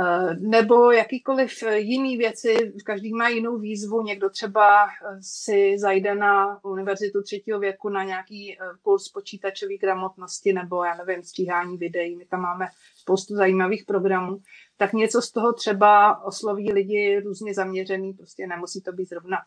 Eh, 0.00 0.34
nebo 0.34 0.90
jakýkoliv 0.90 1.62
jiný 1.74 2.16
věci, 2.16 2.72
každý 2.86 3.14
má 3.14 3.28
jinou 3.28 3.58
výzvu, 3.58 4.02
někdo 4.02 4.30
třeba 4.30 4.86
eh, 4.86 5.18
si 5.20 5.78
zajde 5.78 6.14
na 6.14 6.64
univerzitu 6.64 7.22
třetího 7.22 7.58
věku 7.58 7.88
na 7.88 8.04
nějaký 8.04 8.58
kurz 8.82 9.08
počítačové 9.08 9.76
gramotnosti 9.76 10.52
nebo 10.52 10.84
já 10.84 10.94
nevím, 10.94 11.22
stříhání 11.22 11.76
videí, 11.76 12.16
my 12.16 12.24
tam 12.24 12.40
máme 12.40 12.66
spoustu 12.96 13.34
zajímavých 13.34 13.84
programů, 13.84 14.38
tak 14.76 14.92
něco 14.92 15.22
z 15.22 15.30
toho 15.30 15.52
třeba 15.52 16.24
osloví 16.24 16.72
lidi 16.72 17.20
různě 17.20 17.54
zaměřený, 17.54 18.12
prostě 18.12 18.46
nemusí 18.46 18.82
to 18.82 18.92
být 18.92 19.08
zrovna 19.08 19.38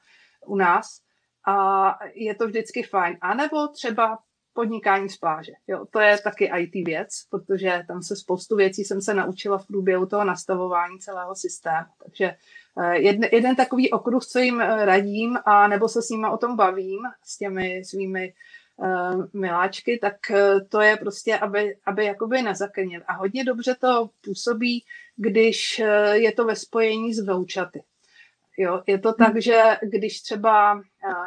u 0.46 0.56
nás. 0.56 1.05
A 1.48 2.00
je 2.14 2.36
to 2.36 2.48
vždycky 2.48 2.84
fajn. 2.84 3.18
A 3.22 3.34
nebo 3.34 3.68
třeba 3.68 4.18
podnikání 4.56 5.10
z 5.10 5.18
pláže. 5.18 5.52
Jo, 5.68 5.86
to 5.92 6.00
je 6.00 6.18
taky 6.18 6.52
IT 6.58 6.88
věc, 6.88 7.10
protože 7.30 7.84
tam 7.88 8.04
se 8.04 8.16
spoustu 8.16 8.56
věcí 8.56 8.84
jsem 8.84 9.02
se 9.02 9.14
naučila 9.14 9.58
v 9.58 9.68
průběhu 9.68 10.06
toho 10.06 10.24
nastavování 10.24 11.00
celého 11.00 11.36
systému. 11.36 11.86
Takže 12.04 12.36
eh, 12.82 12.98
jeden, 12.98 13.30
jeden 13.32 13.56
takový 13.56 13.92
okruh, 13.92 14.26
co 14.26 14.40
jim 14.40 14.62
eh, 14.62 14.86
radím, 14.86 15.38
a 15.46 15.68
nebo 15.68 15.90
se 15.90 16.02
s 16.02 16.10
nimi 16.10 16.28
o 16.34 16.38
tom 16.38 16.56
bavím, 16.56 17.00
s 17.24 17.38
těmi 17.38 17.86
svými 17.86 18.34
uh, 18.78 19.26
miláčky, 19.34 20.00
tak 20.02 20.16
to 20.70 20.82
je 20.82 20.98
prostě, 20.98 21.38
aby, 21.38 21.78
aby 21.86 22.06
jakoby 22.06 22.42
nezakrnil. 22.42 23.02
A 23.08 23.14
hodně 23.14 23.44
dobře 23.44 23.76
to 23.82 24.10
působí, 24.24 24.84
když 25.16 25.82
je 26.12 26.32
to 26.32 26.46
ve 26.46 26.56
spojení 26.56 27.14
s 27.14 27.26
vouchaty. 27.26 27.84
Jo, 28.58 28.84
je 28.88 29.00
to 29.00 29.14
tak, 29.14 29.32
hmm. 29.32 29.42
že 29.42 29.62
když 29.82 30.22
třeba, 30.22 30.82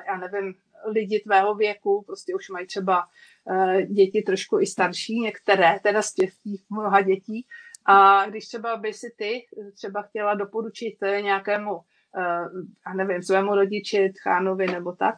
já 0.07 0.17
nevím, 0.17 0.55
lidi 0.87 1.21
tvého 1.21 1.55
věku, 1.55 2.03
prostě 2.07 2.35
už 2.35 2.49
mají 2.49 2.67
třeba 2.67 3.05
uh, 3.45 3.81
děti 3.81 4.23
trošku 4.23 4.61
i 4.61 4.67
starší, 4.67 5.21
některé, 5.21 5.81
teda 5.83 6.03
z 6.03 6.15
těch 6.15 6.31
mnoha 6.71 7.01
dětí. 7.01 7.47
A 7.85 8.27
když 8.27 8.49
třeba 8.49 8.77
by 8.77 8.93
si 8.93 9.15
ty 9.17 9.47
třeba 9.75 10.03
chtěla 10.03 10.35
doporučit 10.35 10.97
nějakému 11.21 11.75
uh, 11.75 11.83
a 12.85 12.95
nevím, 12.95 13.23
svému 13.23 13.55
rodiči, 13.55 14.13
tchánovi 14.15 14.67
nebo 14.67 14.93
tak, 14.93 15.15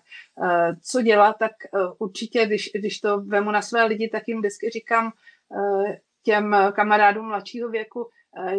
co 0.82 1.02
dělat, 1.02 1.36
tak 1.38 1.52
určitě, 1.98 2.46
když, 2.46 2.70
když 2.74 3.00
to 3.00 3.20
vemu 3.20 3.50
na 3.50 3.62
své 3.62 3.84
lidi, 3.84 4.08
tak 4.08 4.28
jim 4.28 4.38
vždycky 4.38 4.70
říkám 4.70 5.12
těm 6.22 6.56
kamarádům 6.72 7.26
mladšího 7.26 7.68
věku, 7.68 8.08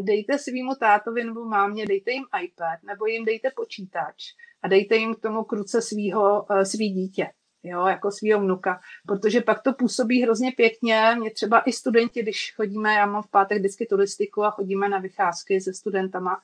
dejte 0.02 0.38
svýmu 0.38 0.76
tátovi 0.76 1.24
nebo 1.24 1.46
mámě, 1.46 1.86
dejte 1.86 2.12
jim 2.12 2.24
iPad 2.44 2.84
nebo 2.84 3.06
jim 3.06 3.26
dejte 3.26 3.50
počítač 3.56 4.24
a 4.64 4.68
dejte 4.68 4.96
jim 4.96 5.16
k 5.16 5.20
tomu 5.20 5.44
kruce 5.44 5.82
svýho, 5.82 6.46
eh, 6.52 6.66
svý 6.66 6.90
dítě, 6.90 7.30
jo, 7.64 7.86
jako 7.86 8.12
svýho 8.12 8.40
vnuka, 8.40 8.80
protože 9.08 9.42
pak 9.42 9.62
to 9.62 9.74
působí 9.74 10.22
hrozně 10.22 10.52
pěkně. 10.52 11.16
Mě 11.20 11.32
třeba 11.32 11.60
i 11.60 11.72
studenti, 11.72 12.22
když 12.22 12.54
chodíme, 12.56 12.94
já 12.94 13.06
mám 13.06 13.22
v 13.22 13.32
pátek 13.32 13.58
vždycky 13.58 13.86
turistiku 13.86 14.44
a 14.44 14.52
chodíme 14.52 14.90
na 14.90 15.00
vycházky 15.00 15.62
se 15.62 15.74
studentama, 15.74 16.42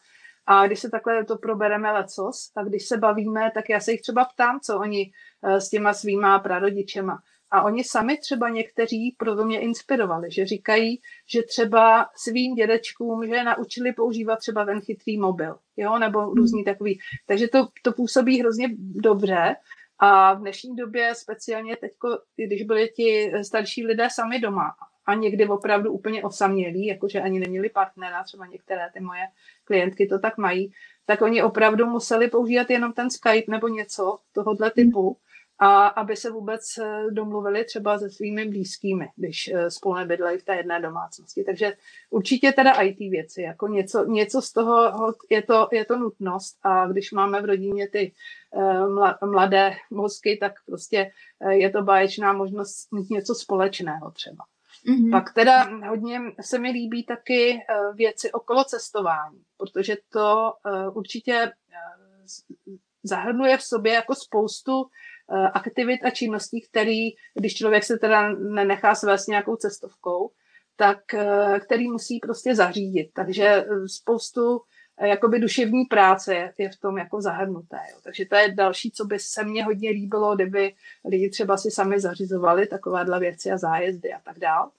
a 0.50 0.68
když 0.68 0.80
se 0.80 0.90
takhle 0.90 1.26
to 1.26 1.38
probereme 1.38 1.92
lecos, 1.92 2.52
tak 2.54 2.68
když 2.68 2.88
se 2.88 2.98
bavíme, 2.98 3.52
tak 3.54 3.70
já 3.70 3.80
se 3.80 3.92
jich 3.92 4.02
třeba 4.02 4.26
ptám, 4.26 4.60
co 4.60 4.80
oni 4.80 5.12
eh, 5.44 5.62
s 5.62 5.70
těma 5.70 5.94
svýma 5.94 6.40
prarodičema. 6.40 7.22
A 7.52 7.62
oni 7.62 7.84
sami 7.84 8.18
třeba 8.18 8.50
někteří 8.50 9.16
proto 9.18 9.46
mě 9.46 9.60
inspirovali, 9.60 10.32
že 10.32 10.46
říkají, 10.46 11.02
že 11.26 11.44
třeba 11.44 12.10
svým 12.16 12.56
dědečkům, 12.56 13.28
že 13.28 13.44
naučili 13.44 13.94
používat 13.94 14.36
třeba 14.36 14.66
ten 14.66 14.82
chytrý 14.82 15.20
mobil, 15.20 15.56
jo, 15.78 16.00
nebo 16.00 16.22
hmm. 16.22 16.34
různý 16.34 16.64
takový. 16.64 17.00
Takže 17.26 17.48
to, 17.48 17.68
to 17.82 17.92
působí 17.92 18.40
hrozně 18.40 18.70
dobře 18.78 19.56
a 20.00 20.34
v 20.34 20.40
dnešní 20.40 20.76
době 20.76 21.16
speciálně 21.16 21.76
teď, 21.76 21.92
když 22.36 22.64
byli 22.64 22.88
ti 22.88 23.32
starší 23.42 23.86
lidé 23.86 24.08
sami 24.12 24.40
doma 24.40 24.76
a 25.06 25.14
někdy 25.14 25.48
opravdu 25.48 25.92
úplně 25.92 26.24
osamělí, 26.24 26.86
jakože 26.86 27.22
ani 27.22 27.40
neměli 27.40 27.70
partnera, 27.70 28.24
třeba 28.24 28.46
některé 28.46 28.90
ty 28.94 29.00
moje 29.00 29.22
klientky 29.64 30.08
to 30.08 30.20
tak 30.20 30.38
mají, 30.38 30.74
tak 31.06 31.22
oni 31.22 31.44
opravdu 31.44 31.86
museli 31.86 32.28
používat 32.28 32.70
jenom 32.70 32.94
ten 32.94 33.10
Skype 33.10 33.52
nebo 33.52 33.68
něco 33.68 34.20
tohohle 34.34 34.72
typu 34.72 35.18
a 35.60 35.88
aby 35.88 36.16
se 36.16 36.32
vůbec 36.32 36.78
eh, 36.78 37.04
domluvili 37.12 37.66
třeba 37.66 38.00
se 38.00 38.10
svými 38.10 38.46
blízkými, 38.46 39.08
když 39.16 39.48
eh, 39.48 39.72
spolu 39.72 39.96
nebydlejí 39.96 40.38
v 40.40 40.46
té 40.46 40.56
jedné 40.56 40.82
domácnosti. 40.82 41.44
Takže 41.44 41.74
určitě 42.10 42.52
teda 42.52 42.82
IT 42.82 43.00
věci, 43.00 43.42
jako 43.42 43.68
něco, 43.68 44.06
něco 44.06 44.42
z 44.42 44.52
toho 44.52 44.94
je 45.30 45.42
to, 45.42 45.68
je 45.72 45.86
to 45.86 45.98
nutnost 45.98 46.58
a 46.64 46.88
když 46.88 47.12
máme 47.12 47.42
v 47.42 47.46
rodině 47.46 47.90
ty 47.90 48.14
eh, 49.22 49.26
mladé 49.26 49.76
mozky, 49.92 50.38
tak 50.42 50.54
prostě 50.66 51.12
je 51.50 51.70
to 51.70 51.82
báječná 51.82 52.34
možnost 52.34 52.92
mít 52.92 53.10
něco 53.10 53.36
společného 53.36 54.12
třeba. 54.12 54.44
Mm-hmm. 54.90 55.12
Pak 55.12 55.34
teda 55.34 55.64
hodně 55.90 56.22
se 56.42 56.60
mi 56.60 56.70
líbí 56.70 57.06
taky 57.06 57.60
věci 57.94 58.32
okolo 58.32 58.64
cestování, 58.64 59.42
protože 59.58 59.96
to 60.10 60.54
určitě 60.94 61.52
zahrnuje 63.08 63.58
v 63.58 63.64
sobě 63.64 63.94
jako 63.94 64.16
spoustu 64.16 64.86
Eh, 65.32 65.48
aktivit 65.54 66.00
a 66.04 66.10
činností, 66.10 66.62
který, 66.62 67.10
když 67.34 67.56
člověk 67.56 67.84
se 67.84 67.98
teda 67.98 68.30
nenechá 68.34 68.96
svést 68.96 69.28
nějakou 69.28 69.56
cestovkou, 69.56 70.32
tak 70.76 71.14
eh, 71.14 71.60
který 71.60 71.88
musí 71.88 72.20
prostě 72.20 72.56
zařídit. 72.56 73.10
Takže 73.14 73.46
eh, 73.46 73.66
spoustu 73.88 74.62
jakoby 75.02 75.40
duševní 75.40 75.86
práce 75.86 76.52
je, 76.58 76.70
v 76.70 76.80
tom 76.80 76.98
jako 76.98 77.22
zahrnuté. 77.22 77.80
Jo. 77.92 77.98
Takže 78.04 78.26
to 78.26 78.36
je 78.36 78.54
další, 78.56 78.92
co 78.92 79.06
by 79.06 79.20
se 79.20 79.44
mně 79.44 79.66
hodně 79.66 79.90
líbilo, 79.90 80.36
kdyby 80.36 80.74
lidi 81.06 81.30
třeba 81.30 81.58
si 81.58 81.72
sami 81.72 82.00
zařizovali 82.00 82.68
takovéhle 82.68 83.20
věci 83.20 83.52
a 83.52 83.58
zájezdy 83.58 84.14
a 84.14 84.20
tak 84.20 84.40
dále. 84.40 84.70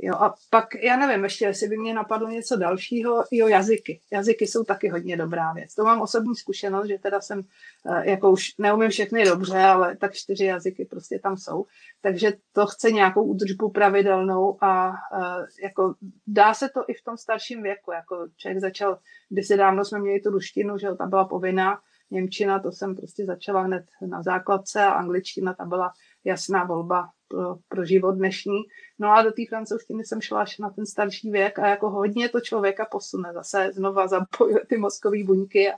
Jo, 0.00 0.14
a 0.14 0.34
pak, 0.50 0.74
já 0.82 0.96
nevím, 0.96 1.24
ještě 1.24 1.44
jestli 1.44 1.68
by 1.68 1.76
mě 1.76 1.94
napadlo 1.94 2.28
něco 2.28 2.56
dalšího, 2.56 3.24
jo, 3.32 3.48
jazyky. 3.48 4.00
Jazyky 4.12 4.46
jsou 4.46 4.64
taky 4.64 4.88
hodně 4.88 5.16
dobrá 5.16 5.52
věc. 5.52 5.74
To 5.74 5.84
mám 5.84 6.00
osobní 6.00 6.36
zkušenost, 6.36 6.88
že 6.88 6.98
teda 6.98 7.20
jsem, 7.20 7.42
eh, 7.90 8.10
jako 8.10 8.30
už 8.30 8.56
neumím 8.58 8.90
všechny 8.90 9.24
dobře, 9.24 9.58
ale 9.58 9.96
tak 9.96 10.14
čtyři 10.14 10.44
jazyky 10.44 10.84
prostě 10.84 11.18
tam 11.18 11.36
jsou. 11.36 11.64
Takže 12.00 12.32
to 12.52 12.66
chce 12.66 12.90
nějakou 12.90 13.22
údržbu 13.22 13.70
pravidelnou 13.70 14.64
a 14.64 14.92
eh, 14.92 15.46
jako 15.62 15.94
dá 16.26 16.54
se 16.54 16.68
to 16.68 16.84
i 16.88 16.94
v 16.94 17.02
tom 17.02 17.16
starším 17.16 17.62
věku. 17.62 17.92
Jako 17.92 18.26
člověk 18.36 18.60
začal, 18.60 18.98
kdysi 19.28 19.56
dávno 19.56 19.84
jsme 19.84 19.98
měli 19.98 20.20
tu 20.20 20.30
ruštinu, 20.30 20.78
že 20.78 20.88
ta 20.98 21.06
byla 21.06 21.24
povinná, 21.24 21.78
Němčina, 22.10 22.58
to 22.58 22.72
jsem 22.72 22.96
prostě 22.96 23.24
začala 23.24 23.62
hned 23.62 23.84
na 24.06 24.22
základce 24.22 24.82
a 24.82 24.90
angličtina, 24.90 25.54
ta 25.54 25.64
byla 25.64 25.92
jasná 26.24 26.64
volba 26.64 27.08
pro, 27.28 27.56
pro 27.68 27.84
život 27.84 28.12
dnešní. 28.12 28.58
No 28.98 29.08
a 29.08 29.22
do 29.22 29.30
té 29.30 29.42
francouzštiny 29.48 30.04
jsem 30.04 30.20
šla 30.20 30.40
až 30.42 30.58
na 30.58 30.70
ten 30.70 30.86
starší 30.86 31.30
věk 31.30 31.58
a 31.58 31.68
jako 31.68 31.90
hodně 31.90 32.28
to 32.28 32.40
člověka 32.40 32.84
posune. 32.84 33.32
Zase 33.34 33.70
znova 33.74 34.08
zapojuje 34.08 34.66
ty 34.68 34.76
mozkové 34.76 35.24
buňky 35.24 35.72
a, 35.72 35.74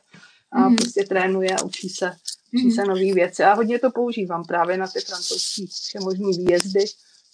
a 0.53 0.69
mm. 0.69 0.77
prostě 0.77 1.05
trénuje 1.05 1.51
a 1.51 1.63
učí 1.63 1.89
se, 1.89 2.13
učí 2.55 2.67
mm. 2.67 2.73
se 2.73 2.85
nové 2.85 3.15
věci. 3.15 3.43
A 3.45 3.55
hodně 3.55 3.79
to 3.79 3.91
používám 3.91 4.45
právě 4.45 4.77
na 4.77 4.87
ty 4.87 5.01
francouzské 5.01 5.63
všemožní 5.87 6.33
výjezdy, 6.39 6.85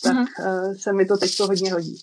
tak 0.02 0.16
mm. 0.16 0.24
uh, 0.46 0.74
se 0.74 0.92
mi 0.92 1.06
to 1.06 1.16
teď 1.16 1.36
to 1.36 1.46
hodně 1.46 1.72
hodí. 1.72 1.96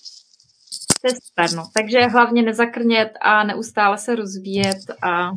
To 1.01 1.07
je 1.07 1.13
super, 1.23 1.57
no. 1.57 1.69
Takže 1.73 1.99
hlavně 1.99 2.41
nezakrnět 2.41 3.09
a 3.21 3.43
neustále 3.43 3.97
se 3.97 4.15
rozvíjet 4.15 4.77
a 5.01 5.31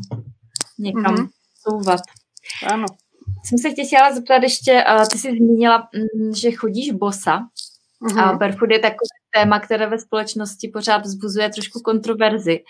někam 0.78 1.14
mm-hmm. 1.14 1.28
souvat. 1.68 2.00
Ano 2.72 2.86
jsem 3.48 3.58
se 3.58 3.70
tě 3.70 3.84
chtěla 3.84 4.14
zeptat 4.14 4.42
ještě, 4.42 4.84
ty 5.12 5.18
jsi 5.18 5.28
zmínila, 5.30 5.88
um, 5.94 6.34
že 6.34 6.50
chodíš 6.50 6.92
bosa. 6.92 7.48
Uh-huh. 8.02 8.20
A 8.20 8.32
barefoot 8.32 8.70
je 8.70 8.78
takové 8.78 9.16
téma, 9.34 9.60
které 9.60 9.86
ve 9.86 9.98
společnosti 9.98 10.68
pořád 10.68 10.98
vzbuzuje 10.98 11.50
trošku 11.50 11.80
kontroverzi. 11.80 12.60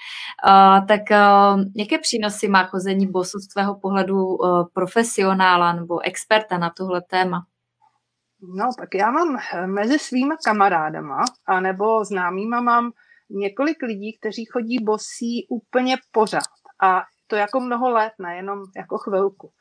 Uh, 0.49 0.87
tak 0.87 1.01
uh, 1.11 1.63
jaké 1.77 1.99
přínosy 1.99 2.49
má 2.49 2.65
chození 2.65 3.07
bosu 3.07 3.39
z 3.39 3.49
tvého 3.49 3.81
pohledu 3.81 4.27
uh, 4.27 4.65
profesionála 4.73 5.73
nebo 5.73 6.01
experta 6.01 6.59
na 6.59 6.71
tohle 6.71 7.03
téma? 7.03 7.47
No, 8.43 8.71
tak 8.79 8.95
já 8.95 9.11
mám 9.11 9.37
eh, 9.37 9.67
mezi 9.67 9.99
svýma 9.99 10.37
kamarádama 10.45 11.25
a 11.47 11.61
nebo 11.61 12.05
známýma 12.05 12.61
mám 12.61 12.93
několik 13.31 13.83
lidí, 13.83 14.19
kteří 14.19 14.45
chodí 14.45 14.79
bosí 14.85 15.47
úplně 15.51 15.97
pořád. 16.13 16.43
A 16.83 17.03
to 17.27 17.37
jako 17.37 17.61
mnoho 17.61 17.91
let, 17.91 18.13
nejenom 18.19 18.59
jako 18.77 18.99
chvilku. 18.99 19.53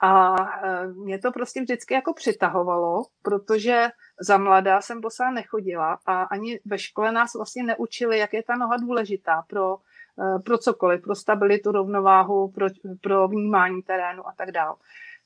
A 0.00 0.36
e, 0.36 0.86
mě 0.86 1.18
to 1.18 1.32
prostě 1.32 1.60
vždycky 1.60 1.94
jako 1.94 2.14
přitahovalo, 2.14 3.02
protože 3.22 3.88
za 4.20 4.38
mladá 4.38 4.80
jsem 4.80 5.00
bosá 5.00 5.30
nechodila 5.30 5.98
a 6.06 6.22
ani 6.22 6.60
ve 6.64 6.78
škole 6.78 7.12
nás 7.12 7.34
vlastně 7.34 7.62
neučili, 7.62 8.18
jak 8.18 8.32
je 8.32 8.42
ta 8.42 8.56
noha 8.56 8.76
důležitá 8.76 9.42
pro, 9.48 9.76
e, 9.76 10.38
pro 10.38 10.58
cokoliv, 10.58 11.02
pro 11.02 11.14
stabilitu, 11.14 11.72
rovnováhu, 11.72 12.50
pro, 12.50 12.66
pro 13.00 13.28
vnímání 13.28 13.82
terénu 13.82 14.28
a 14.28 14.32
tak 14.36 14.50
dále. 14.50 14.76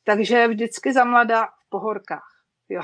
Takže 0.05 0.49
vždycky 0.49 0.93
za 0.93 1.05
mladá 1.05 1.47
v 1.47 1.69
pohorkách. 1.69 2.29
Jo. 2.69 2.83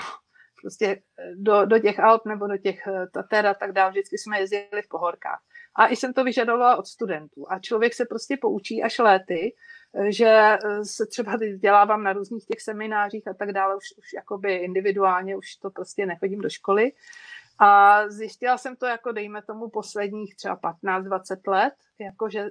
Prostě 0.62 0.86
e, 0.86 1.00
do, 1.36 1.64
do 1.64 1.78
těch 1.78 2.00
Alp 2.00 2.26
nebo 2.26 2.46
do 2.46 2.56
těch 2.56 2.88
Tater 3.12 3.46
a 3.46 3.54
tak 3.54 3.72
dále, 3.72 3.90
vždycky 3.90 4.18
jsme 4.18 4.40
jezdili 4.40 4.82
v 4.84 4.88
pohorkách. 4.88 5.40
A 5.74 5.86
i 5.86 5.96
jsem 5.96 6.12
to 6.12 6.24
vyžadovala 6.24 6.76
od 6.76 6.86
studentů. 6.86 7.46
A 7.48 7.58
člověk 7.58 7.94
se 7.94 8.04
prostě 8.04 8.36
poučí 8.40 8.82
až 8.82 8.98
léty, 8.98 9.54
že 10.08 10.26
eh, 10.28 10.84
se 10.84 11.06
třeba 11.06 11.36
vzdělávám 11.36 12.02
na 12.02 12.12
různých 12.12 12.44
těch 12.44 12.60
seminářích 12.60 13.28
a 13.28 13.34
tak 13.34 13.52
dále, 13.52 13.76
už, 13.76 13.84
už 13.98 14.12
jakoby 14.14 14.54
individuálně, 14.54 15.36
už 15.36 15.56
to 15.56 15.70
prostě 15.70 16.06
nechodím 16.06 16.40
do 16.40 16.50
školy. 16.50 16.92
A 17.58 18.02
zjistila 18.08 18.58
jsem 18.58 18.76
to 18.76 18.86
jako 18.86 19.12
dejme 19.12 19.42
tomu 19.42 19.68
posledních 19.68 20.36
třeba 20.36 20.56
15-20 20.56 21.50
let, 21.50 21.74
jakože 21.98 22.46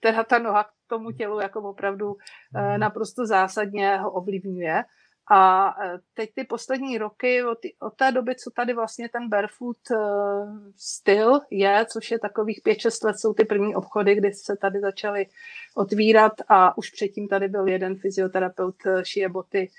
teda 0.00 0.24
ta 0.24 0.38
noha 0.38 0.64
k 0.64 0.70
tomu 0.86 1.10
tělu 1.10 1.40
jako 1.40 1.60
opravdu 1.60 2.16
eh, 2.56 2.78
naprosto 2.78 3.26
zásadně 3.26 3.96
ho 3.96 4.10
ovlivňuje. 4.10 4.84
A 5.26 5.74
eh, 5.84 5.98
teď 6.14 6.30
ty 6.34 6.44
poslední 6.44 6.98
roky, 6.98 7.44
od, 7.44 7.58
od 7.80 7.94
té 7.94 8.12
doby, 8.12 8.34
co 8.34 8.50
tady 8.50 8.74
vlastně 8.74 9.08
ten 9.08 9.28
barefoot 9.28 9.76
uh, 9.90 9.98
styl 10.76 11.40
je, 11.50 11.86
což 11.88 12.10
je 12.10 12.18
takových 12.18 12.60
5-6 12.66 13.06
let, 13.06 13.18
jsou 13.18 13.34
ty 13.34 13.44
první 13.44 13.74
obchody, 13.74 14.14
kdy 14.14 14.32
se 14.32 14.56
tady 14.56 14.80
začaly 14.80 15.26
otvírat 15.74 16.32
a 16.48 16.78
už 16.78 16.90
předtím 16.90 17.28
tady 17.28 17.48
byl 17.48 17.68
jeden 17.68 17.96
fyzioterapeut, 17.96 18.76
šije 19.02 19.28
boty 19.28 19.70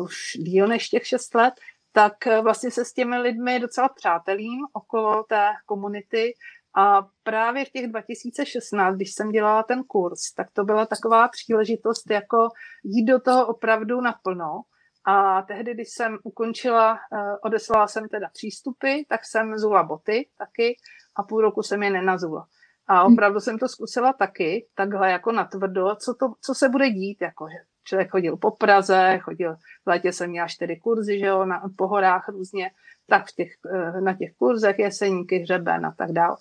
už 0.00 0.32
díl 0.36 0.66
než 0.66 0.88
těch 0.88 1.06
6 1.06 1.34
let, 1.34 1.54
tak 1.92 2.26
vlastně 2.42 2.70
se 2.70 2.84
s 2.84 2.92
těmi 2.92 3.18
lidmi 3.18 3.60
docela 3.60 3.88
přátelím 3.88 4.60
okolo 4.72 5.22
té 5.22 5.48
komunity 5.66 6.34
a 6.76 7.06
právě 7.22 7.64
v 7.64 7.70
těch 7.70 7.86
2016, 7.86 8.94
když 8.94 9.14
jsem 9.14 9.30
dělala 9.30 9.62
ten 9.62 9.82
kurz, 9.84 10.32
tak 10.36 10.50
to 10.50 10.64
byla 10.64 10.86
taková 10.86 11.28
příležitost 11.28 12.10
jako 12.10 12.48
jít 12.84 13.04
do 13.04 13.20
toho 13.20 13.46
opravdu 13.46 14.00
naplno. 14.00 14.62
A 15.08 15.42
tehdy, 15.42 15.74
když 15.74 15.88
jsem 15.90 16.18
ukončila, 16.24 16.98
eh, 17.12 17.38
odeslala 17.44 17.86
jsem 17.86 18.08
teda 18.08 18.28
přístupy, 18.32 19.02
tak 19.08 19.20
jsem 19.24 19.58
zula 19.58 19.82
boty 19.82 20.28
taky 20.38 20.76
a 21.16 21.22
půl 21.22 21.40
roku 21.40 21.62
jsem 21.62 21.82
je 21.82 21.90
nenazula. 21.90 22.46
A 22.88 23.08
hm. 23.08 23.12
opravdu 23.12 23.40
jsem 23.40 23.58
to 23.58 23.68
zkusila 23.68 24.12
taky, 24.12 24.66
takhle 24.74 25.10
jako 25.10 25.32
natvrdo, 25.32 25.96
co, 25.96 26.14
to, 26.14 26.26
co 26.40 26.54
se 26.54 26.68
bude 26.68 26.90
dít, 26.90 27.18
jako, 27.20 27.48
že 27.48 27.56
člověk 27.84 28.10
chodil 28.10 28.36
po 28.36 28.50
Praze, 28.50 29.18
chodil, 29.22 29.56
v 29.84 29.86
létě 29.86 30.12
jsem 30.12 30.30
měla 30.30 30.48
čtyři 30.48 30.76
kurzy, 30.76 31.18
že 31.18 31.26
jo, 31.26 31.44
na, 31.44 31.62
po 31.76 31.86
horách 31.86 32.28
různě, 32.28 32.70
tak 33.08 33.26
v 33.26 33.34
těch, 33.34 33.48
eh, 33.74 34.00
na 34.00 34.14
těch 34.14 34.34
kurzech 34.38 34.78
jeseníky, 34.78 35.38
hřeben 35.38 35.86
a 35.86 35.94
tak 35.98 36.12
dále. 36.12 36.36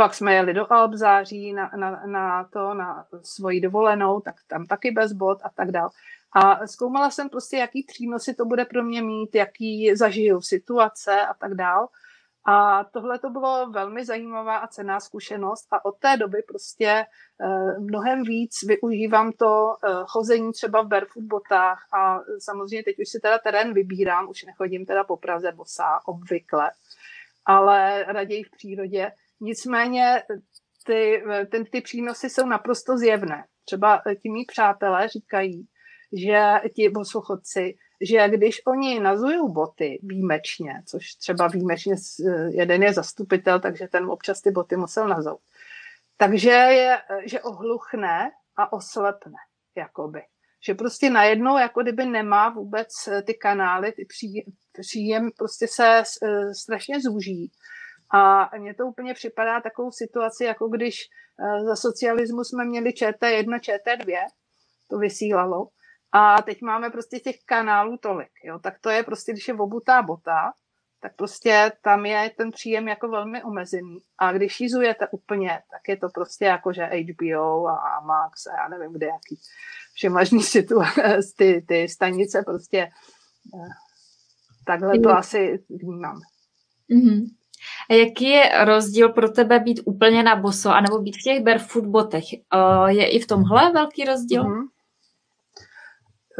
Pak 0.00 0.14
jsme 0.14 0.34
jeli 0.34 0.54
do 0.54 0.72
Alp 0.72 0.92
září 0.92 1.52
na, 1.52 1.70
na, 1.76 2.06
na 2.06 2.44
to, 2.44 2.74
na 2.74 3.06
svoji 3.22 3.60
dovolenou, 3.60 4.20
tak 4.20 4.34
tam 4.46 4.66
taky 4.66 4.90
bez 4.90 5.12
bod 5.12 5.38
a 5.44 5.50
tak 5.54 5.70
dál. 5.70 5.90
A 6.32 6.66
zkoumala 6.66 7.10
jsem 7.10 7.28
prostě, 7.28 7.56
jaký 7.56 7.82
přínosy 7.82 8.34
to 8.34 8.44
bude 8.44 8.64
pro 8.64 8.82
mě 8.82 9.02
mít, 9.02 9.34
jaký 9.34 9.96
zažiju 9.96 10.40
situace 10.40 11.26
a 11.26 11.34
tak 11.34 11.54
dál. 11.54 11.88
A 12.46 12.84
tohle 12.84 13.18
to 13.18 13.30
bylo 13.30 13.70
velmi 13.70 14.04
zajímavá 14.04 14.56
a 14.56 14.66
cená 14.66 15.00
zkušenost 15.00 15.66
a 15.72 15.84
od 15.84 15.98
té 15.98 16.16
doby 16.16 16.42
prostě 16.48 17.06
eh, 17.40 17.78
mnohem 17.78 18.22
víc 18.22 18.54
využívám 18.66 19.32
to 19.32 19.76
eh, 19.84 19.88
chození 20.06 20.52
třeba 20.52 20.82
v 20.82 20.88
barefoot 20.88 21.24
botách 21.24 21.78
a 21.92 22.20
samozřejmě 22.38 22.84
teď 22.84 22.96
už 22.98 23.08
si 23.08 23.20
teda 23.20 23.38
terén 23.38 23.74
vybírám, 23.74 24.28
už 24.28 24.44
nechodím 24.44 24.86
teda 24.86 25.04
po 25.04 25.16
Praze 25.16 25.52
bosá 25.52 26.00
obvykle, 26.06 26.70
ale 27.44 28.04
raději 28.08 28.42
v 28.42 28.50
přírodě, 28.50 29.12
Nicméně 29.40 30.22
ty, 30.86 31.22
ty, 31.50 31.64
ty 31.64 31.80
přínosy 31.80 32.30
jsou 32.30 32.46
naprosto 32.46 32.98
zjevné. 32.98 33.44
Třeba 33.64 34.02
ti 34.22 34.30
mý 34.30 34.44
přátelé 34.44 35.08
říkají, 35.08 35.68
že 36.12 36.54
ti 36.74 36.88
bosochodci, 36.88 37.74
že 38.00 38.28
když 38.28 38.60
oni 38.66 39.00
nazují 39.00 39.38
boty 39.52 39.98
výjimečně, 40.02 40.82
což 40.86 41.14
třeba 41.14 41.48
výjimečně 41.48 41.94
jeden 42.48 42.82
je 42.82 42.92
zastupitel, 42.92 43.60
takže 43.60 43.88
ten 43.88 44.04
občas 44.10 44.40
ty 44.40 44.50
boty 44.50 44.76
musel 44.76 45.08
nazout, 45.08 45.40
takže 46.16 46.50
je, 46.50 46.98
že 47.24 47.40
ohluchne 47.40 48.30
a 48.56 48.72
oslepne, 48.72 49.36
jakoby. 49.76 50.22
Že 50.66 50.74
prostě 50.74 51.10
najednou, 51.10 51.58
jako 51.58 51.82
kdyby 51.82 52.04
nemá 52.04 52.48
vůbec 52.48 52.88
ty 53.26 53.34
kanály, 53.34 53.92
ty 53.92 54.06
příjem 54.80 55.30
prostě 55.38 55.66
se 55.68 56.02
strašně 56.52 57.00
zúží 57.00 57.52
a 58.12 58.50
mně 58.58 58.74
to 58.74 58.86
úplně 58.86 59.14
připadá 59.14 59.60
takovou 59.60 59.90
situaci, 59.90 60.44
jako 60.44 60.68
když 60.68 60.94
eh, 61.40 61.64
za 61.64 61.76
socialismu 61.76 62.44
jsme 62.44 62.64
měli 62.64 62.90
ČT1, 62.90 63.58
ČT2, 63.58 64.26
to 64.90 64.98
vysílalo, 64.98 65.68
a 66.12 66.42
teď 66.42 66.62
máme 66.62 66.90
prostě 66.90 67.18
těch 67.20 67.36
kanálů 67.46 67.96
tolik, 67.96 68.30
jo, 68.44 68.58
tak 68.58 68.78
to 68.80 68.90
je 68.90 69.02
prostě, 69.02 69.32
když 69.32 69.48
je 69.48 69.54
obutá 69.54 70.02
bota, 70.02 70.52
tak 71.00 71.16
prostě 71.16 71.72
tam 71.82 72.06
je 72.06 72.30
ten 72.36 72.50
příjem 72.50 72.88
jako 72.88 73.08
velmi 73.08 73.42
omezený. 73.42 73.98
A 74.18 74.32
když 74.32 74.52
šízujete 74.52 75.08
úplně, 75.08 75.48
tak 75.48 75.88
je 75.88 75.96
to 75.96 76.08
prostě 76.14 76.44
jako, 76.44 76.72
že 76.72 76.84
HBO 76.84 77.66
a 77.66 78.00
Max 78.04 78.46
a 78.46 78.56
já 78.56 78.68
nevím 78.68 78.92
kde 78.92 79.06
jaký 79.06 79.40
všemažný 79.94 80.42
situace, 80.42 81.02
ty, 81.36 81.64
ty 81.68 81.88
stanice 81.88 82.42
prostě 82.46 82.78
eh, 83.54 83.68
takhle 84.66 84.98
to 84.98 85.10
asi 85.10 85.64
vnímám. 85.68 86.20
Mm-hmm. 86.90 87.39
A 87.90 87.94
jaký 87.94 88.24
je 88.24 88.64
rozdíl 88.64 89.08
pro 89.08 89.30
tebe 89.30 89.58
být 89.58 89.80
úplně 89.84 90.22
na 90.22 90.36
boso, 90.36 90.70
anebo 90.70 90.98
být 90.98 91.16
v 91.16 91.22
těch 91.22 91.42
barefoot 91.42 91.84
botech? 91.84 92.24
Je 92.88 93.10
i 93.10 93.20
v 93.20 93.26
tomhle 93.26 93.72
velký 93.72 94.04
rozdíl? 94.04 94.42
Mm-hmm. 94.42 94.66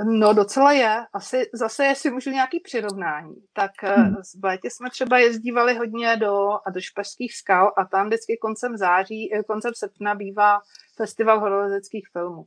No 0.04 0.32
docela 0.32 0.72
je. 0.72 1.06
Asi 1.12 1.50
zase, 1.54 1.84
jestli 1.84 2.10
můžu 2.10 2.30
nějaký 2.30 2.60
přirovnání, 2.60 3.34
tak 3.52 3.70
hmm. 3.82 4.14
v 4.40 4.44
létě 4.44 4.70
jsme 4.70 4.90
třeba 4.90 5.18
jezdívali 5.18 5.74
hodně 5.74 6.16
do, 6.16 6.50
a 6.66 6.70
do 6.70 6.80
špařských 6.80 7.36
skal 7.36 7.72
a 7.76 7.84
tam 7.84 8.06
vždycky 8.06 8.36
koncem 8.36 8.76
září, 8.76 9.34
eh, 9.34 9.42
koncem 9.42 9.72
srpna 9.74 10.14
bývá 10.14 10.60
festival 10.96 11.40
horolezeckých 11.40 12.08
filmů. 12.12 12.44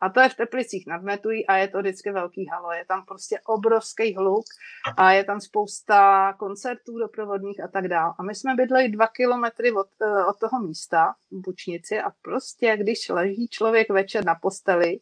A 0.00 0.08
to 0.08 0.20
je 0.20 0.28
v 0.28 0.34
Teplicích 0.34 0.86
nad 0.86 1.02
Metují 1.02 1.46
a 1.46 1.56
je 1.56 1.68
to 1.68 1.78
vždycky 1.78 2.10
velký 2.10 2.46
halo. 2.46 2.72
Je 2.72 2.84
tam 2.84 3.04
prostě 3.04 3.40
obrovský 3.46 4.14
hluk 4.14 4.44
a 4.96 5.12
je 5.12 5.24
tam 5.24 5.40
spousta 5.40 6.32
koncertů 6.32 6.98
doprovodných 6.98 7.60
a 7.64 7.68
tak 7.68 7.88
dále. 7.88 8.14
A 8.18 8.22
my 8.22 8.34
jsme 8.34 8.54
bydleli 8.54 8.88
dva 8.88 9.06
kilometry 9.06 9.72
od, 9.72 9.88
eh, 10.02 10.24
od 10.24 10.38
toho 10.40 10.62
místa 10.62 11.14
v 11.30 11.40
Bučnici 11.40 12.00
a 12.00 12.10
prostě, 12.22 12.76
když 12.76 13.08
leží 13.08 13.48
člověk 13.48 13.90
večer 13.90 14.24
na 14.24 14.34
posteli, 14.34 14.98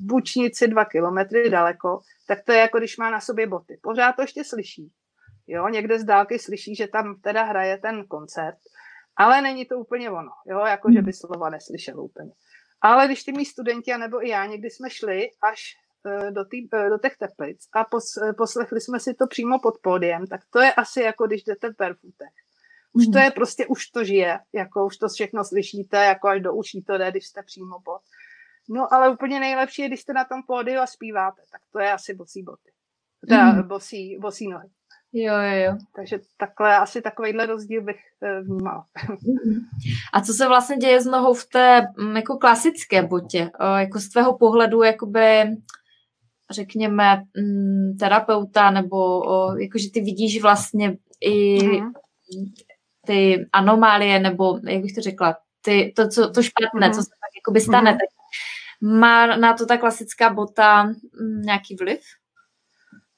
v 0.00 0.06
Bučnici 0.06 0.68
dva 0.68 0.84
kilometry 0.84 1.50
daleko, 1.50 2.00
tak 2.28 2.44
to 2.44 2.52
je 2.52 2.58
jako 2.58 2.78
když 2.78 2.96
má 2.96 3.10
na 3.10 3.20
sobě 3.20 3.46
boty. 3.46 3.78
Pořád 3.82 4.12
to 4.12 4.22
ještě 4.22 4.44
slyší. 4.44 4.92
Jo, 5.46 5.68
někde 5.68 5.98
z 5.98 6.04
dálky 6.04 6.38
slyší, 6.38 6.74
že 6.74 6.88
tam 6.88 7.20
teda 7.20 7.42
hraje 7.42 7.78
ten 7.78 8.04
koncert, 8.06 8.58
ale 9.16 9.42
není 9.42 9.66
to 9.66 9.78
úplně 9.78 10.10
ono, 10.10 10.30
jo, 10.46 10.58
jako 10.58 10.92
že 10.92 11.02
by 11.02 11.12
slova 11.12 11.50
neslyšel 11.50 12.00
úplně. 12.00 12.30
Ale 12.84 13.06
když 13.06 13.24
ty 13.24 13.32
mý 13.32 13.44
studenti, 13.44 13.98
nebo 13.98 14.26
i 14.26 14.28
já, 14.28 14.46
někdy 14.46 14.70
jsme 14.70 14.90
šli 14.90 15.30
až 15.42 15.60
e, 16.06 16.30
do, 16.30 16.44
tý, 16.44 16.68
e, 16.72 16.88
do 16.88 16.98
těch 16.98 17.16
teplic 17.16 17.68
a 17.72 17.84
pos, 17.84 18.16
e, 18.16 18.32
poslechli 18.32 18.80
jsme 18.80 19.00
si 19.00 19.14
to 19.14 19.26
přímo 19.26 19.58
pod 19.58 19.78
pódiem, 19.82 20.26
tak 20.26 20.40
to 20.50 20.60
je 20.60 20.72
asi 20.72 21.00
jako 21.00 21.26
když 21.26 21.42
jdete 21.44 21.70
v 21.72 21.76
barefootech. 21.76 22.34
Už 22.92 23.04
to 23.04 23.10
mhm. 23.10 23.22
je 23.22 23.30
prostě, 23.30 23.66
už 23.66 23.86
to 23.86 24.04
žije, 24.04 24.38
jako 24.52 24.86
už 24.86 24.96
to 24.96 25.08
všechno 25.08 25.44
slyšíte, 25.44 25.96
jako 25.96 26.28
až 26.28 26.40
do 26.40 26.54
uší 26.54 26.82
to 26.82 26.98
jde, 26.98 27.10
když 27.10 27.26
jste 27.26 27.42
přímo 27.42 27.80
pod. 27.84 28.00
No 28.68 28.94
ale 28.94 29.10
úplně 29.10 29.40
nejlepší 29.40 29.82
je, 29.82 29.88
když 29.88 30.00
jste 30.00 30.12
na 30.12 30.24
tom 30.24 30.42
pódiu 30.46 30.80
a 30.80 30.86
zpíváte, 30.86 31.42
tak 31.52 31.60
to 31.72 31.78
je 31.78 31.92
asi 31.92 32.14
bosí 32.14 32.42
boty. 32.42 32.70
Teda 33.28 33.52
mm. 33.52 33.68
bosí, 33.68 34.18
bosí 34.20 34.48
nohy. 34.48 34.68
Jo, 35.16 35.34
jo, 35.34 35.64
jo. 35.64 35.76
Takže 35.96 36.18
takhle, 36.36 36.76
asi 36.76 37.02
takovýhle 37.02 37.46
rozdíl 37.46 37.82
bych 37.82 38.00
eh, 38.22 38.40
vnímala. 38.40 38.86
A 40.12 40.20
co 40.20 40.32
se 40.32 40.48
vlastně 40.48 40.76
děje 40.76 41.00
s 41.00 41.06
nohou 41.06 41.34
v 41.34 41.44
té 41.44 41.86
mm, 41.98 42.16
jako 42.16 42.38
klasické 42.38 43.02
botě? 43.02 43.50
Jako 43.78 43.98
z 43.98 44.08
tvého 44.08 44.38
pohledu, 44.38 44.82
jakoby, 44.82 45.44
řekněme, 46.50 47.22
mm, 47.36 47.96
terapeuta, 47.98 48.70
nebo 48.70 49.22
jakože 49.58 49.90
ty 49.90 50.00
vidíš 50.00 50.42
vlastně 50.42 50.96
i 51.20 51.58
mm-hmm. 51.58 51.92
ty 53.06 53.46
anomálie, 53.52 54.18
nebo 54.18 54.58
jak 54.68 54.82
bych 54.82 54.94
to 54.94 55.00
řekla, 55.00 55.36
ty, 55.60 55.92
to, 55.96 56.08
co, 56.08 56.30
to 56.30 56.42
špatné, 56.42 56.88
mm-hmm. 56.88 56.94
co 56.94 57.02
se 57.02 57.10
tak 57.10 57.30
jakoby 57.40 57.60
stane. 57.60 57.90
Mm-hmm. 57.90 57.98
Tak 57.98 58.08
má 58.98 59.36
na 59.36 59.54
to 59.54 59.66
ta 59.66 59.76
klasická 59.76 60.30
bota 60.30 60.82
mm, 60.82 61.42
nějaký 61.42 61.76
vliv? 61.76 62.00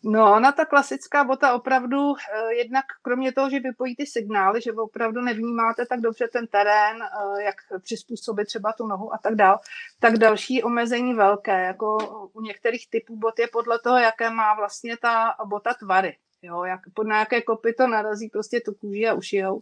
No, 0.08 0.32
ona 0.32 0.52
ta 0.52 0.64
klasická 0.64 1.24
bota 1.24 1.54
opravdu, 1.54 2.14
eh, 2.14 2.54
jednak 2.54 2.84
kromě 3.02 3.32
toho, 3.32 3.50
že 3.50 3.60
vypojí 3.60 3.96
ty 3.96 4.06
signály, 4.06 4.60
že 4.62 4.72
opravdu 4.72 5.20
nevnímáte 5.20 5.86
tak 5.86 6.00
dobře 6.00 6.28
ten 6.28 6.46
terén, 6.46 7.02
eh, 7.02 7.42
jak 7.42 7.54
přizpůsobit 7.82 8.46
třeba 8.46 8.72
tu 8.72 8.86
nohu 8.86 9.14
a 9.14 9.18
tak 9.18 9.34
dál, 9.34 9.58
tak 10.00 10.16
další 10.16 10.62
omezení 10.62 11.14
velké, 11.14 11.64
jako 11.64 11.98
u 12.32 12.40
některých 12.40 12.90
typů 12.90 13.16
bot 13.16 13.38
je 13.38 13.48
podle 13.52 13.78
toho, 13.78 13.98
jaké 13.98 14.30
má 14.30 14.54
vlastně 14.54 14.96
ta 14.96 15.34
bota 15.44 15.74
tvary. 15.74 16.16
Jo, 16.42 16.64
jak, 16.64 16.80
na 17.04 17.18
jaké 17.18 17.42
kopy 17.42 17.72
to 17.72 17.86
narazí 17.86 18.28
prostě 18.28 18.60
tu 18.60 18.74
kůži 18.74 19.08
a 19.08 19.14
ušijou, 19.14 19.60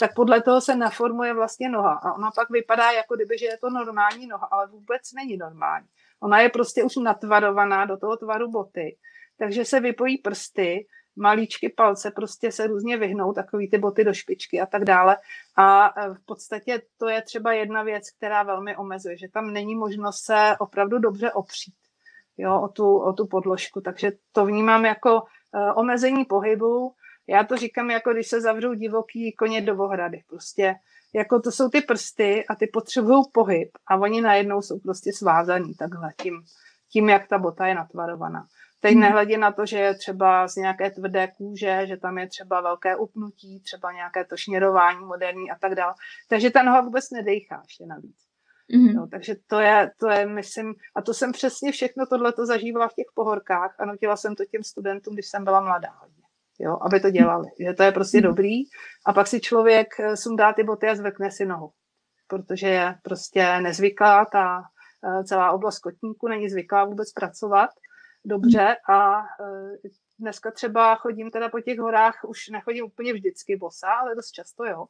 tak 0.00 0.14
podle 0.14 0.42
toho 0.42 0.60
se 0.60 0.76
naformuje 0.76 1.34
vlastně 1.34 1.68
noha. 1.68 2.00
A 2.02 2.12
ona 2.12 2.30
pak 2.30 2.50
vypadá, 2.50 2.90
jako 2.90 3.14
kdyby, 3.16 3.38
že 3.38 3.46
je 3.46 3.58
to 3.58 3.70
normální 3.70 4.26
noha, 4.26 4.48
ale 4.50 4.66
vůbec 4.66 5.12
není 5.12 5.36
normální. 5.36 5.86
Ona 6.20 6.40
je 6.40 6.48
prostě 6.48 6.84
už 6.84 6.96
natvarovaná 6.96 7.84
do 7.84 7.96
toho 7.96 8.16
tvaru 8.16 8.50
boty 8.50 8.96
takže 9.38 9.64
se 9.64 9.80
vypojí 9.80 10.18
prsty, 10.18 10.86
malíčky 11.16 11.68
palce 11.68 12.10
prostě 12.10 12.52
se 12.52 12.66
různě 12.66 12.96
vyhnou, 12.96 13.32
takový 13.32 13.70
ty 13.70 13.78
boty 13.78 14.04
do 14.04 14.14
špičky 14.14 14.60
a 14.60 14.66
tak 14.66 14.84
dále. 14.84 15.16
A 15.56 15.94
e, 16.00 16.14
v 16.14 16.24
podstatě 16.26 16.82
to 16.98 17.08
je 17.08 17.22
třeba 17.22 17.52
jedna 17.52 17.82
věc, 17.82 18.10
která 18.10 18.42
velmi 18.42 18.76
omezuje, 18.76 19.18
že 19.18 19.28
tam 19.28 19.52
není 19.52 19.74
možnost 19.74 20.24
se 20.24 20.56
opravdu 20.58 20.98
dobře 20.98 21.32
opřít 21.32 21.74
jo, 22.38 22.60
o, 22.60 22.68
tu, 22.68 22.98
o 22.98 23.12
tu 23.12 23.26
podložku. 23.26 23.80
Takže 23.80 24.12
to 24.32 24.46
vnímám 24.46 24.84
jako 24.84 25.22
e, 25.54 25.72
omezení 25.72 26.24
pohybu, 26.24 26.94
Já 27.28 27.44
to 27.44 27.56
říkám, 27.56 27.90
jako 27.90 28.12
když 28.12 28.28
se 28.28 28.40
zavřou 28.40 28.74
divoký 28.74 29.32
koně 29.32 29.60
do 29.60 29.78
ohrady. 29.78 30.22
Prostě 30.28 30.74
jako 31.14 31.40
to 31.40 31.52
jsou 31.52 31.68
ty 31.68 31.80
prsty 31.80 32.44
a 32.46 32.54
ty 32.54 32.66
potřebují 32.66 33.22
pohyb 33.32 33.70
a 33.86 33.96
oni 33.96 34.20
najednou 34.20 34.62
jsou 34.62 34.78
prostě 34.78 35.12
svázaný 35.12 35.74
takhle 35.74 36.12
tím, 36.22 36.42
tím, 36.92 37.08
jak 37.08 37.28
ta 37.28 37.38
bota 37.38 37.66
je 37.66 37.74
natvarovaná. 37.74 38.46
Teď 38.80 38.92
hmm. 38.92 39.00
nehledě 39.00 39.38
na 39.38 39.52
to, 39.52 39.66
že 39.66 39.78
je 39.78 39.94
třeba 39.94 40.48
z 40.48 40.56
nějaké 40.56 40.90
tvrdé 40.90 41.28
kůže, 41.36 41.86
že 41.86 41.96
tam 41.96 42.18
je 42.18 42.28
třeba 42.28 42.60
velké 42.60 42.96
upnutí, 42.96 43.60
třeba 43.60 43.92
nějaké 43.92 44.24
to 44.24 44.36
šněrování 44.36 45.04
moderní 45.04 45.50
a 45.50 45.56
tak 45.60 45.74
dále. 45.74 45.94
Takže 46.28 46.50
ta 46.50 46.62
noha 46.62 46.80
vůbec 46.80 47.10
nedejchá 47.10 47.62
ještě 47.64 47.86
navíc. 47.86 48.16
Mm-hmm. 48.74 48.94
No, 48.94 49.06
takže 49.06 49.34
to 49.46 49.60
je, 49.60 49.90
to 50.00 50.10
je, 50.10 50.26
myslím, 50.26 50.74
a 50.96 51.02
to 51.02 51.14
jsem 51.14 51.32
přesně 51.32 51.72
všechno 51.72 52.06
tohleto 52.06 52.46
zažívala 52.46 52.88
v 52.88 52.94
těch 52.94 53.06
pohorkách 53.14 53.74
a 53.78 53.84
nutila 53.84 54.16
jsem 54.16 54.34
to 54.34 54.44
těm 54.44 54.62
studentům, 54.62 55.14
když 55.14 55.28
jsem 55.28 55.44
byla 55.44 55.60
mladá 55.60 55.90
hodně, 56.00 56.22
jo, 56.58 56.78
aby 56.82 57.00
to 57.00 57.10
dělali. 57.10 57.48
Že 57.60 57.74
to 57.74 57.82
je 57.82 57.92
prostě 57.92 58.18
mm-hmm. 58.18 58.22
dobrý 58.22 58.62
a 59.06 59.12
pak 59.12 59.26
si 59.26 59.40
člověk 59.40 60.00
eh, 60.00 60.16
sundá 60.16 60.52
ty 60.52 60.64
boty 60.64 60.88
a 60.88 60.94
zvekne 60.94 61.30
si 61.30 61.46
nohu, 61.46 61.70
protože 62.28 62.68
je 62.68 62.94
prostě 63.02 63.60
nezvyklá 63.60 64.24
ta 64.32 64.62
eh, 65.04 65.24
celá 65.24 65.52
oblast 65.52 65.78
kotníku, 65.78 66.28
není 66.28 66.48
zvyklá 66.48 66.84
vůbec 66.84 67.12
pracovat 67.12 67.70
dobře 68.26 68.76
a 68.90 69.20
eh, 69.20 69.88
dneska 70.18 70.50
třeba 70.50 70.94
chodím 70.94 71.30
teda 71.30 71.48
po 71.48 71.60
těch 71.60 71.78
horách, 71.78 72.24
už 72.28 72.48
nechodím 72.48 72.84
úplně 72.84 73.12
vždycky 73.12 73.56
bosa, 73.56 73.88
ale 73.88 74.14
dost 74.14 74.30
často 74.30 74.64
jo, 74.64 74.86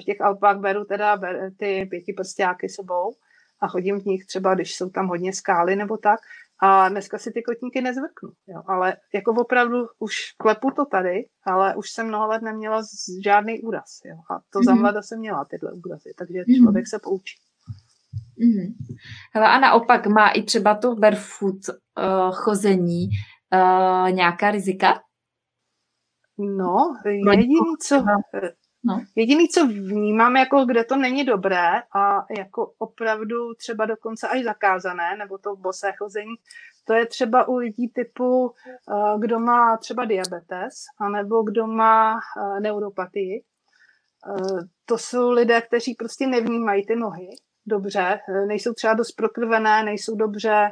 v 0.00 0.04
těch 0.04 0.20
Alpách 0.20 0.58
beru 0.58 0.84
teda 0.84 1.20
ty 1.58 1.86
pětiprstáky 1.90 2.68
sebou 2.68 3.14
a 3.60 3.68
chodím 3.68 4.00
v 4.00 4.04
nich 4.04 4.26
třeba, 4.26 4.54
když 4.54 4.76
jsou 4.76 4.90
tam 4.90 5.06
hodně 5.06 5.32
skály 5.32 5.76
nebo 5.76 5.96
tak. 5.96 6.20
A 6.62 6.88
dneska 6.88 7.18
si 7.18 7.32
ty 7.32 7.42
kotníky 7.42 7.80
nezvrknu, 7.80 8.30
jo. 8.46 8.62
ale 8.66 8.96
jako 9.14 9.32
opravdu 9.32 9.86
už 9.98 10.14
klepu 10.38 10.70
to 10.70 10.84
tady, 10.84 11.24
ale 11.44 11.76
už 11.76 11.90
jsem 11.90 12.06
mnoho 12.06 12.26
let 12.26 12.42
neměla 12.42 12.82
žádný 13.24 13.60
úraz. 13.60 13.98
Jo. 14.04 14.16
A 14.30 14.40
to 14.52 14.58
mm-hmm. 14.58 14.64
za 14.64 14.74
mlada 14.74 15.02
jsem 15.02 15.18
měla 15.18 15.44
tyhle 15.44 15.72
úrazy, 15.86 16.14
takže 16.18 16.38
mm-hmm. 16.38 16.62
člověk 16.62 16.86
se 16.86 16.98
poučí. 16.98 17.36
Mm-hmm. 18.38 18.74
Hele, 19.34 19.48
a 19.48 19.58
naopak 19.58 20.06
má 20.06 20.28
i 20.28 20.42
třeba 20.42 20.74
to 20.74 20.94
barefoot 20.94 21.68
uh, 21.68 22.34
chození 22.34 23.08
uh, 23.54 24.10
nějaká 24.10 24.50
rizika? 24.50 25.00
No, 26.38 26.96
jediný, 27.04 27.58
co, 27.82 28.04
No. 28.84 29.04
Jediný, 29.16 29.48
co 29.48 29.66
vnímám, 29.66 30.36
jako 30.36 30.64
kde 30.64 30.84
to 30.84 30.96
není 30.96 31.24
dobré 31.24 31.82
a 31.94 32.26
jako 32.38 32.72
opravdu 32.78 33.54
třeba 33.54 33.86
dokonce 33.86 34.28
až 34.28 34.42
zakázané, 34.42 35.16
nebo 35.16 35.38
to 35.38 35.56
bosé 35.56 35.92
chození, 35.98 36.34
to 36.84 36.92
je 36.92 37.06
třeba 37.06 37.48
u 37.48 37.56
lidí 37.56 37.88
typu, 37.88 38.54
eh, 38.66 39.18
kdo 39.18 39.40
má 39.40 39.76
třeba 39.76 40.04
diabetes, 40.04 40.74
anebo 41.00 41.42
kdo 41.42 41.66
má 41.66 42.16
eh, 42.16 42.60
neuropatii. 42.60 43.44
Eh, 44.30 44.58
to 44.84 44.98
jsou 44.98 45.30
lidé, 45.30 45.60
kteří 45.60 45.94
prostě 45.94 46.26
nevnímají 46.26 46.86
ty 46.86 46.96
nohy 46.96 47.28
dobře, 47.68 48.20
nejsou 48.46 48.72
třeba 48.72 48.94
dost 48.94 49.12
prokrvené, 49.12 49.82
nejsou 49.82 50.16
dobře 50.16 50.70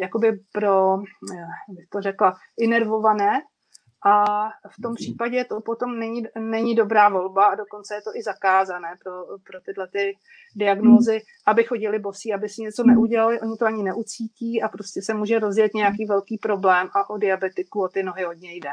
jakoby 0.00 0.40
pro, 0.52 0.96
jak 1.36 1.76
bych 1.76 1.88
to 1.92 2.00
řekla, 2.00 2.34
inervované. 2.58 3.40
A 4.06 4.24
v 4.48 4.82
tom 4.82 4.94
případě 4.94 5.44
to 5.44 5.60
potom 5.60 5.98
není, 5.98 6.22
není 6.38 6.74
dobrá 6.74 7.08
volba 7.08 7.44
a 7.44 7.54
dokonce 7.54 7.94
je 7.94 8.02
to 8.02 8.10
i 8.14 8.22
zakázané 8.22 8.88
pro, 9.04 9.12
pro 9.46 9.60
tyhle 9.60 9.88
ty 9.88 10.16
diagnózy, 10.56 11.20
aby 11.46 11.64
chodili 11.64 11.98
bosí, 11.98 12.34
aby 12.34 12.48
si 12.48 12.62
něco 12.62 12.84
neudělali, 12.84 13.40
oni 13.40 13.56
to 13.56 13.66
ani 13.66 13.82
neucítí 13.82 14.62
a 14.62 14.68
prostě 14.68 15.02
se 15.02 15.14
může 15.14 15.38
rozjet 15.38 15.74
nějaký 15.74 16.04
velký 16.04 16.38
problém 16.38 16.88
a 16.94 17.10
o 17.10 17.18
diabetiku 17.18 17.82
o 17.82 17.88
ty 17.88 18.02
nohy 18.02 18.24
hodně 18.24 18.54
jde. 18.54 18.70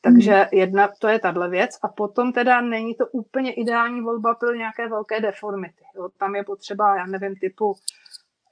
Takže 0.00 0.46
jedna, 0.52 0.88
to 0.98 1.08
je 1.08 1.18
tahle 1.18 1.48
věc. 1.48 1.70
A 1.82 1.88
potom 1.88 2.32
teda 2.32 2.60
není 2.60 2.94
to 2.94 3.06
úplně 3.06 3.52
ideální 3.52 4.00
volba 4.00 4.34
pro 4.34 4.54
nějaké 4.54 4.88
velké 4.88 5.20
deformity. 5.20 5.84
Jo. 5.96 6.08
Tam 6.18 6.34
je 6.34 6.44
potřeba, 6.44 6.96
já 6.96 7.06
nevím, 7.06 7.36
typu, 7.36 7.74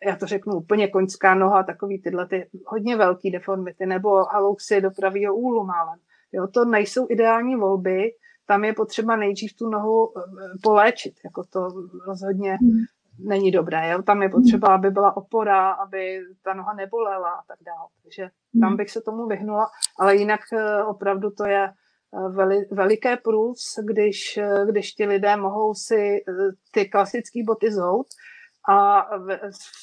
já 0.06 0.16
to 0.16 0.26
řeknu 0.26 0.54
úplně 0.54 0.88
koňská 0.88 1.34
noha, 1.34 1.62
takový 1.62 2.02
tyhle 2.02 2.26
ty 2.26 2.50
hodně 2.66 2.96
velký 2.96 3.30
deformity, 3.30 3.86
nebo 3.86 4.24
halouxy 4.24 4.80
do 4.80 4.90
pravého 4.90 5.36
úlu 5.36 5.64
málem. 5.64 5.98
Jo, 6.32 6.46
to 6.46 6.64
nejsou 6.64 7.06
ideální 7.10 7.56
volby, 7.56 8.12
tam 8.46 8.64
je 8.64 8.72
potřeba 8.72 9.16
nejdřív 9.16 9.56
tu 9.56 9.68
nohu 9.68 10.18
eh, 10.18 10.22
poléčit, 10.62 11.14
jako 11.24 11.44
to 11.44 11.68
rozhodně 12.06 12.52
hmm. 12.52 12.84
Není 13.18 13.50
dobré. 13.50 13.90
Jo? 13.90 14.02
Tam 14.02 14.22
je 14.22 14.28
potřeba, 14.28 14.68
aby 14.68 14.90
byla 14.90 15.16
opora, 15.16 15.70
aby 15.70 16.20
ta 16.44 16.54
noha 16.54 16.74
nebolela 16.74 17.30
a 17.30 17.42
tak 17.48 17.58
dále. 17.66 17.88
Takže 18.02 18.28
tam 18.60 18.68
hmm. 18.68 18.76
bych 18.76 18.90
se 18.90 19.00
tomu 19.00 19.26
vyhnula, 19.26 19.66
ale 20.00 20.16
jinak 20.16 20.40
eh, 20.52 20.84
opravdu 20.84 21.30
to 21.30 21.46
je 21.46 21.64
eh, 21.64 22.28
veli, 22.28 22.64
veliké 22.70 23.16
průz, 23.16 23.58
když, 23.84 24.38
když 24.70 24.92
ti 24.92 25.06
lidé 25.06 25.36
mohou 25.36 25.74
si 25.74 26.24
ty 26.72 26.88
klasické 26.88 27.40
boty 27.46 27.72
zout 27.72 28.06
a 28.68 29.06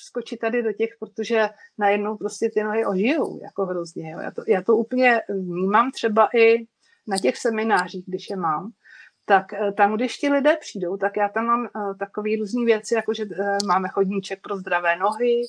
skočit 0.08 0.40
tady 0.40 0.64
do 0.64 0.74
těch, 0.74 0.90
protože 1.00 1.50
najednou 1.78 2.18
prostě 2.18 2.50
ty 2.54 2.64
nohy 2.64 2.86
ožijou 2.86 3.40
jako 3.44 3.66
hrozně. 3.66 4.12
Jo. 4.12 4.20
Já, 4.20 4.32
to, 4.32 4.44
já 4.48 4.62
to 4.62 4.78
úplně 4.78 5.22
vnímám 5.30 5.92
třeba 5.92 6.30
i 6.36 6.58
na 7.08 7.18
těch 7.18 7.38
seminářích, 7.38 8.06
když 8.08 8.30
je 8.30 8.36
mám, 8.36 8.72
tak 9.26 9.54
eh, 9.54 9.72
tam, 9.72 9.96
když 9.96 10.18
ti 10.18 10.30
lidé 10.30 10.58
přijdou, 10.58 10.98
tak 10.98 11.18
já 11.18 11.30
tam 11.30 11.46
mám 11.46 11.68
uh, 11.76 11.98
takové 11.98 12.30
různé 12.40 12.66
věci, 12.66 12.96
jako 12.96 13.14
že 13.14 13.26
uh, 13.26 13.58
máme 13.68 13.90
chodníček 13.90 14.42
pro 14.42 14.58
zdravé 14.58 14.96
nohy 14.96 15.42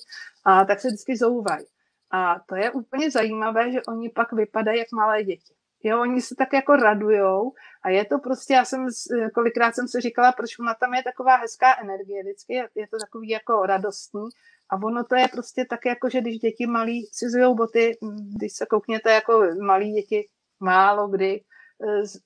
a 0.45 0.65
tak 0.65 0.81
se 0.81 0.89
vždycky 0.89 1.17
zouvají. 1.17 1.67
A 2.11 2.37
to 2.49 2.57
je 2.57 2.71
úplně 2.71 3.11
zajímavé, 3.11 3.73
že 3.73 3.83
oni 3.89 4.11
pak 4.11 4.33
vypadají 4.33 4.79
jak 4.79 4.93
malé 4.93 5.25
děti. 5.25 5.55
Jo, 5.83 6.01
oni 6.01 6.23
se 6.23 6.35
tak 6.35 6.53
jako 6.53 6.77
radujou 6.77 7.53
a 7.83 7.89
je 7.89 8.05
to 8.05 8.19
prostě, 8.19 8.55
já 8.55 8.65
jsem, 8.65 8.87
kolikrát 9.35 9.75
jsem 9.75 9.89
si 9.89 10.01
říkala, 10.01 10.33
proč 10.33 10.59
ona 10.59 10.75
tam 10.75 10.95
je 10.95 11.03
taková 11.03 11.37
hezká 11.37 11.81
energie 11.81 12.23
vždycky, 12.23 12.55
je, 12.55 12.89
to 12.91 12.99
takový 12.99 13.29
jako 13.29 13.67
radostný 13.67 14.29
a 14.71 14.77
ono 14.77 15.05
to 15.05 15.15
je 15.17 15.29
prostě 15.29 15.65
tak 15.65 15.87
jako, 15.87 16.09
že 16.09 16.21
když 16.21 16.39
děti 16.39 16.67
malí 16.67 17.09
si 17.13 17.31
zujou 17.31 17.55
boty, 17.55 17.99
když 18.37 18.53
se 18.53 18.67
koukněte 18.67 19.11
jako 19.11 19.43
malí 19.61 19.93
děti, 19.93 20.29
málo 20.61 21.09
kdy 21.09 21.41
eh, 21.41 21.45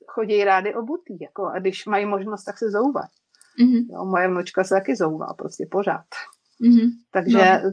chodí 0.06 0.44
rády 0.44 0.74
obutý, 0.74 1.20
jako 1.20 1.46
a 1.46 1.58
když 1.58 1.86
mají 1.86 2.06
možnost, 2.06 2.44
tak 2.44 2.58
se 2.58 2.70
zouvat. 2.70 3.10
Mm-hmm. 3.60 3.86
Jo, 3.90 4.04
moje 4.04 4.28
vnučka 4.28 4.64
se 4.64 4.74
taky 4.74 4.96
zouvá 4.96 5.34
prostě 5.38 5.66
pořád. 5.70 6.06
Mm-hmm. 6.62 6.90
Takže 7.10 7.60
no 7.64 7.70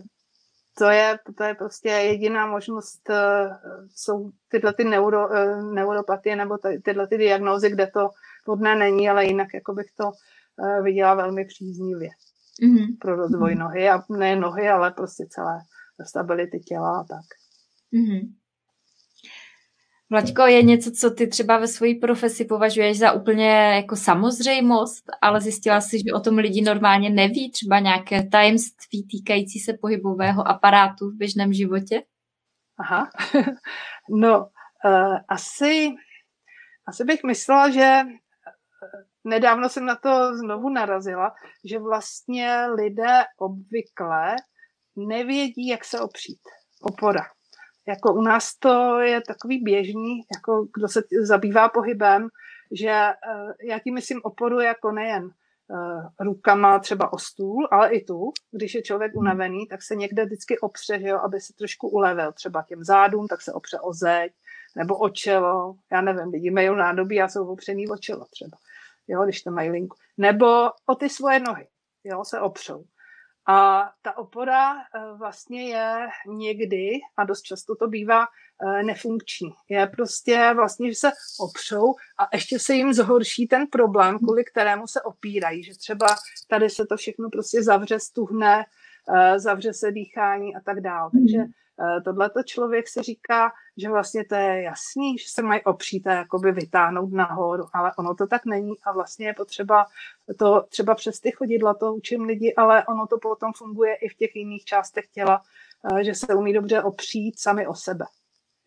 to 0.77 0.89
je, 0.89 1.19
to 1.37 1.43
je 1.43 1.55
prostě 1.55 1.89
jediná 1.89 2.47
možnost, 2.47 3.09
uh, 3.09 3.15
jsou 3.95 4.31
tyhle 4.51 4.73
ty 4.73 4.83
neuro, 4.83 5.27
uh, 5.27 5.73
neuropatie 5.73 6.35
nebo 6.35 6.57
ty, 6.57 6.81
tyhle 6.85 7.07
ty 7.07 7.17
diagnózy, 7.17 7.69
kde 7.69 7.87
to 7.87 8.09
vhodné 8.47 8.75
není, 8.75 9.09
ale 9.09 9.25
jinak 9.25 9.47
jako 9.53 9.73
bych 9.73 9.91
to 9.97 10.11
viděla 10.83 11.13
velmi 11.15 11.45
příznivě 11.45 12.09
mm-hmm. 12.63 12.97
pro 13.01 13.15
rozvoj 13.15 13.53
mm-hmm. 13.53 13.59
nohy 13.59 13.89
a 13.89 14.03
ne 14.09 14.35
nohy, 14.35 14.69
ale 14.69 14.91
prostě 14.91 15.25
celé 15.29 15.59
stability 16.05 16.59
těla 16.59 16.99
a 16.99 17.03
tak. 17.03 17.25
Mm-hmm. 17.93 18.33
Vlaďko, 20.09 20.41
je 20.41 20.63
něco, 20.63 20.91
co 20.91 21.11
ty 21.11 21.27
třeba 21.27 21.57
ve 21.57 21.67
své 21.67 21.87
profesi 22.01 22.45
považuješ 22.45 22.99
za 22.99 23.11
úplně 23.11 23.49
jako 23.75 23.95
samozřejmost, 23.95 25.05
ale 25.21 25.41
zjistila 25.41 25.81
jsi, 25.81 25.97
že 25.97 26.13
o 26.13 26.19
tom 26.19 26.37
lidi 26.37 26.61
normálně 26.61 27.09
neví, 27.09 27.51
třeba 27.51 27.79
nějaké 27.79 28.27
tajemství 28.27 29.07
týkající 29.07 29.59
se 29.59 29.73
pohybového 29.81 30.47
aparátu 30.47 31.09
v 31.09 31.17
běžném 31.17 31.53
životě? 31.53 32.03
Aha, 32.77 33.09
no 34.09 34.39
uh, 34.39 35.17
asi, 35.27 35.89
asi 36.87 37.03
bych 37.03 37.23
myslela, 37.23 37.69
že 37.69 37.81
eh, 37.81 38.05
nedávno 39.23 39.69
jsem 39.69 39.85
na 39.85 39.95
to 39.95 40.37
znovu 40.37 40.69
narazila, 40.69 41.33
že 41.63 41.79
vlastně 41.79 42.65
lidé 42.75 43.23
obvykle 43.37 44.35
nevědí, 44.95 45.67
jak 45.67 45.85
se 45.85 45.99
opřít. 45.99 46.41
Opora 46.81 47.34
jako 47.87 48.13
u 48.13 48.21
nás 48.21 48.55
to 48.59 48.99
je 48.99 49.21
takový 49.21 49.63
běžný, 49.63 50.21
jako 50.35 50.67
kdo 50.73 50.87
se 50.87 51.01
zabývá 51.21 51.69
pohybem, 51.69 52.27
že 52.71 52.89
eh, 52.89 53.13
já 53.63 53.79
tím 53.79 53.93
myslím 53.93 54.21
oporu 54.23 54.59
jako 54.59 54.91
nejen 54.91 55.29
eh, 55.29 56.23
rukama 56.23 56.79
třeba 56.79 57.13
o 57.13 57.17
stůl, 57.17 57.67
ale 57.71 57.89
i 57.89 58.03
tu, 58.03 58.31
když 58.51 58.75
je 58.75 58.81
člověk 58.81 59.11
hmm. 59.11 59.19
unavený, 59.19 59.67
tak 59.67 59.81
se 59.81 59.95
někde 59.95 60.25
vždycky 60.25 60.59
opře, 60.59 60.99
že 60.99 61.07
jo, 61.07 61.19
aby 61.19 61.41
se 61.41 61.53
trošku 61.53 61.89
ulevil 61.89 62.31
třeba 62.31 62.63
těm 62.67 62.83
zádům, 62.83 63.27
tak 63.27 63.41
se 63.41 63.53
opře 63.53 63.79
o 63.79 63.93
zeď, 63.93 64.33
nebo 64.75 64.97
o 64.97 65.09
čelo, 65.09 65.75
já 65.91 66.01
nevím, 66.01 66.29
lidi 66.31 66.51
mají 66.51 66.75
nádobí 66.75 67.21
a 67.21 67.27
jsou 67.27 67.47
opřený 67.47 67.87
o 67.87 67.97
čelo 67.97 68.25
třeba, 68.31 68.57
jo, 69.07 69.23
když 69.23 69.43
to 69.43 69.51
mají 69.51 69.69
linku, 69.69 69.97
nebo 70.17 70.45
o 70.85 70.95
ty 70.95 71.09
svoje 71.09 71.39
nohy, 71.39 71.67
jo, 72.03 72.23
se 72.25 72.39
opřou. 72.39 72.85
A 73.47 73.89
ta 74.01 74.17
opora 74.17 74.73
eh, 74.73 74.83
vlastně 75.17 75.69
je 75.69 76.07
někdy, 76.27 76.89
a 77.17 77.23
dost 77.23 77.41
často 77.41 77.75
to 77.75 77.87
bývá, 77.87 78.25
eh, 78.25 78.83
nefunkční. 78.83 79.49
Je 79.69 79.87
prostě 79.87 80.53
vlastně, 80.55 80.89
že 80.89 80.95
se 80.95 81.11
opřou 81.39 81.93
a 82.19 82.27
ještě 82.33 82.59
se 82.59 82.73
jim 82.73 82.93
zhorší 82.93 83.47
ten 83.47 83.67
problém, 83.67 84.17
kvůli 84.17 84.43
kterému 84.43 84.87
se 84.87 85.01
opírají, 85.01 85.63
že 85.63 85.77
třeba 85.77 86.07
tady 86.47 86.69
se 86.69 86.85
to 86.85 86.97
všechno 86.97 87.29
prostě 87.29 87.63
zavře, 87.63 87.99
stuhne, 87.99 88.65
eh, 89.15 89.39
zavře 89.39 89.73
se 89.73 89.91
dýchání 89.91 90.55
a 90.55 90.59
tak 90.65 90.81
dále. 90.81 91.09
Takže 91.13 91.37
Eh, 91.79 92.01
Tohle 92.01 92.29
to 92.29 92.43
člověk 92.43 92.87
si 92.87 93.01
říká, 93.01 93.51
že 93.77 93.89
vlastně 93.89 94.25
to 94.25 94.35
je 94.35 94.61
jasný, 94.61 95.17
že 95.17 95.29
se 95.29 95.41
mají 95.41 95.63
opřít 95.63 96.07
a 96.07 96.13
jakoby 96.13 96.51
vytáhnout 96.51 97.13
nahoru, 97.13 97.63
ale 97.73 97.91
ono 97.97 98.15
to 98.15 98.27
tak 98.27 98.45
není 98.45 98.73
a 98.83 98.91
vlastně 98.91 99.27
je 99.27 99.33
potřeba 99.33 99.85
to 100.39 100.61
třeba 100.69 100.95
přes 100.95 101.19
ty 101.19 101.31
chodidla, 101.31 101.73
to 101.73 101.93
učím 101.93 102.23
lidi, 102.23 102.53
ale 102.55 102.85
ono 102.85 103.07
to 103.07 103.17
potom 103.17 103.53
funguje 103.55 103.95
i 103.95 104.09
v 104.09 104.15
těch 104.15 104.35
jiných 104.35 104.65
částech 104.65 105.07
těla, 105.07 105.41
eh, 105.91 106.03
že 106.03 106.15
se 106.15 106.35
umí 106.35 106.53
dobře 106.53 106.83
opřít 106.83 107.39
sami 107.39 107.67
o 107.67 107.73
sebe. 107.75 108.05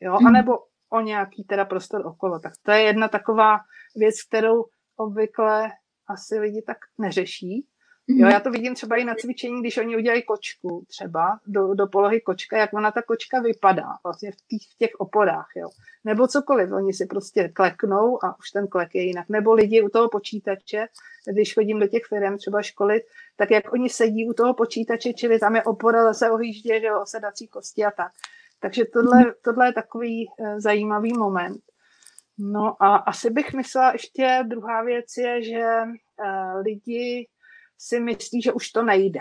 Jo? 0.01 0.15
A 0.15 0.21
mhm. 0.21 0.33
nebo 0.33 0.59
o 0.91 1.01
nějaký 1.01 1.45
teda 1.45 1.65
prostor 1.65 2.07
okolo. 2.07 2.39
Tak 2.39 2.53
to 2.63 2.71
je 2.71 2.83
jedna 2.83 3.09
taková 3.09 3.59
věc, 3.97 4.23
kterou 4.23 4.65
obvykle 4.97 5.71
asi 6.07 6.39
lidi 6.39 6.63
tak 6.63 6.79
neřeší, 6.99 7.67
Jo, 8.11 8.25
mhm. 8.25 8.31
já 8.31 8.41
to 8.41 8.51
vidím 8.51 8.75
třeba 8.75 8.97
i 8.97 9.05
na 9.05 9.15
cvičení, 9.15 9.61
když 9.61 9.79
oni 9.79 9.97
udělají 9.97 10.23
kočku 10.23 10.85
třeba 10.89 11.41
do, 11.47 11.75
do 11.75 11.87
polohy 11.87 12.21
kočka, 12.21 12.59
jak 12.59 12.73
ona 12.73 12.91
ta 12.91 13.03
kočka 13.03 13.41
vypadá 13.41 13.89
vlastně 14.05 14.33
v 14.33 14.35
těch, 14.35 14.61
v 14.75 14.79
těch 14.79 14.91
oporách, 14.99 15.49
jo. 15.57 15.69
Nebo 16.05 16.29
cokoliv, 16.29 16.73
oni 16.73 16.93
si 16.93 17.07
prostě 17.07 17.49
kleknou 17.49 18.25
a 18.25 18.39
už 18.39 18.51
ten 18.51 18.67
klek 18.67 18.95
je 18.95 19.03
jinak. 19.03 19.29
Nebo 19.29 19.55
lidi 19.55 19.83
u 19.83 19.89
toho 19.89 20.09
počítače, 20.09 20.87
když 21.33 21.55
chodím 21.55 21.81
do 21.81 21.87
těch 21.87 22.03
firm 22.09 22.39
třeba 22.39 22.63
školit, 22.63 23.03
tak 23.37 23.51
jak 23.51 23.73
oni 23.73 23.89
sedí 23.89 24.29
u 24.29 24.33
toho 24.33 24.55
počítače, 24.55 25.13
čili 25.13 25.39
tam 25.39 25.57
je 25.57 25.63
opora, 25.63 26.05
zase 26.05 26.31
ohlíždě, 26.31 26.81
že 26.81 26.93
osedací 26.93 27.49
kosti 27.49 27.85
a 27.85 27.91
tak. 27.91 28.13
Takže 28.61 28.85
tohle, 28.85 29.19
mhm. 29.19 29.31
tohle 29.45 29.67
je 29.67 29.73
takový 29.73 30.27
uh, 30.29 30.59
zajímavý 30.59 31.13
moment. 31.13 31.63
No 32.39 32.83
a 32.83 32.97
asi 32.97 33.31
bych 33.31 33.55
myslela 33.55 33.93
ještě, 33.93 34.45
druhá 34.47 34.83
věc 34.83 35.17
je, 35.19 35.43
že 35.43 35.65
uh, 35.83 36.63
lidi 36.63 37.29
si 37.79 38.01
myslí, 38.01 38.43
že 38.43 38.53
už 38.53 38.71
to 38.71 38.83
nejde. 38.83 39.21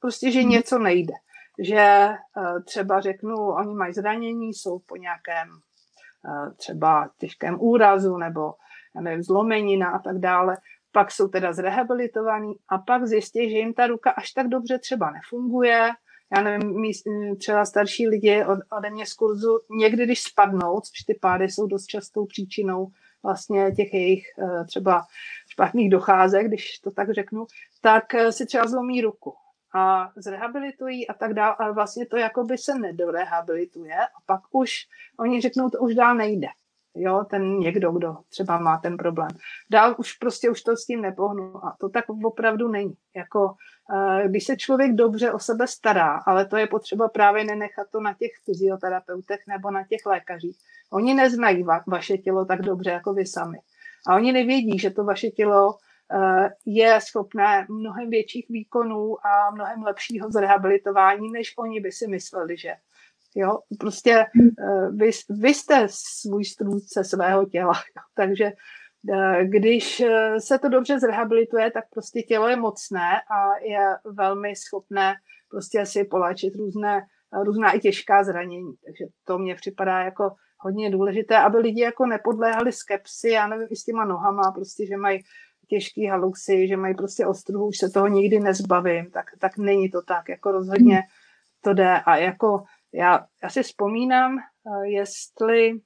Prostě, 0.00 0.30
že 0.30 0.40
mhm. 0.40 0.48
něco 0.48 0.78
nejde. 0.78 1.14
Že 1.58 2.08
uh, 2.36 2.62
třeba 2.62 3.00
řeknu, 3.00 3.36
oni 3.36 3.74
mají 3.74 3.92
zranění, 3.92 4.54
jsou 4.54 4.78
po 4.78 4.96
nějakém 4.96 5.48
uh, 5.50 6.54
třeba 6.56 7.10
těžkém 7.18 7.56
úrazu 7.60 8.16
nebo 8.16 8.54
já 8.94 9.00
nevím, 9.00 9.22
zlomenina 9.22 9.90
a 9.90 9.98
tak 9.98 10.18
dále, 10.18 10.56
pak 10.92 11.10
jsou 11.10 11.28
teda 11.28 11.52
zrehabilitovaní 11.52 12.54
a 12.68 12.78
pak 12.78 13.06
zjistí, 13.06 13.50
že 13.50 13.56
jim 13.56 13.74
ta 13.74 13.86
ruka 13.86 14.10
až 14.10 14.32
tak 14.32 14.48
dobře 14.48 14.78
třeba 14.78 15.10
nefunguje, 15.10 15.90
já 16.36 16.42
nevím, 16.42 16.86
třeba 17.38 17.64
starší 17.64 18.08
lidi 18.08 18.44
od, 18.44 18.58
ode 18.78 18.90
mě 18.90 19.06
z 19.06 19.12
kurzu, 19.12 19.60
někdy, 19.70 20.04
když 20.04 20.22
spadnou, 20.22 20.80
což 20.80 21.04
ty 21.06 21.18
pády 21.20 21.44
jsou 21.44 21.66
dost 21.66 21.86
častou 21.86 22.26
příčinou 22.26 22.88
vlastně 23.22 23.72
těch 23.72 23.94
jejich 23.94 24.24
eh, 24.38 24.64
třeba 24.64 25.02
špatných 25.60 25.90
docházek, 25.90 26.46
když 26.46 26.78
to 26.78 26.90
tak 26.90 27.10
řeknu, 27.10 27.46
tak 27.80 28.14
eh, 28.14 28.32
si 28.32 28.46
třeba 28.46 28.66
zlomí 28.66 29.00
ruku 29.00 29.34
a 29.74 30.10
zrehabilitují 30.16 31.08
a 31.08 31.14
tak 31.14 31.34
dále, 31.34 31.56
ale 31.58 31.72
vlastně 31.72 32.06
to 32.06 32.16
jako 32.16 32.44
by 32.44 32.58
se 32.58 32.74
nedorehabilituje 32.74 33.94
a 33.94 34.18
pak 34.26 34.40
už 34.50 34.70
oni 35.18 35.40
řeknou, 35.40 35.70
to 35.70 35.78
už 35.78 35.94
dál 35.94 36.14
nejde. 36.14 36.46
Jo, 36.94 37.24
ten 37.30 37.58
někdo, 37.58 37.92
kdo 37.92 38.16
třeba 38.28 38.58
má 38.58 38.78
ten 38.78 38.96
problém. 38.96 39.28
Dál 39.70 39.94
už 39.98 40.12
prostě 40.12 40.50
už 40.50 40.62
to 40.62 40.76
s 40.76 40.86
tím 40.86 41.02
nepohnu 41.02 41.64
a 41.64 41.76
to 41.80 41.88
tak 41.88 42.04
opravdu 42.24 42.68
není. 42.68 42.94
Jako, 43.16 43.54
eh, 43.94 44.28
když 44.28 44.44
se 44.44 44.56
člověk 44.56 44.92
dobře 44.92 45.32
o 45.32 45.38
sebe 45.38 45.66
stará, 45.66 46.20
ale 46.26 46.46
to 46.46 46.56
je 46.56 46.66
potřeba 46.66 47.08
právě 47.08 47.44
nenechat 47.44 47.86
to 47.92 48.00
na 48.00 48.14
těch 48.14 48.30
fyzioterapeutech 48.44 49.40
nebo 49.48 49.70
na 49.70 49.84
těch 49.84 50.06
lékařích. 50.06 50.58
Oni 50.92 51.14
neznají 51.14 51.64
va- 51.64 51.82
vaše 51.86 52.18
tělo 52.18 52.44
tak 52.44 52.62
dobře 52.62 52.90
jako 52.90 53.12
vy 53.14 53.26
sami. 53.26 53.58
A 54.06 54.16
oni 54.16 54.32
nevědí, 54.32 54.78
že 54.78 54.90
to 54.90 55.04
vaše 55.04 55.30
tělo 55.30 55.74
eh, 56.12 56.48
je 56.66 57.00
schopné 57.00 57.66
mnohem 57.70 58.10
větších 58.10 58.46
výkonů 58.48 59.26
a 59.26 59.50
mnohem 59.50 59.82
lepšího 59.82 60.30
zrehabilitování, 60.30 61.30
než 61.32 61.54
oni 61.58 61.80
by 61.80 61.92
si 61.92 62.06
mysleli, 62.06 62.56
že. 62.56 62.72
Jo, 63.34 63.58
prostě 63.78 64.26
uh, 64.60 64.96
vy, 64.96 65.10
vy 65.28 65.54
jste 65.54 65.86
svůj 65.90 66.44
strůdce 66.44 67.04
svého 67.04 67.46
těla, 67.46 67.72
jo. 67.96 68.02
takže 68.14 68.52
uh, 69.10 69.42
když 69.42 70.02
se 70.38 70.58
to 70.58 70.68
dobře 70.68 70.98
zrehabilituje, 70.98 71.70
tak 71.70 71.84
prostě 71.90 72.22
tělo 72.22 72.48
je 72.48 72.56
mocné 72.56 73.20
a 73.30 73.58
je 73.62 73.86
velmi 74.04 74.56
schopné 74.56 75.14
prostě 75.50 75.86
si 75.86 76.04
polečit 76.04 76.54
různé, 76.54 77.06
různá 77.44 77.72
i 77.72 77.80
těžká 77.80 78.24
zranění. 78.24 78.72
Takže 78.84 79.04
to 79.24 79.38
mně 79.38 79.54
připadá 79.54 80.00
jako 80.00 80.30
hodně 80.60 80.90
důležité, 80.90 81.38
aby 81.38 81.58
lidi 81.58 81.80
jako 81.80 82.06
nepodléhali 82.06 82.72
skepsi, 82.72 83.28
já 83.28 83.46
nevím, 83.46 83.68
i 83.70 83.76
s 83.76 83.84
těma 83.84 84.04
nohama, 84.04 84.52
prostě, 84.52 84.86
že 84.86 84.96
mají 84.96 85.24
těžký 85.68 86.06
haluxy, 86.06 86.68
že 86.68 86.76
mají 86.76 86.94
prostě 86.94 87.26
ostruhu, 87.26 87.66
už 87.66 87.78
se 87.78 87.90
toho 87.90 88.08
nikdy 88.08 88.40
nezbavím, 88.40 89.10
tak, 89.10 89.26
tak 89.38 89.58
není 89.58 89.90
to 89.90 90.02
tak, 90.02 90.28
jako 90.28 90.52
rozhodně 90.52 91.02
to 91.60 91.74
jde 91.74 92.00
a 92.00 92.16
jako 92.16 92.64
já, 92.92 93.26
já 93.42 93.50
si 93.50 93.62
vzpomínám, 93.62 94.38
eh, 94.38 94.86
jestli, 94.86 95.80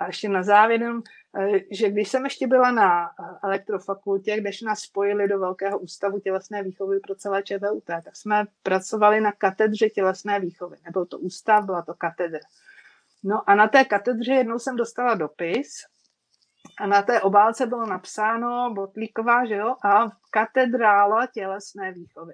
a 0.00 0.06
ještě 0.06 0.28
na 0.28 0.42
závěr, 0.42 0.82
eh, 0.82 1.60
že 1.70 1.90
když 1.90 2.08
jsem 2.08 2.24
ještě 2.24 2.46
byla 2.46 2.70
na 2.70 3.10
elektrofakultě, 3.44 4.40
když 4.40 4.62
nás 4.62 4.80
spojili 4.80 5.28
do 5.28 5.38
Velkého 5.38 5.78
ústavu 5.78 6.20
tělesné 6.20 6.62
výchovy 6.62 7.00
pro 7.00 7.14
celé 7.14 7.42
ČVUT, 7.42 7.84
tak 7.84 8.16
jsme 8.16 8.44
pracovali 8.62 9.20
na 9.20 9.32
katedře 9.32 9.90
tělesné 9.90 10.40
výchovy. 10.40 10.76
Nebyl 10.84 11.06
to 11.06 11.18
ústav, 11.18 11.64
byla 11.64 11.82
to 11.82 11.94
katedra. 11.94 12.40
No 13.24 13.50
a 13.50 13.54
na 13.54 13.68
té 13.68 13.84
katedře 13.84 14.32
jednou 14.32 14.58
jsem 14.58 14.76
dostala 14.76 15.14
dopis 15.14 15.68
a 16.80 16.86
na 16.86 17.02
té 17.02 17.20
obálce 17.20 17.66
bylo 17.66 17.86
napsáno 17.86 18.74
Botlíková, 18.74 19.46
že 19.46 19.54
jo, 19.54 19.74
a 19.84 20.08
katedrála 20.30 21.26
tělesné 21.26 21.92
výchovy. 21.92 22.32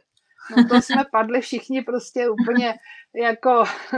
No 0.57 0.69
to 0.69 0.75
jsme 0.75 1.05
padli 1.13 1.41
všichni 1.41 1.83
prostě 1.83 2.29
úplně 2.31 2.75
jako, 3.15 3.65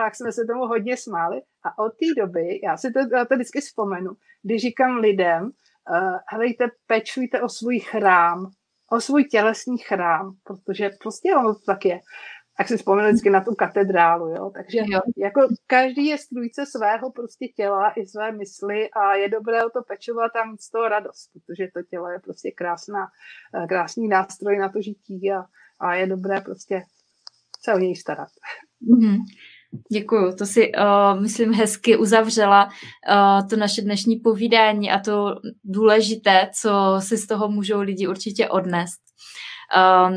eh, 0.00 0.10
jsme 0.12 0.32
se 0.32 0.44
tomu 0.44 0.66
hodně 0.66 0.96
smáli. 0.96 1.42
A 1.64 1.78
od 1.78 1.88
té 1.88 2.20
doby, 2.22 2.60
já 2.64 2.76
si 2.76 2.92
to, 2.92 3.16
já 3.16 3.24
to 3.24 3.34
vždycky 3.34 3.60
vzpomenu, 3.60 4.10
když 4.42 4.62
říkám 4.62 4.96
lidem, 4.96 5.42
uh, 5.44 6.18
helejte, 6.28 6.64
pečujte 6.86 7.42
o 7.42 7.48
svůj 7.48 7.78
chrám, 7.78 8.50
o 8.92 9.00
svůj 9.00 9.24
tělesný 9.24 9.78
chrám, 9.78 10.36
protože 10.44 10.90
prostě 11.02 11.34
ono 11.34 11.54
to 11.54 11.60
tak 11.66 11.84
je 11.84 12.00
tak 12.58 12.68
si 12.68 12.76
vzpomněl 12.76 13.08
vždycky 13.08 13.30
na 13.30 13.40
tu 13.40 13.54
katedrálu, 13.54 14.28
jo. 14.28 14.50
Takže 14.54 14.78
jo. 14.86 15.00
jako 15.16 15.40
každý 15.66 16.06
je 16.06 16.18
strůjce 16.18 16.66
svého 16.66 17.12
prostě 17.12 17.48
těla 17.48 17.90
i 17.90 18.06
své 18.06 18.32
mysli 18.32 18.90
a 18.90 19.14
je 19.14 19.28
dobré 19.28 19.64
o 19.64 19.70
to 19.70 19.82
pečovat 19.82 20.36
a 20.36 20.44
mít 20.44 20.62
z 20.62 20.70
toho 20.70 20.88
radost, 20.88 21.30
protože 21.32 21.68
to 21.74 21.82
tělo 21.82 22.08
je 22.08 22.18
prostě 22.18 22.50
krásná, 22.50 23.06
eh, 23.62 23.66
krásný 23.66 24.08
nástroj 24.08 24.58
na 24.58 24.68
to 24.68 24.82
žití 24.82 25.32
a, 25.32 25.44
a 25.80 25.94
je 25.94 26.06
dobré 26.06 26.40
prostě 26.40 26.82
se 27.64 27.74
o 27.74 27.78
něj 27.78 27.96
starat. 27.96 28.28
Mm-hmm. 28.82 29.16
Děkuju, 29.92 30.36
to 30.36 30.46
si, 30.46 30.72
uh, 30.72 31.20
myslím, 31.20 31.52
hezky 31.52 31.96
uzavřela 31.96 32.64
uh, 32.64 33.48
to 33.48 33.56
naše 33.56 33.82
dnešní 33.82 34.16
povídání 34.16 34.90
a 34.90 35.00
to 35.00 35.34
důležité, 35.64 36.50
co 36.60 36.96
si 36.98 37.16
z 37.16 37.26
toho 37.26 37.48
můžou 37.48 37.80
lidi 37.80 38.06
určitě 38.06 38.48
odnést. 38.48 39.00
Uh, 39.76 40.16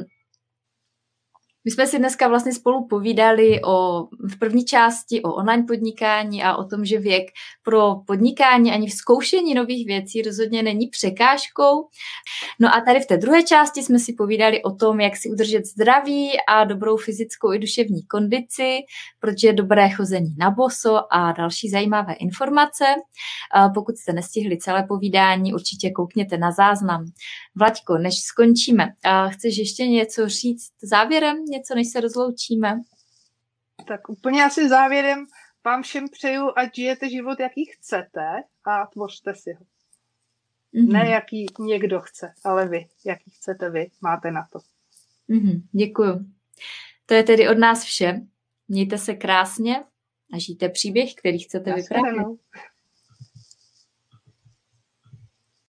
my 1.67 1.71
jsme 1.71 1.87
si 1.87 1.99
dneska 1.99 2.27
vlastně 2.27 2.53
spolu 2.53 2.87
povídali 2.87 3.61
o, 3.63 4.07
v 4.31 4.39
první 4.39 4.65
části 4.65 5.21
o 5.21 5.33
online 5.33 5.63
podnikání 5.67 6.43
a 6.43 6.55
o 6.55 6.63
tom, 6.63 6.85
že 6.85 6.99
věk 6.99 7.23
pro 7.63 7.95
podnikání 8.07 8.71
ani 8.71 8.87
v 8.87 8.93
zkoušení 8.93 9.53
nových 9.53 9.87
věcí 9.87 10.21
rozhodně 10.21 10.63
není 10.63 10.87
překážkou. 10.87 11.87
No 12.59 12.75
a 12.75 12.81
tady 12.81 12.99
v 12.99 13.05
té 13.05 13.17
druhé 13.17 13.43
části 13.43 13.83
jsme 13.83 13.99
si 13.99 14.13
povídali 14.13 14.63
o 14.63 14.71
tom, 14.71 14.99
jak 14.99 15.17
si 15.17 15.29
udržet 15.29 15.65
zdraví 15.65 16.31
a 16.49 16.63
dobrou 16.63 16.97
fyzickou 16.97 17.53
i 17.53 17.59
duševní 17.59 18.03
kondici, 18.03 18.79
proč 19.19 19.43
je 19.43 19.53
dobré 19.53 19.89
chození 19.89 20.35
na 20.37 20.51
boso 20.51 21.13
a 21.13 21.31
další 21.31 21.69
zajímavé 21.69 22.13
informace. 22.13 22.85
Pokud 23.73 23.97
jste 23.97 24.13
nestihli 24.13 24.57
celé 24.57 24.83
povídání, 24.83 25.53
určitě 25.53 25.91
koukněte 25.91 26.37
na 26.37 26.51
záznam. 26.51 27.05
Vlaďko, 27.59 27.97
než 27.97 28.19
skončíme, 28.19 28.93
chceš 29.29 29.57
ještě 29.57 29.87
něco 29.87 30.29
říct 30.29 30.71
závěrem? 30.81 31.45
něco, 31.45 31.75
než 31.75 31.87
se 31.91 31.99
rozloučíme? 31.99 32.79
Tak 33.87 34.09
úplně 34.09 34.45
asi 34.45 34.69
závěrem 34.69 35.25
vám 35.65 35.83
všem 35.83 36.09
přeju, 36.09 36.51
ať 36.55 36.75
žijete 36.75 37.09
život, 37.09 37.39
jaký 37.39 37.65
chcete 37.65 38.43
a 38.65 38.85
tvořte 38.85 39.35
si 39.35 39.53
ho. 39.53 39.65
Mm-hmm. 40.73 40.91
Ne 40.91 41.09
jaký 41.09 41.45
někdo 41.59 42.01
chce, 42.01 42.33
ale 42.43 42.67
vy, 42.67 42.87
jaký 43.05 43.31
chcete 43.31 43.69
vy, 43.69 43.91
máte 44.01 44.31
na 44.31 44.47
to. 44.51 44.59
Mm-hmm. 45.29 45.61
Děkuju. 45.71 46.25
To 47.05 47.13
je 47.13 47.23
tedy 47.23 47.49
od 47.49 47.57
nás 47.57 47.83
vše. 47.83 48.21
Mějte 48.67 48.97
se 48.97 49.13
krásně 49.13 49.83
a 50.33 50.39
žijte 50.39 50.69
příběh, 50.69 51.15
který 51.15 51.39
chcete 51.39 51.73
vyprávět. 51.73 52.27